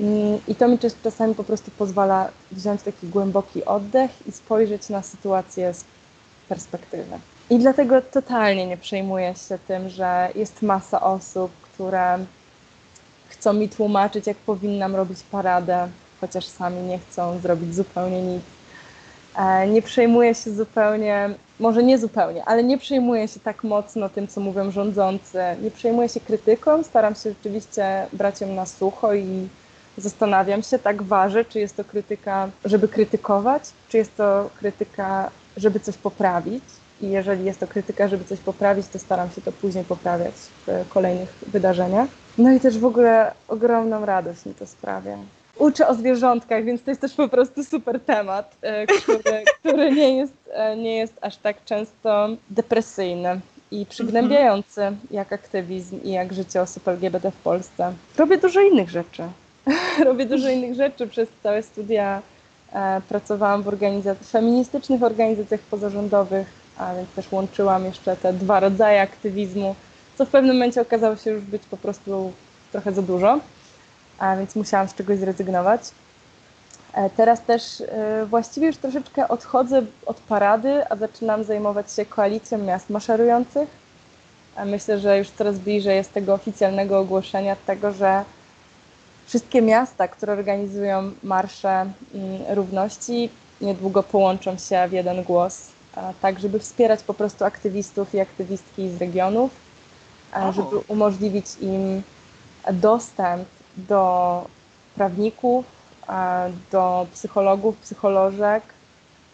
Mm, 0.00 0.38
I 0.48 0.54
to 0.54 0.68
mi 0.68 0.78
czasami 1.02 1.34
po 1.34 1.44
prostu 1.44 1.70
pozwala 1.70 2.30
wziąć 2.52 2.82
taki 2.82 3.06
głęboki 3.08 3.64
oddech 3.64 4.10
i 4.26 4.32
spojrzeć 4.32 4.88
na 4.88 5.02
sytuację 5.02 5.74
z 5.74 5.84
perspektywy. 6.48 7.18
I 7.50 7.58
dlatego 7.58 8.02
totalnie 8.02 8.66
nie 8.66 8.76
przejmuję 8.76 9.34
się 9.48 9.58
tym, 9.68 9.88
że 9.88 10.28
jest 10.34 10.62
masa 10.62 11.00
osób, 11.00 11.50
które 11.62 12.18
chcą 13.28 13.52
mi 13.52 13.68
tłumaczyć, 13.68 14.26
jak 14.26 14.36
powinnam 14.36 14.96
robić 14.96 15.18
paradę, 15.30 15.88
chociaż 16.20 16.46
sami 16.46 16.82
nie 16.82 16.98
chcą 16.98 17.38
zrobić 17.38 17.74
zupełnie 17.74 18.22
nic. 18.22 18.42
E, 19.36 19.68
nie 19.68 19.82
przejmuję 19.82 20.34
się 20.34 20.50
zupełnie, 20.50 21.30
może 21.60 21.82
nie 21.82 21.98
zupełnie, 21.98 22.44
ale 22.44 22.64
nie 22.64 22.78
przejmuję 22.78 23.28
się 23.28 23.40
tak 23.40 23.64
mocno 23.64 24.08
tym, 24.08 24.28
co 24.28 24.40
mówią 24.40 24.70
rządzący. 24.70 25.38
Nie 25.62 25.70
przejmuję 25.70 26.08
się 26.08 26.20
krytyką, 26.20 26.82
staram 26.82 27.14
się 27.14 27.30
rzeczywiście 27.30 28.06
brać 28.12 28.40
ją 28.40 28.54
na 28.54 28.66
sucho 28.66 29.14
i 29.14 29.48
zastanawiam 29.98 30.62
się, 30.62 30.78
tak 30.78 31.02
ważę, 31.02 31.44
czy 31.44 31.60
jest 31.60 31.76
to 31.76 31.84
krytyka, 31.84 32.48
żeby 32.64 32.88
krytykować, 32.88 33.62
czy 33.88 33.96
jest 33.96 34.16
to 34.16 34.50
krytyka, 34.58 35.30
żeby 35.56 35.80
coś 35.80 35.96
poprawić. 35.96 36.64
I 37.00 37.10
jeżeli 37.10 37.44
jest 37.44 37.60
to 37.60 37.66
krytyka, 37.66 38.08
żeby 38.08 38.24
coś 38.24 38.38
poprawić, 38.40 38.86
to 38.86 38.98
staram 38.98 39.30
się 39.30 39.40
to 39.40 39.52
później 39.52 39.84
poprawiać 39.84 40.34
w 40.66 40.88
kolejnych 40.88 41.34
wydarzeniach. 41.46 42.08
No 42.38 42.52
i 42.52 42.60
też 42.60 42.78
w 42.78 42.84
ogóle 42.84 43.32
ogromną 43.48 44.06
radość 44.06 44.46
mi 44.46 44.54
to 44.54 44.66
sprawia. 44.66 45.18
Uczę 45.58 45.88
o 45.88 45.94
zwierzątkach, 45.94 46.64
więc 46.64 46.82
to 46.82 46.90
jest 46.90 47.00
też 47.00 47.14
po 47.14 47.28
prostu 47.28 47.64
super 47.64 48.00
temat, 48.00 48.56
e, 48.62 48.86
który, 48.86 49.44
który 49.60 49.90
nie, 49.90 50.16
jest, 50.16 50.32
e, 50.52 50.76
nie 50.76 50.96
jest 50.96 51.14
aż 51.20 51.36
tak 51.36 51.64
często 51.64 52.28
depresyjny 52.50 53.40
i 53.70 53.86
przygnębiający 53.86 54.80
jak 55.10 55.32
aktywizm 55.32 56.02
i 56.02 56.10
jak 56.10 56.32
życie 56.32 56.62
osób 56.62 56.88
LGBT 56.88 57.30
w 57.30 57.36
Polsce. 57.36 57.92
Robię 58.18 58.38
dużo 58.38 58.60
innych 58.60 58.90
rzeczy. 58.90 59.22
Robię 60.04 60.26
dużo 60.26 60.48
innych 60.48 60.74
rzeczy 60.74 61.06
przez 61.06 61.28
całe 61.42 61.62
studia. 61.62 62.22
E, 62.72 63.00
pracowałam 63.08 63.62
w 63.62 63.66
organizac- 63.66 64.24
feministycznych 64.30 65.02
organizacjach 65.02 65.60
pozarządowych, 65.60 66.46
a 66.78 66.94
więc 66.94 67.10
też 67.10 67.32
łączyłam 67.32 67.84
jeszcze 67.84 68.16
te 68.16 68.32
dwa 68.32 68.60
rodzaje 68.60 69.02
aktywizmu 69.02 69.74
co 70.18 70.26
w 70.26 70.28
pewnym 70.28 70.56
momencie 70.56 70.80
okazało 70.80 71.16
się 71.16 71.30
już 71.30 71.44
być 71.44 71.62
po 71.62 71.76
prostu 71.76 72.32
trochę 72.72 72.92
za 72.92 73.02
dużo, 73.02 73.40
a 74.18 74.36
więc 74.36 74.56
musiałam 74.56 74.88
z 74.88 74.94
czegoś 74.94 75.18
zrezygnować. 75.18 75.80
E, 76.92 77.10
teraz 77.10 77.42
też 77.42 77.80
e, 77.80 78.26
właściwie 78.26 78.66
już 78.66 78.76
troszeczkę 78.76 79.28
odchodzę 79.28 79.82
od 80.06 80.16
parady, 80.16 80.90
a 80.90 80.96
zaczynam 80.96 81.44
zajmować 81.44 81.92
się 81.92 82.06
koalicją 82.06 82.58
miast 82.58 82.90
maszerujących. 82.90 83.68
Myślę, 84.66 84.98
że 84.98 85.18
już 85.18 85.30
coraz 85.30 85.58
bliżej 85.58 85.96
jest 85.96 86.12
tego 86.12 86.34
oficjalnego 86.34 86.98
ogłoszenia 86.98 87.56
tego, 87.66 87.92
że 87.92 88.24
wszystkie 89.26 89.62
miasta, 89.62 90.08
które 90.08 90.32
organizują 90.32 91.12
marsze 91.22 91.70
mm, 91.70 91.92
równości, 92.48 93.30
niedługo 93.60 94.02
połączą 94.02 94.58
się 94.58 94.88
w 94.88 94.92
jeden 94.92 95.22
głos, 95.22 95.75
tak 96.20 96.40
żeby 96.40 96.58
wspierać 96.58 97.02
po 97.02 97.14
prostu 97.14 97.44
aktywistów 97.44 98.14
i 98.14 98.20
aktywistki 98.20 98.90
z 98.90 99.00
regionów 99.00 99.66
żeby 100.52 100.78
umożliwić 100.88 101.46
im 101.60 102.02
dostęp 102.72 103.48
do 103.76 104.44
prawników, 104.94 105.64
do 106.72 107.06
psychologów, 107.12 107.76
psycholożek, 107.76 108.62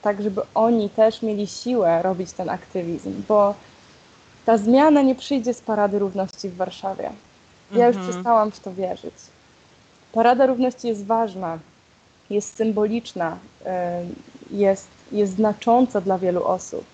tak 0.03 0.23
żeby 0.23 0.41
oni 0.55 0.91
też 0.91 1.23
mieli 1.23 1.47
siłę 1.47 2.03
robić 2.03 2.33
ten 2.33 2.51
aktywizm, 2.51 3.23
bo 3.29 3.55
ta 4.47 4.59
zmiana 4.59 5.03
nie 5.03 5.15
przyjdzie 5.15 5.55
z 5.55 5.61
Parady 5.61 5.99
Równości 5.99 6.49
w 6.49 6.57
Warszawie. 6.57 7.11
Ja 7.73 7.87
już 7.87 7.97
mhm. 7.97 8.13
przestałam 8.13 8.51
w 8.51 8.61
to 8.61 8.75
wierzyć. 8.75 9.15
Parada 10.13 10.47
Równości 10.47 10.89
jest 10.89 11.07
ważna, 11.07 11.59
jest 12.33 12.57
symboliczna, 12.57 13.39
jest, 14.51 14.89
jest 15.13 15.37
znacząca 15.37 16.01
dla 16.01 16.19
wielu 16.19 16.45
osób 16.45 16.85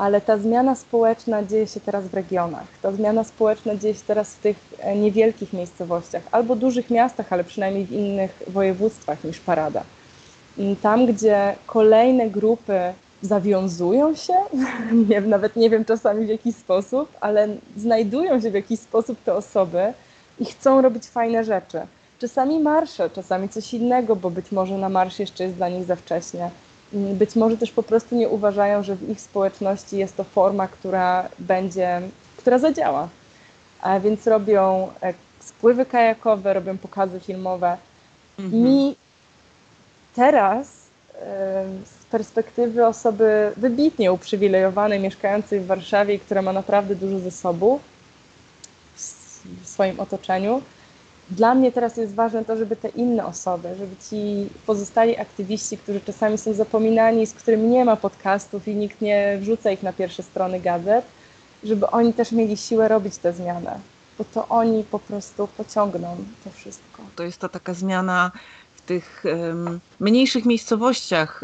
ale 0.00 0.20
ta 0.20 0.38
zmiana 0.38 0.74
społeczna 0.74 1.44
dzieje 1.44 1.66
się 1.66 1.80
teraz 1.80 2.08
w 2.08 2.14
regionach. 2.14 2.66
Ta 2.82 2.92
zmiana 2.92 3.24
społeczna 3.24 3.76
dzieje 3.76 3.94
się 3.94 4.00
teraz 4.06 4.34
w 4.34 4.38
tych 4.38 4.56
e, 4.78 4.96
niewielkich 4.96 5.52
miejscowościach 5.52 6.22
albo 6.32 6.56
dużych 6.56 6.90
miastach, 6.90 7.32
ale 7.32 7.44
przynajmniej 7.44 7.86
w 7.86 7.92
innych 7.92 8.42
województwach 8.46 9.24
niż 9.24 9.40
Parada. 9.40 9.82
Tam, 10.82 11.06
gdzie 11.06 11.56
kolejne 11.66 12.30
grupy 12.30 12.80
zawiązują 13.22 14.14
się, 14.14 14.34
nie, 15.08 15.20
nawet 15.20 15.56
nie 15.56 15.70
wiem 15.70 15.84
czasami 15.84 16.26
w 16.26 16.28
jaki 16.28 16.52
sposób, 16.52 17.08
ale 17.20 17.48
znajdują 17.76 18.40
się 18.40 18.50
w 18.50 18.54
jakiś 18.54 18.80
sposób 18.80 19.18
te 19.24 19.34
osoby 19.34 19.92
i 20.38 20.44
chcą 20.44 20.82
robić 20.82 21.04
fajne 21.04 21.44
rzeczy. 21.44 21.80
Czasami 22.20 22.60
marsze, 22.60 23.10
czasami 23.10 23.48
coś 23.48 23.74
innego, 23.74 24.16
bo 24.16 24.30
być 24.30 24.52
może 24.52 24.78
na 24.78 24.88
marsz 24.88 25.18
jeszcze 25.18 25.44
jest 25.44 25.56
dla 25.56 25.68
nich 25.68 25.84
za 25.84 25.96
wcześnie. 25.96 26.50
Być 26.92 27.36
może 27.36 27.56
też 27.56 27.70
po 27.70 27.82
prostu 27.82 28.16
nie 28.16 28.28
uważają, 28.28 28.82
że 28.82 28.96
w 28.96 29.10
ich 29.10 29.20
społeczności 29.20 29.96
jest 29.96 30.16
to 30.16 30.24
forma, 30.24 30.68
która 30.68 31.28
będzie, 31.38 32.00
która 32.36 32.58
zadziała. 32.58 33.08
A 33.82 34.00
więc 34.00 34.26
robią 34.26 34.88
e, 35.02 35.14
spływy 35.40 35.86
kajakowe, 35.86 36.54
robią 36.54 36.78
pokazy 36.78 37.20
filmowe. 37.20 37.76
Mhm. 38.38 38.62
Mi 38.62 38.96
teraz 40.14 40.68
z 41.84 42.04
perspektywy 42.10 42.86
osoby 42.86 43.52
wybitnie 43.56 44.12
uprzywilejowanej, 44.12 45.00
mieszkającej 45.00 45.60
w 45.60 45.66
Warszawie 45.66 46.18
która 46.18 46.42
ma 46.42 46.52
naprawdę 46.52 46.96
dużo 46.96 47.18
zasobów 47.18 47.80
w 49.62 49.68
swoim 49.68 50.00
otoczeniu, 50.00 50.62
dla 51.30 51.54
mnie 51.54 51.72
teraz 51.72 51.96
jest 51.96 52.14
ważne 52.14 52.44
to, 52.44 52.56
żeby 52.56 52.76
te 52.76 52.88
inne 52.88 53.26
osoby, 53.26 53.68
żeby 53.78 53.96
ci 54.10 54.48
pozostali 54.66 55.18
aktywiści, 55.18 55.78
którzy 55.78 56.00
czasami 56.00 56.38
są 56.38 56.52
zapominani, 56.52 57.26
z 57.26 57.34
którymi 57.34 57.68
nie 57.68 57.84
ma 57.84 57.96
podcastów 57.96 58.68
i 58.68 58.74
nikt 58.74 59.00
nie 59.00 59.38
wrzuca 59.40 59.70
ich 59.70 59.82
na 59.82 59.92
pierwsze 59.92 60.22
strony 60.22 60.60
gazet, 60.60 61.04
żeby 61.64 61.86
oni 61.86 62.12
też 62.12 62.32
mieli 62.32 62.56
siłę 62.56 62.88
robić 62.88 63.16
tę 63.16 63.32
zmianę, 63.32 63.78
bo 64.18 64.24
to 64.24 64.48
oni 64.48 64.84
po 64.84 64.98
prostu 64.98 65.48
pociągną 65.56 66.16
to 66.44 66.50
wszystko. 66.50 67.02
To 67.16 67.22
jest 67.22 67.38
ta 67.38 67.48
taka 67.48 67.74
zmiana 67.74 68.30
w 68.82 68.86
tych 68.86 69.24
mniejszych 70.00 70.44
miejscowościach. 70.44 71.40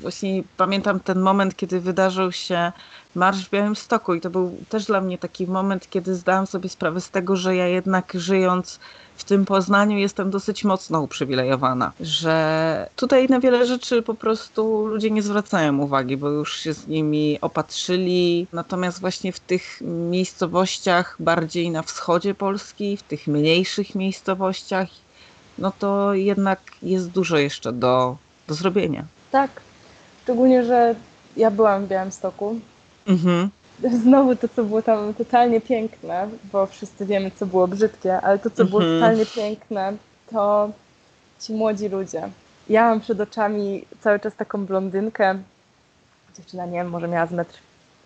Właśnie 0.00 0.42
pamiętam 0.56 1.00
ten 1.00 1.20
moment, 1.20 1.56
kiedy 1.56 1.80
wydarzył 1.80 2.32
się 2.32 2.72
Marsz 3.14 3.46
w 3.46 3.50
Białymstoku 3.50 4.14
i 4.14 4.20
to 4.20 4.30
był 4.30 4.56
też 4.68 4.84
dla 4.84 5.00
mnie 5.00 5.18
taki 5.18 5.46
moment, 5.46 5.90
kiedy 5.90 6.14
zdałam 6.14 6.46
sobie 6.46 6.68
sprawę 6.68 7.00
z 7.00 7.10
tego, 7.10 7.36
że 7.36 7.56
ja 7.56 7.66
jednak 7.66 8.12
żyjąc 8.14 8.80
w 9.16 9.24
tym 9.24 9.44
Poznaniu 9.44 9.98
jestem 9.98 10.30
dosyć 10.30 10.64
mocno 10.64 11.00
uprzywilejowana, 11.00 11.92
że 12.00 12.88
tutaj 12.96 13.28
na 13.28 13.40
wiele 13.40 13.66
rzeczy 13.66 14.02
po 14.02 14.14
prostu 14.14 14.86
ludzie 14.86 15.10
nie 15.10 15.22
zwracają 15.22 15.78
uwagi, 15.78 16.16
bo 16.16 16.28
już 16.28 16.56
się 16.56 16.74
z 16.74 16.86
nimi 16.86 17.38
opatrzyli. 17.40 18.46
Natomiast 18.52 19.00
właśnie 19.00 19.32
w 19.32 19.40
tych 19.40 19.80
miejscowościach 19.80 21.16
bardziej 21.20 21.70
na 21.70 21.82
wschodzie 21.82 22.34
Polski, 22.34 22.96
w 22.96 23.02
tych 23.02 23.26
mniejszych 23.26 23.94
miejscowościach, 23.94 24.88
no 25.58 25.72
to 25.78 26.14
jednak 26.14 26.60
jest 26.82 27.10
dużo 27.10 27.38
jeszcze 27.38 27.72
do, 27.72 28.16
do 28.48 28.54
zrobienia. 28.54 29.04
Tak, 29.32 29.50
szczególnie, 30.22 30.64
że 30.64 30.94
ja 31.36 31.50
byłam 31.50 31.84
w 31.84 31.88
Białymstoku 31.88 32.60
Mhm. 33.08 33.50
Znowu 34.02 34.36
to, 34.36 34.48
co 34.48 34.64
było 34.64 34.82
tam 34.82 35.14
totalnie 35.14 35.60
piękne, 35.60 36.28
bo 36.52 36.66
wszyscy 36.66 37.06
wiemy, 37.06 37.30
co 37.30 37.46
było 37.46 37.68
brzydkie, 37.68 38.20
ale 38.20 38.38
to, 38.38 38.50
co 38.50 38.62
mhm. 38.62 38.68
było 38.68 38.82
totalnie 38.82 39.26
piękne, 39.26 39.92
to 40.30 40.70
ci 41.40 41.52
młodzi 41.52 41.88
ludzie. 41.88 42.28
Ja 42.68 42.88
mam 42.88 43.00
przed 43.00 43.20
oczami 43.20 43.84
cały 44.00 44.20
czas 44.20 44.34
taką 44.34 44.66
blondynkę, 44.66 45.38
dziewczyna, 46.36 46.66
nie 46.66 46.72
wiem, 46.72 46.90
może 46.90 47.08
miała 47.08 47.26
z 47.26 47.32
metr 47.32 47.58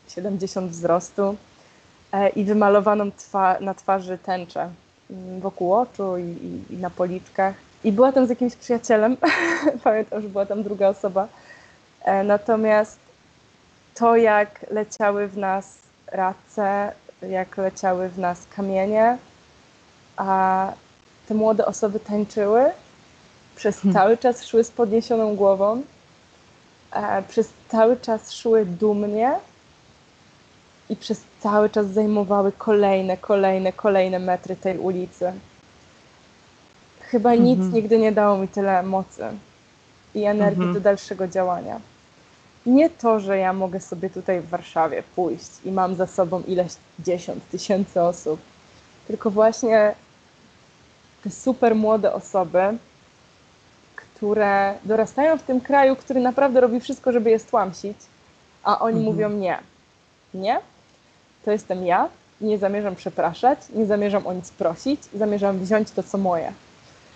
70 0.09 0.71
wzrostu 0.71 1.37
e, 2.13 2.29
i 2.29 2.45
wymalowaną 2.45 3.13
twa 3.13 3.61
na 3.61 3.75
twarzy 3.75 4.19
tęczę 4.19 4.71
wokół 5.41 5.75
oczu 5.75 6.17
i, 6.17 6.23
i, 6.23 6.75
i 6.75 6.77
na 6.77 6.91
policzkach. 6.91 7.55
I 7.85 7.93
była 7.93 8.13
tam 8.13 8.27
z 8.27 8.31
jakimś 8.31 8.57
przyjacielem, 8.57 9.17
pamiętam, 9.85 10.23
że 10.23 10.29
była 10.29 10.47
tam 10.47 10.63
druga 10.63 10.89
osoba. 10.89 11.29
E, 12.05 12.25
natomiast 12.25 12.99
to, 13.95 14.17
jak 14.17 14.67
leciały 14.71 15.29
w 15.29 15.39
nas 15.39 15.79
race, 16.07 16.93
jak 17.23 17.57
leciały 17.57 18.09
w 18.09 18.19
nas 18.19 18.47
kamienie, 18.57 19.19
a 20.17 20.73
te 21.29 21.35
młode 21.35 21.67
osoby 21.67 22.01
tańczyły, 22.01 22.71
przez 23.57 23.81
hmm. 23.81 23.95
cały 23.95 24.17
czas 24.17 24.47
szły 24.47 24.65
z 24.65 24.71
podniesioną 24.71 25.37
głową, 25.37 25.83
przez 27.29 27.53
cały 27.69 27.97
czas 27.97 28.33
szły 28.33 28.67
dumnie 28.67 29.33
i 30.89 30.97
przez 30.97 31.21
cały 31.43 31.71
czas 31.71 31.87
zajmowały 31.87 32.53
kolejne, 32.53 33.17
kolejne, 33.17 33.73
kolejne 33.73 34.19
metry 34.19 34.57
tej 34.57 34.79
ulicy. 34.79 35.33
Chyba 37.01 37.35
nic 37.35 37.59
mm 37.59 37.71
-hmm. 37.71 37.75
nigdy 37.75 37.99
nie 37.99 38.13
dało 38.13 38.39
mi 38.39 38.49
tyle 38.49 38.83
mocy 38.83 39.25
i 40.15 40.25
energii 40.25 40.65
-hmm. 40.65 40.75
do 40.75 40.81
dalszego 40.81 41.29
działania 41.29 41.81
nie 42.67 42.91
to, 42.91 43.21
że 43.21 43.39
ja 43.39 43.53
mogę 43.53 43.81
sobie 43.81 44.11
tutaj 44.11 44.41
w 44.41 44.49
Warszawie 44.49 45.03
pójść 45.17 45.51
i 45.65 45.73
mam 45.73 45.95
za 45.95 46.07
sobą 46.07 46.43
ileś 46.47 46.73
dziesiąt 46.99 47.49
tysięcy 47.49 48.03
osób, 48.03 48.41
tylko 49.07 49.31
właśnie 49.31 49.95
te 51.25 51.31
super 51.31 51.75
młode 51.75 52.13
osoby, 52.13 52.61
które 53.97 54.75
dorastają 54.85 55.39
w 55.39 55.43
tym 55.43 55.61
kraju, 55.61 55.97
który 55.97 56.21
naprawdę 56.21 56.61
robi 56.61 56.81
wszystko, 56.81 57.13
żeby 57.13 57.31
je 57.31 57.39
stłamsić, 57.39 57.97
a 58.63 58.79
oni 58.79 58.99
mhm. 58.99 59.15
mówią 59.15 59.31
nie. 59.31 59.59
Nie, 60.35 60.61
to 61.45 61.51
jestem 61.51 61.87
ja, 61.87 62.09
nie 62.41 62.59
zamierzam 62.59 62.95
przepraszać, 62.95 63.59
nie 63.75 63.87
zamierzam 63.87 64.27
o 64.27 64.33
nic 64.33 64.51
prosić, 64.51 65.01
zamierzam 65.15 65.59
wziąć 65.59 65.91
to, 65.91 66.03
co 66.03 66.19
moje. 66.19 66.53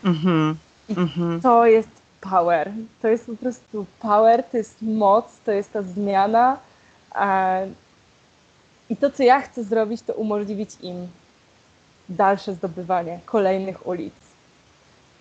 Mhm. 0.04 0.56
I 0.88 0.92
mhm. 0.92 1.40
to 1.40 1.66
jest 1.66 1.88
power. 2.20 2.72
To 3.02 3.08
jest 3.08 3.26
po 3.26 3.36
prostu 3.36 3.86
power, 4.00 4.44
to 4.44 4.56
jest 4.56 4.82
moc, 4.82 5.24
to 5.44 5.52
jest 5.52 5.72
ta 5.72 5.82
zmiana. 5.82 6.58
I 8.90 8.96
to, 8.96 9.10
co 9.10 9.22
ja 9.22 9.40
chcę 9.40 9.64
zrobić, 9.64 10.02
to 10.02 10.12
umożliwić 10.12 10.70
im 10.82 11.08
dalsze 12.08 12.54
zdobywanie 12.54 13.20
kolejnych 13.24 13.86
ulic. 13.86 14.14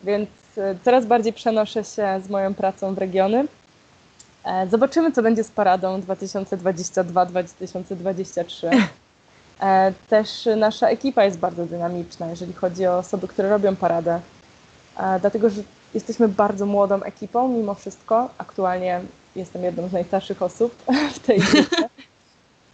Więc 0.04 0.30
e, 0.58 0.76
coraz 0.84 1.06
bardziej 1.06 1.34
przenoszę 1.34 1.84
się 1.84 2.22
z 2.26 2.30
moją 2.30 2.54
pracą 2.54 2.94
w 2.94 2.98
regiony. 2.98 3.48
E, 4.46 4.68
zobaczymy, 4.68 5.12
co 5.12 5.22
będzie 5.22 5.44
z 5.44 5.52
paradą 5.52 6.02
2022-2023. 6.02 8.68
E, 9.60 9.94
też 10.10 10.50
nasza 10.58 10.90
ekipa 10.90 11.24
jest 11.24 11.40
bardzo 11.40 11.66
dynamiczna, 11.66 12.28
jeżeli 12.28 12.54
chodzi 12.54 12.88
o 12.88 12.98
osoby, 12.98 13.28
które 13.28 13.50
robią 13.50 13.76
paradę. 13.76 14.20
Dlatego, 15.22 15.50
że 15.50 15.62
Jesteśmy 15.96 16.28
bardzo 16.28 16.66
młodą 16.66 17.04
ekipą, 17.04 17.48
mimo 17.48 17.74
wszystko. 17.74 18.30
Aktualnie 18.38 19.02
jestem 19.36 19.64
jedną 19.64 19.88
z 19.88 19.92
najstarszych 19.92 20.42
osób 20.42 20.76
w 21.16 21.20
tej 21.20 21.40
grupie, 21.40 21.90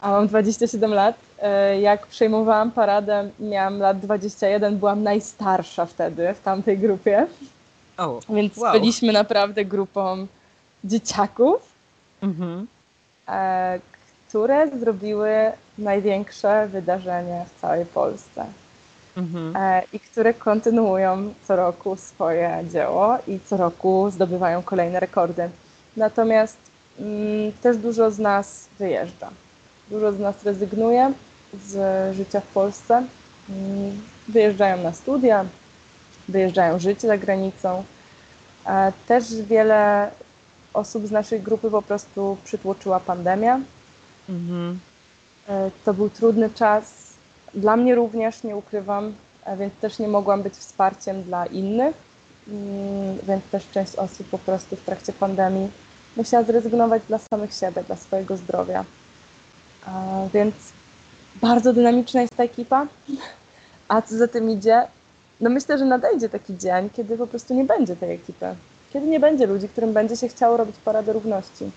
a 0.01 0.09
mam 0.09 0.27
27 0.27 0.93
lat. 0.93 1.15
E, 1.41 1.81
jak 1.81 2.07
przejmowałam 2.07 2.71
paradę, 2.71 3.29
miałam 3.39 3.79
lat 3.79 3.99
21, 3.99 4.77
byłam 4.77 5.03
najstarsza 5.03 5.85
wtedy 5.85 6.33
w 6.33 6.41
tamtej 6.41 6.77
grupie. 6.77 7.27
Oh, 7.97 8.19
Więc 8.29 8.57
wow. 8.57 8.73
byliśmy 8.73 9.13
naprawdę 9.13 9.65
grupą 9.65 10.27
dzieciaków, 10.83 11.61
mhm. 12.21 12.67
E, 13.29 13.79
które 14.27 14.79
zrobiły 14.79 15.31
największe 15.77 16.67
wydarzenie 16.67 17.45
w 17.55 17.61
całej 17.61 17.85
Polsce 17.85 18.45
mhm. 19.17 19.55
E, 19.55 19.83
i 19.93 19.99
które 19.99 20.33
kontynuują 20.33 21.33
co 21.47 21.55
roku 21.55 21.95
swoje 21.95 22.63
dzieło 22.71 23.17
i 23.27 23.39
co 23.45 23.57
roku 23.57 24.09
zdobywają 24.09 24.63
kolejne 24.63 24.99
rekordy. 24.99 25.49
Natomiast 25.97 26.57
mm, 26.99 27.51
też 27.61 27.77
dużo 27.77 28.11
z 28.11 28.19
nas 28.19 28.67
wyjeżdża. 28.79 29.29
Dużo 29.89 30.11
z 30.11 30.19
nas 30.19 30.43
rezygnuje 30.43 31.13
z 31.65 32.15
życia 32.15 32.39
w 32.39 32.47
Polsce. 32.47 33.03
Mm, 33.49 34.01
wyjeżdżają 34.27 34.83
na 34.83 34.93
studia, 34.93 35.45
wyjeżdżają 36.27 36.79
żyć 36.79 37.01
za 37.01 37.17
granicą. 37.17 37.83
E, 38.65 38.91
też 39.07 39.41
wiele 39.41 40.11
osób 40.73 41.07
z 41.07 41.11
naszej 41.11 41.41
grupy 41.41 41.71
po 41.71 41.81
prostu 41.81 42.37
przytłoczyła 42.43 42.99
pandemia. 42.99 43.59
Mhm. 44.29 44.79
E, 45.47 45.71
to 45.85 45.93
był 45.93 46.09
trudny 46.09 46.49
czas, 46.49 47.13
dla 47.53 47.77
mnie 47.77 47.95
również, 47.95 48.43
nie 48.43 48.55
ukrywam, 48.55 49.13
więc 49.57 49.73
też 49.73 49.99
nie 49.99 50.07
mogłam 50.07 50.43
być 50.43 50.53
wsparciem 50.53 51.23
dla 51.23 51.45
innych, 51.45 51.95
mm, 52.47 53.17
więc 53.23 53.45
też 53.45 53.69
część 53.73 53.95
osób 53.95 54.27
po 54.29 54.37
prostu 54.37 54.75
w 54.75 54.81
trakcie 54.81 55.13
pandemii 55.13 55.69
musiała 56.17 56.43
zrezygnować 56.43 57.03
dla 57.07 57.17
samych 57.17 57.53
siebie, 57.53 57.83
dla 57.83 57.95
swojego 57.95 58.37
zdrowia. 58.37 58.85
Więc 60.33 60.55
bardzo 61.35 61.73
dynamiczna 61.73 62.21
jest 62.21 62.35
ta 62.35 62.43
ekipa. 62.43 62.87
A 63.87 64.01
co 64.01 64.17
za 64.17 64.27
tym 64.27 64.49
idzie? 64.49 64.87
No 65.41 65.49
myślę, 65.49 65.77
że 65.77 65.85
nadejdzie 65.85 66.29
taki 66.29 66.57
dzień, 66.57 66.89
kiedy 66.89 67.17
po 67.17 67.27
prostu 67.27 67.53
nie 67.53 67.63
będzie 67.65 67.95
tej 67.95 68.11
ekipy. 68.11 68.55
Kiedy 68.93 69.07
nie 69.07 69.19
będzie 69.19 69.45
ludzi, 69.45 69.69
którym 69.69 69.93
będzie 69.93 70.17
się 70.17 70.27
chciało 70.27 70.57
robić 70.57 70.75
paradę 70.85 71.13
równości. 71.13 71.71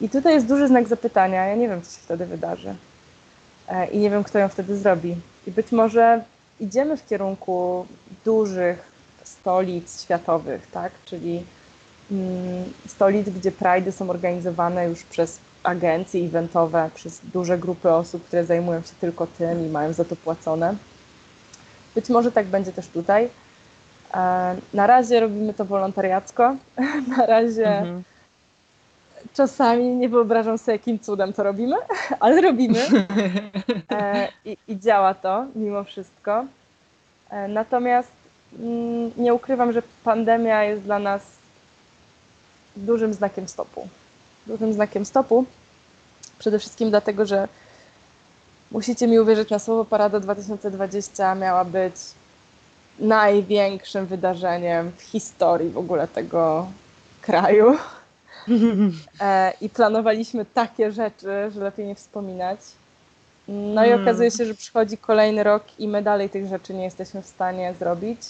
I 0.00 0.08
tutaj 0.08 0.34
jest 0.34 0.46
duży 0.46 0.68
znak 0.68 0.88
zapytania. 0.88 1.46
Ja 1.46 1.54
nie 1.54 1.68
wiem, 1.68 1.82
co 1.82 1.90
się 1.90 2.02
wtedy 2.02 2.26
wydarzy. 2.26 2.74
E, 3.68 3.86
i 3.86 3.98
nie 3.98 4.10
wiem, 4.10 4.24
kto 4.24 4.38
ją 4.38 4.48
wtedy 4.48 4.76
zrobi. 4.76 5.16
I 5.46 5.50
być 5.50 5.72
może 5.72 6.24
idziemy 6.60 6.96
w 6.96 7.06
kierunku 7.06 7.86
dużych 8.24 8.92
stolic 9.24 10.02
światowych, 10.02 10.66
tak? 10.66 10.92
Czyli 11.04 11.44
mm, 12.10 12.64
stolic, 12.88 13.28
gdzie 13.28 13.52
prajdy 13.52 13.92
są 13.92 14.10
organizowane 14.10 14.88
już 14.88 15.04
przez 15.04 15.38
agencje 15.62 16.26
eventowe, 16.26 16.90
przez 16.94 17.20
duże 17.32 17.58
grupy 17.58 17.90
osób, 17.90 18.24
które 18.24 18.44
zajmują 18.44 18.82
się 18.82 18.92
tylko 19.00 19.26
tym 19.26 19.66
i 19.66 19.70
mają 19.70 19.92
za 19.92 20.04
to 20.04 20.16
płacone. 20.16 20.76
Być 21.94 22.08
może 22.08 22.32
tak 22.32 22.46
będzie 22.46 22.72
też 22.72 22.88
tutaj. 22.88 23.28
Na 24.74 24.86
razie 24.86 25.20
robimy 25.20 25.54
to 25.54 25.64
wolontariacko. 25.64 26.56
Na 27.16 27.26
razie 27.26 27.78
mhm. 27.78 28.02
czasami 29.34 29.84
nie 29.84 30.08
wyobrażam 30.08 30.58
sobie, 30.58 30.72
jakim 30.72 30.98
cudem 30.98 31.32
to 31.32 31.42
robimy, 31.42 31.76
ale 32.20 32.40
robimy. 32.40 32.78
E, 33.90 34.28
I, 34.44 34.56
i 34.68 34.78
działa 34.78 35.14
to 35.14 35.46
mimo 35.54 35.84
wszystko. 35.84 36.44
E, 37.30 37.48
natomiast 37.48 38.10
mm, 38.58 39.10
nie 39.16 39.34
ukrywam, 39.34 39.72
że 39.72 39.82
pandemia 40.04 40.64
jest 40.64 40.82
dla 40.82 40.98
nas 40.98 41.22
dużym 42.76 43.14
znakiem 43.14 43.48
stopu. 43.48 43.88
Dużym 44.46 44.72
znakiem 44.72 45.04
stopu. 45.04 45.44
Przede 46.38 46.58
wszystkim 46.58 46.90
dlatego, 46.90 47.26
że 47.26 47.48
musicie 48.70 49.06
mi 49.06 49.20
uwierzyć 49.20 49.50
na 49.50 49.58
słowo, 49.58 49.84
Parada 49.84 50.20
2020 50.20 51.34
miała 51.34 51.64
być 51.64 51.94
największym 53.02 54.06
wydarzeniem 54.06 54.92
w 54.96 55.02
historii 55.02 55.70
w 55.70 55.78
ogóle 55.78 56.08
tego 56.08 56.68
kraju. 57.20 57.76
E, 59.20 59.52
I 59.60 59.68
planowaliśmy 59.68 60.44
takie 60.44 60.92
rzeczy, 60.92 61.50
że 61.54 61.60
lepiej 61.60 61.86
nie 61.86 61.94
wspominać. 61.94 62.60
No 63.48 63.84
i 63.84 63.88
hmm. 63.88 64.02
okazuje 64.02 64.30
się, 64.30 64.46
że 64.46 64.54
przychodzi 64.54 64.98
kolejny 64.98 65.42
rok 65.42 65.64
i 65.78 65.88
my 65.88 66.02
dalej 66.02 66.30
tych 66.30 66.46
rzeczy 66.46 66.74
nie 66.74 66.84
jesteśmy 66.84 67.22
w 67.22 67.26
stanie 67.26 67.74
zrobić. 67.78 68.20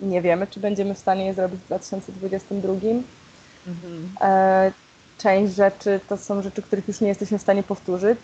Nie 0.00 0.22
wiemy, 0.22 0.46
czy 0.46 0.60
będziemy 0.60 0.94
w 0.94 0.98
stanie 0.98 1.26
je 1.26 1.34
zrobić 1.34 1.60
w 1.60 1.66
2022. 1.66 2.72
Mhm. 2.72 4.10
E, 4.20 4.72
część 5.18 5.54
rzeczy 5.54 6.00
to 6.08 6.16
są 6.16 6.42
rzeczy, 6.42 6.62
których 6.62 6.88
już 6.88 7.00
nie 7.00 7.08
jesteśmy 7.08 7.38
w 7.38 7.42
stanie 7.42 7.62
powtórzyć. 7.62 8.18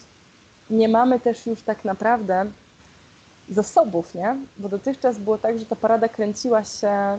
Nie 0.71 0.89
mamy 0.89 1.21
też 1.21 1.47
już 1.47 1.63
tak 1.63 1.85
naprawdę 1.85 2.47
zasobów, 3.49 4.15
nie? 4.15 4.37
Bo 4.57 4.69
dotychczas 4.69 5.19
było 5.19 5.39
tak, 5.39 5.59
że 5.59 5.67
ta 5.67 5.77
parada 5.77 6.09
kręciła 6.09 6.65
się 6.65 7.19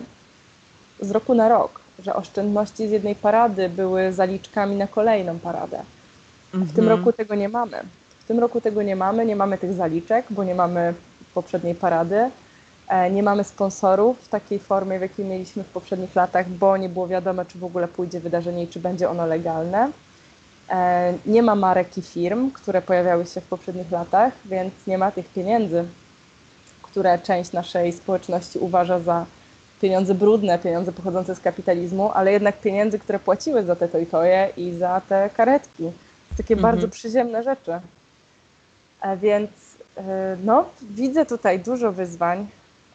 z 1.00 1.12
roku 1.12 1.34
na 1.34 1.50
rok, 1.50 1.80
że 2.00 2.16
oszczędności 2.16 2.88
z 2.88 2.92
jednej 2.92 3.16
parady 3.16 3.70
były 3.70 4.14
zaliczkami 4.14 4.76
na 4.76 4.88
kolejną 4.88 5.40
paradę. 5.40 5.84
W 6.54 6.74
tym 6.74 6.84
mhm. 6.84 6.88
roku 6.88 7.14
tego 7.14 7.36
nie 7.36 7.50
mamy. 7.50 7.78
W 8.20 8.28
tym 8.28 8.40
roku 8.40 8.62
tego 8.62 8.84
nie 8.84 8.96
mamy, 8.96 9.26
nie 9.26 9.36
mamy 9.36 9.58
tych 9.58 9.74
zaliczek, 9.74 10.26
bo 10.30 10.44
nie 10.44 10.56
mamy 10.56 10.94
poprzedniej 11.34 11.76
parady. 11.76 12.32
E, 12.88 13.12
nie 13.12 13.24
mamy 13.24 13.44
sponsorów 13.44 14.20
w 14.20 14.28
takiej 14.28 14.60
formie, 14.60 15.00
w 15.00 15.02
jakiej 15.02 15.26
mieliśmy 15.26 15.64
w 15.64 15.68
poprzednich 15.68 16.16
latach, 16.16 16.50
bo 16.50 16.78
nie 16.78 16.90
było 16.90 17.08
wiadomo, 17.08 17.46
czy 17.46 17.60
w 17.60 17.64
ogóle 17.64 17.88
pójdzie 17.88 18.20
wydarzenie 18.20 18.64
i 18.64 18.68
czy 18.68 18.80
będzie 18.80 19.10
ono 19.10 19.26
legalne. 19.26 19.92
E, 20.70 21.14
nie 21.26 21.44
ma 21.44 21.56
marek 21.56 21.98
i 21.98 22.02
firm, 22.02 22.52
które 22.52 22.82
pojawiały 22.82 23.26
się 23.26 23.42
w 23.42 23.48
poprzednich 23.48 23.92
latach, 23.92 24.34
więc 24.46 24.74
nie 24.88 24.98
ma 24.98 25.12
tych 25.12 25.30
pieniędzy, 25.30 25.86
które 26.98 27.20
część 27.20 27.52
naszej 27.52 27.94
społeczności 27.94 28.60
uważa 28.60 29.00
za 29.00 29.26
pieniądze 29.82 30.14
brudne, 30.14 30.60
pieniądze 30.60 30.92
pochodzące 30.92 31.36
z 31.36 31.40
kapitalizmu, 31.40 32.12
ale 32.12 32.32
jednak 32.32 32.62
pieniędzy, 32.62 33.00
które 33.00 33.20
płaciły 33.20 33.64
za 33.64 33.76
te 33.76 33.88
tojtoje 33.88 34.50
i 34.58 34.74
za 34.74 35.02
te 35.02 35.30
karetki. 35.30 35.92
Takie 36.38 36.54
mhm. 36.54 36.74
bardzo 36.74 36.88
przyziemne 36.88 37.44
rzeczy. 37.44 37.80
E, 39.02 39.18
więc 39.18 39.50
no, 40.44 40.66
widzę 40.82 41.26
tutaj 41.26 41.60
dużo 41.60 41.92
wyzwań, 41.92 42.48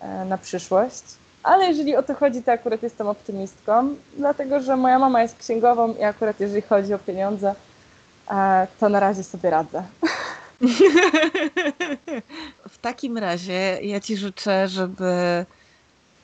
E, 0.03 0.25
na 0.25 0.39
przyszłość. 0.39 1.03
Ale 1.43 1.67
jeżeli 1.67 1.97
o 1.97 2.03
to 2.03 2.15
chodzi, 2.15 2.43
to 2.43 2.53
akurat 2.53 2.83
jestem 2.83 3.07
optymistką, 3.07 3.95
dlatego 4.17 4.61
że 4.61 4.77
moja 4.77 4.99
mama 4.99 5.23
jest 5.23 5.39
księgową 5.39 5.95
i 5.95 6.03
akurat 6.03 6.41
jeżeli 6.41 6.63
chodzi 6.63 6.95
o 6.95 6.99
pieniądze, 6.99 7.55
e, 8.31 8.67
to 8.81 8.89
na 8.89 9.01
razie 9.01 9.25
sobie 9.25 9.51
radzę. 9.51 9.83
W 12.69 12.79
takim 12.81 13.19
razie 13.19 13.79
ja 13.83 14.01
Ci 14.01 14.17
życzę, 14.17 14.69
żeby 14.69 15.45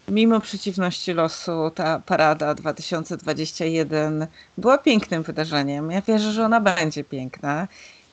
mimo 0.09 0.41
przeciwności 0.41 1.13
losu 1.13 1.71
ta 1.75 2.01
parada 2.07 2.55
2021 2.55 4.27
była 4.59 4.79
pięknym 4.79 5.23
wydarzeniem. 5.23 5.91
Ja 5.91 6.03
wierzę, 6.03 6.33
że 6.33 6.45
ona 6.45 6.61
będzie 6.61 7.05
piękna. 7.05 7.69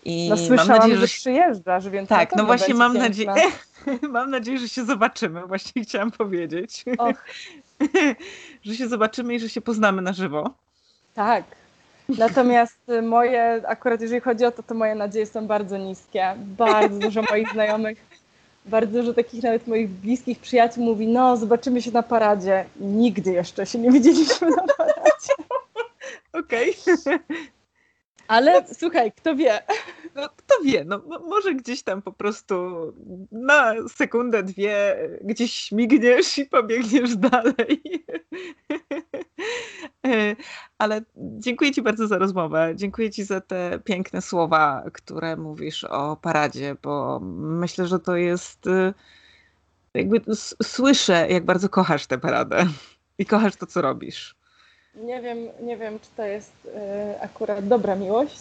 I 0.05 0.29
no 0.29 0.37
słyszałam, 0.37 0.67
mam 0.67 0.77
nadzieję, 0.77 0.95
że, 0.95 1.07
że 1.07 1.07
przyjeżdżasz, 1.07 1.89
więc 1.89 2.09
Tak, 2.09 2.35
no 2.35 2.45
właśnie 2.45 2.73
mam 2.73 2.97
nadzieję, 2.97 3.33
mam 4.09 4.31
nadzieję, 4.31 4.59
że 4.59 4.69
się 4.69 4.85
zobaczymy, 4.85 5.47
właśnie 5.47 5.83
chciałam 5.83 6.11
powiedzieć. 6.11 6.85
Że 8.63 8.75
się 8.75 8.87
zobaczymy 8.87 9.35
i 9.35 9.39
że 9.39 9.49
się 9.49 9.61
poznamy 9.61 10.01
na 10.01 10.13
żywo. 10.13 10.53
Tak. 11.13 11.45
Natomiast 12.09 12.77
moje, 13.03 13.61
akurat 13.67 14.01
jeżeli 14.01 14.21
chodzi 14.21 14.45
o 14.45 14.51
to, 14.51 14.63
to 14.63 14.73
moje 14.73 14.95
nadzieje 14.95 15.25
są 15.25 15.47
bardzo 15.47 15.77
niskie. 15.77 16.35
Bardzo 16.37 16.99
dużo 16.99 17.21
moich 17.21 17.51
znajomych, 17.51 17.97
bardzo 18.65 18.99
dużo 18.99 19.13
takich 19.13 19.43
nawet 19.43 19.67
moich 19.67 19.89
bliskich 19.89 20.39
przyjaciół 20.39 20.83
mówi, 20.83 21.07
no 21.07 21.37
zobaczymy 21.37 21.81
się 21.81 21.91
na 21.91 22.03
paradzie. 22.03 22.65
Nigdy 22.79 23.31
jeszcze 23.31 23.65
się 23.65 23.79
nie 23.79 23.91
widzieliśmy 23.91 24.49
na 24.49 24.63
paradzie. 24.77 25.33
Okej. 26.33 26.75
Okay. 27.03 27.19
Ale 28.27 28.65
słuchaj, 28.73 29.11
kto 29.11 29.35
wie? 29.35 29.59
No, 30.15 30.29
kto 30.35 30.55
wie, 30.63 30.83
no 30.85 31.01
może 31.29 31.53
gdzieś 31.53 31.83
tam 31.83 32.01
po 32.01 32.11
prostu 32.11 32.55
na 33.31 33.73
sekundę, 33.89 34.43
dwie 34.43 34.97
gdzieś 35.21 35.53
śmigniesz 35.53 36.37
i 36.37 36.45
pobiegniesz 36.45 37.15
dalej. 37.15 37.81
Ale 40.77 41.01
dziękuję 41.15 41.71
Ci 41.71 41.81
bardzo 41.81 42.07
za 42.07 42.17
rozmowę. 42.17 42.73
Dziękuję 42.75 43.11
Ci 43.11 43.23
za 43.23 43.41
te 43.41 43.79
piękne 43.83 44.21
słowa, 44.21 44.83
które 44.93 45.37
mówisz 45.37 45.83
o 45.83 46.15
paradzie, 46.15 46.75
bo 46.83 47.19
myślę, 47.39 47.87
że 47.87 47.99
to 47.99 48.15
jest 48.15 48.67
e, 48.67 48.93
jakby 49.93 50.21
słyszę, 50.63 51.27
jak 51.29 51.45
bardzo 51.45 51.69
kochasz 51.69 52.07
tę 52.07 52.17
paradę 52.17 52.65
i 53.17 53.25
kochasz 53.25 53.55
to, 53.55 53.65
co 53.65 53.81
robisz. 53.81 54.35
Nie 54.95 55.21
wiem, 55.21 55.37
nie 55.61 55.77
wiem, 55.77 55.99
czy 55.99 56.09
to 56.17 56.23
jest 56.23 56.53
y, 56.65 57.21
akurat 57.21 57.67
dobra 57.67 57.95
miłość. 57.95 58.39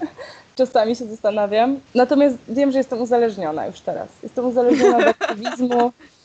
Czasami 0.56 0.96
się 0.96 1.06
zastanawiam. 1.06 1.80
Natomiast 1.94 2.36
wiem, 2.48 2.72
że 2.72 2.78
jestem 2.78 3.00
uzależniona 3.00 3.66
już 3.66 3.80
teraz. 3.80 4.08
Jestem 4.22 4.44
uzależniona 4.44 4.98
od 4.98 5.06
aktywizmu. 5.06 5.92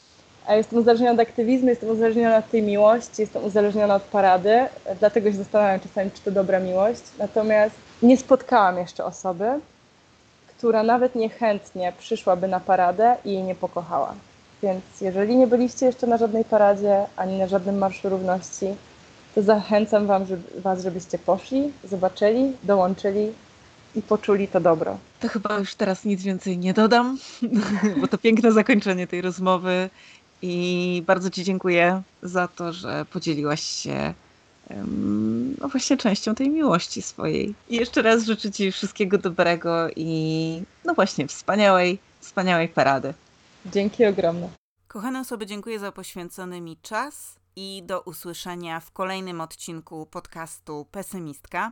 Jestem 0.50 0.80
uzależniona 0.80 1.12
od 1.12 1.20
aktywizmu, 1.20 1.70
jestem 1.70 1.90
uzależniona 1.90 2.38
od 2.38 2.50
tej 2.50 2.64
miłości, 2.64 3.22
jestem 3.22 3.44
uzależniona 3.44 3.96
od 3.96 4.04
parady. 4.04 4.60
Dlatego 5.00 5.32
się 5.32 5.38
zastanawiam 5.38 5.80
czasami, 5.80 6.12
czy 6.12 6.22
to 6.22 6.32
dobra 6.32 6.60
miłość. 6.60 7.02
Natomiast 7.20 7.76
nie 8.02 8.18
spotkałam 8.18 8.78
jeszcze 8.78 9.06
osoby, 9.06 9.46
która 10.48 10.84
nawet 10.84 11.16
niechętnie 11.16 11.94
przyszłaby 11.98 12.48
na 12.48 12.60
paradę 12.60 13.16
i 13.26 13.32
jej 13.32 13.44
nie 13.44 13.56
pokochała. 13.56 14.14
Więc 14.64 14.84
jeżeli 15.02 15.36
nie 15.36 15.48
byliście 15.48 15.86
jeszcze 15.86 16.08
na 16.08 16.18
żadnej 16.18 16.46
paradzie, 16.46 17.06
ani 17.16 17.38
na 17.38 17.48
żadnym 17.48 17.78
Marszu 17.78 18.10
Równości, 18.10 18.68
to 19.36 19.42
zachęcam 19.42 20.08
wam, 20.08 20.26
żeby, 20.26 20.62
Was, 20.62 20.84
żebyście 20.84 21.20
poszli, 21.20 21.72
zobaczyli, 21.84 22.52
dołączyli 22.64 23.32
i 23.96 24.02
poczuli 24.02 24.48
to 24.48 24.60
dobro. 24.60 24.98
To 25.20 25.28
chyba 25.28 25.58
już 25.58 25.76
teraz 25.76 26.06
nic 26.06 26.24
więcej 26.24 26.58
nie 26.58 26.74
dodam, 26.74 27.18
bo 28.02 28.08
to 28.08 28.18
piękne 28.18 28.52
zakończenie 28.52 29.08
tej 29.08 29.22
rozmowy 29.22 29.90
i 30.42 31.04
bardzo 31.08 31.30
Ci 31.30 31.44
dziękuję 31.44 32.02
za 32.24 32.48
to, 32.48 32.74
że 32.74 33.06
podzieliłaś 33.06 33.62
się 33.62 34.14
no 35.62 35.68
właśnie 35.68 35.98
częścią 35.98 36.36
tej 36.36 36.50
miłości 36.50 37.02
swojej. 37.02 37.56
I 37.70 37.76
jeszcze 37.76 38.02
raz 38.02 38.24
życzę 38.24 38.52
Ci 38.52 38.72
wszystkiego 38.72 39.18
dobrego 39.18 39.90
i 39.96 40.62
no 40.86 40.94
właśnie 40.94 41.28
wspaniałej, 41.28 42.00
wspaniałej 42.20 42.70
parady. 42.70 43.14
Dzięki 43.66 44.06
ogromne. 44.06 44.50
Kochane 44.88 45.20
osoby, 45.20 45.46
dziękuję 45.46 45.80
za 45.80 45.92
poświęcony 45.92 46.62
mi 46.62 46.78
czas 46.82 47.36
i 47.56 47.84
do 47.86 48.02
usłyszenia 48.02 48.80
w 48.80 48.92
kolejnym 48.92 49.42
odcinku 49.42 50.06
podcastu 50.06 50.86
Pesymistka. 50.92 51.72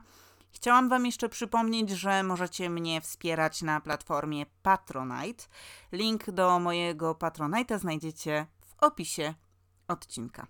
Chciałam 0.54 0.90
Wam 0.90 1.06
jeszcze 1.06 1.30
przypomnieć, 1.30 1.90
że 1.90 2.24
możecie 2.24 2.70
mnie 2.70 3.02
wspierać 3.02 3.62
na 3.62 3.82
platformie 3.82 4.46
Patronite. 4.62 5.44
Link 5.92 6.32
do 6.32 6.60
mojego 6.60 7.14
Patronite'a 7.14 7.80
znajdziecie 7.80 8.46
w 8.66 8.84
opisie 8.84 9.34
odcinka. 9.88 10.48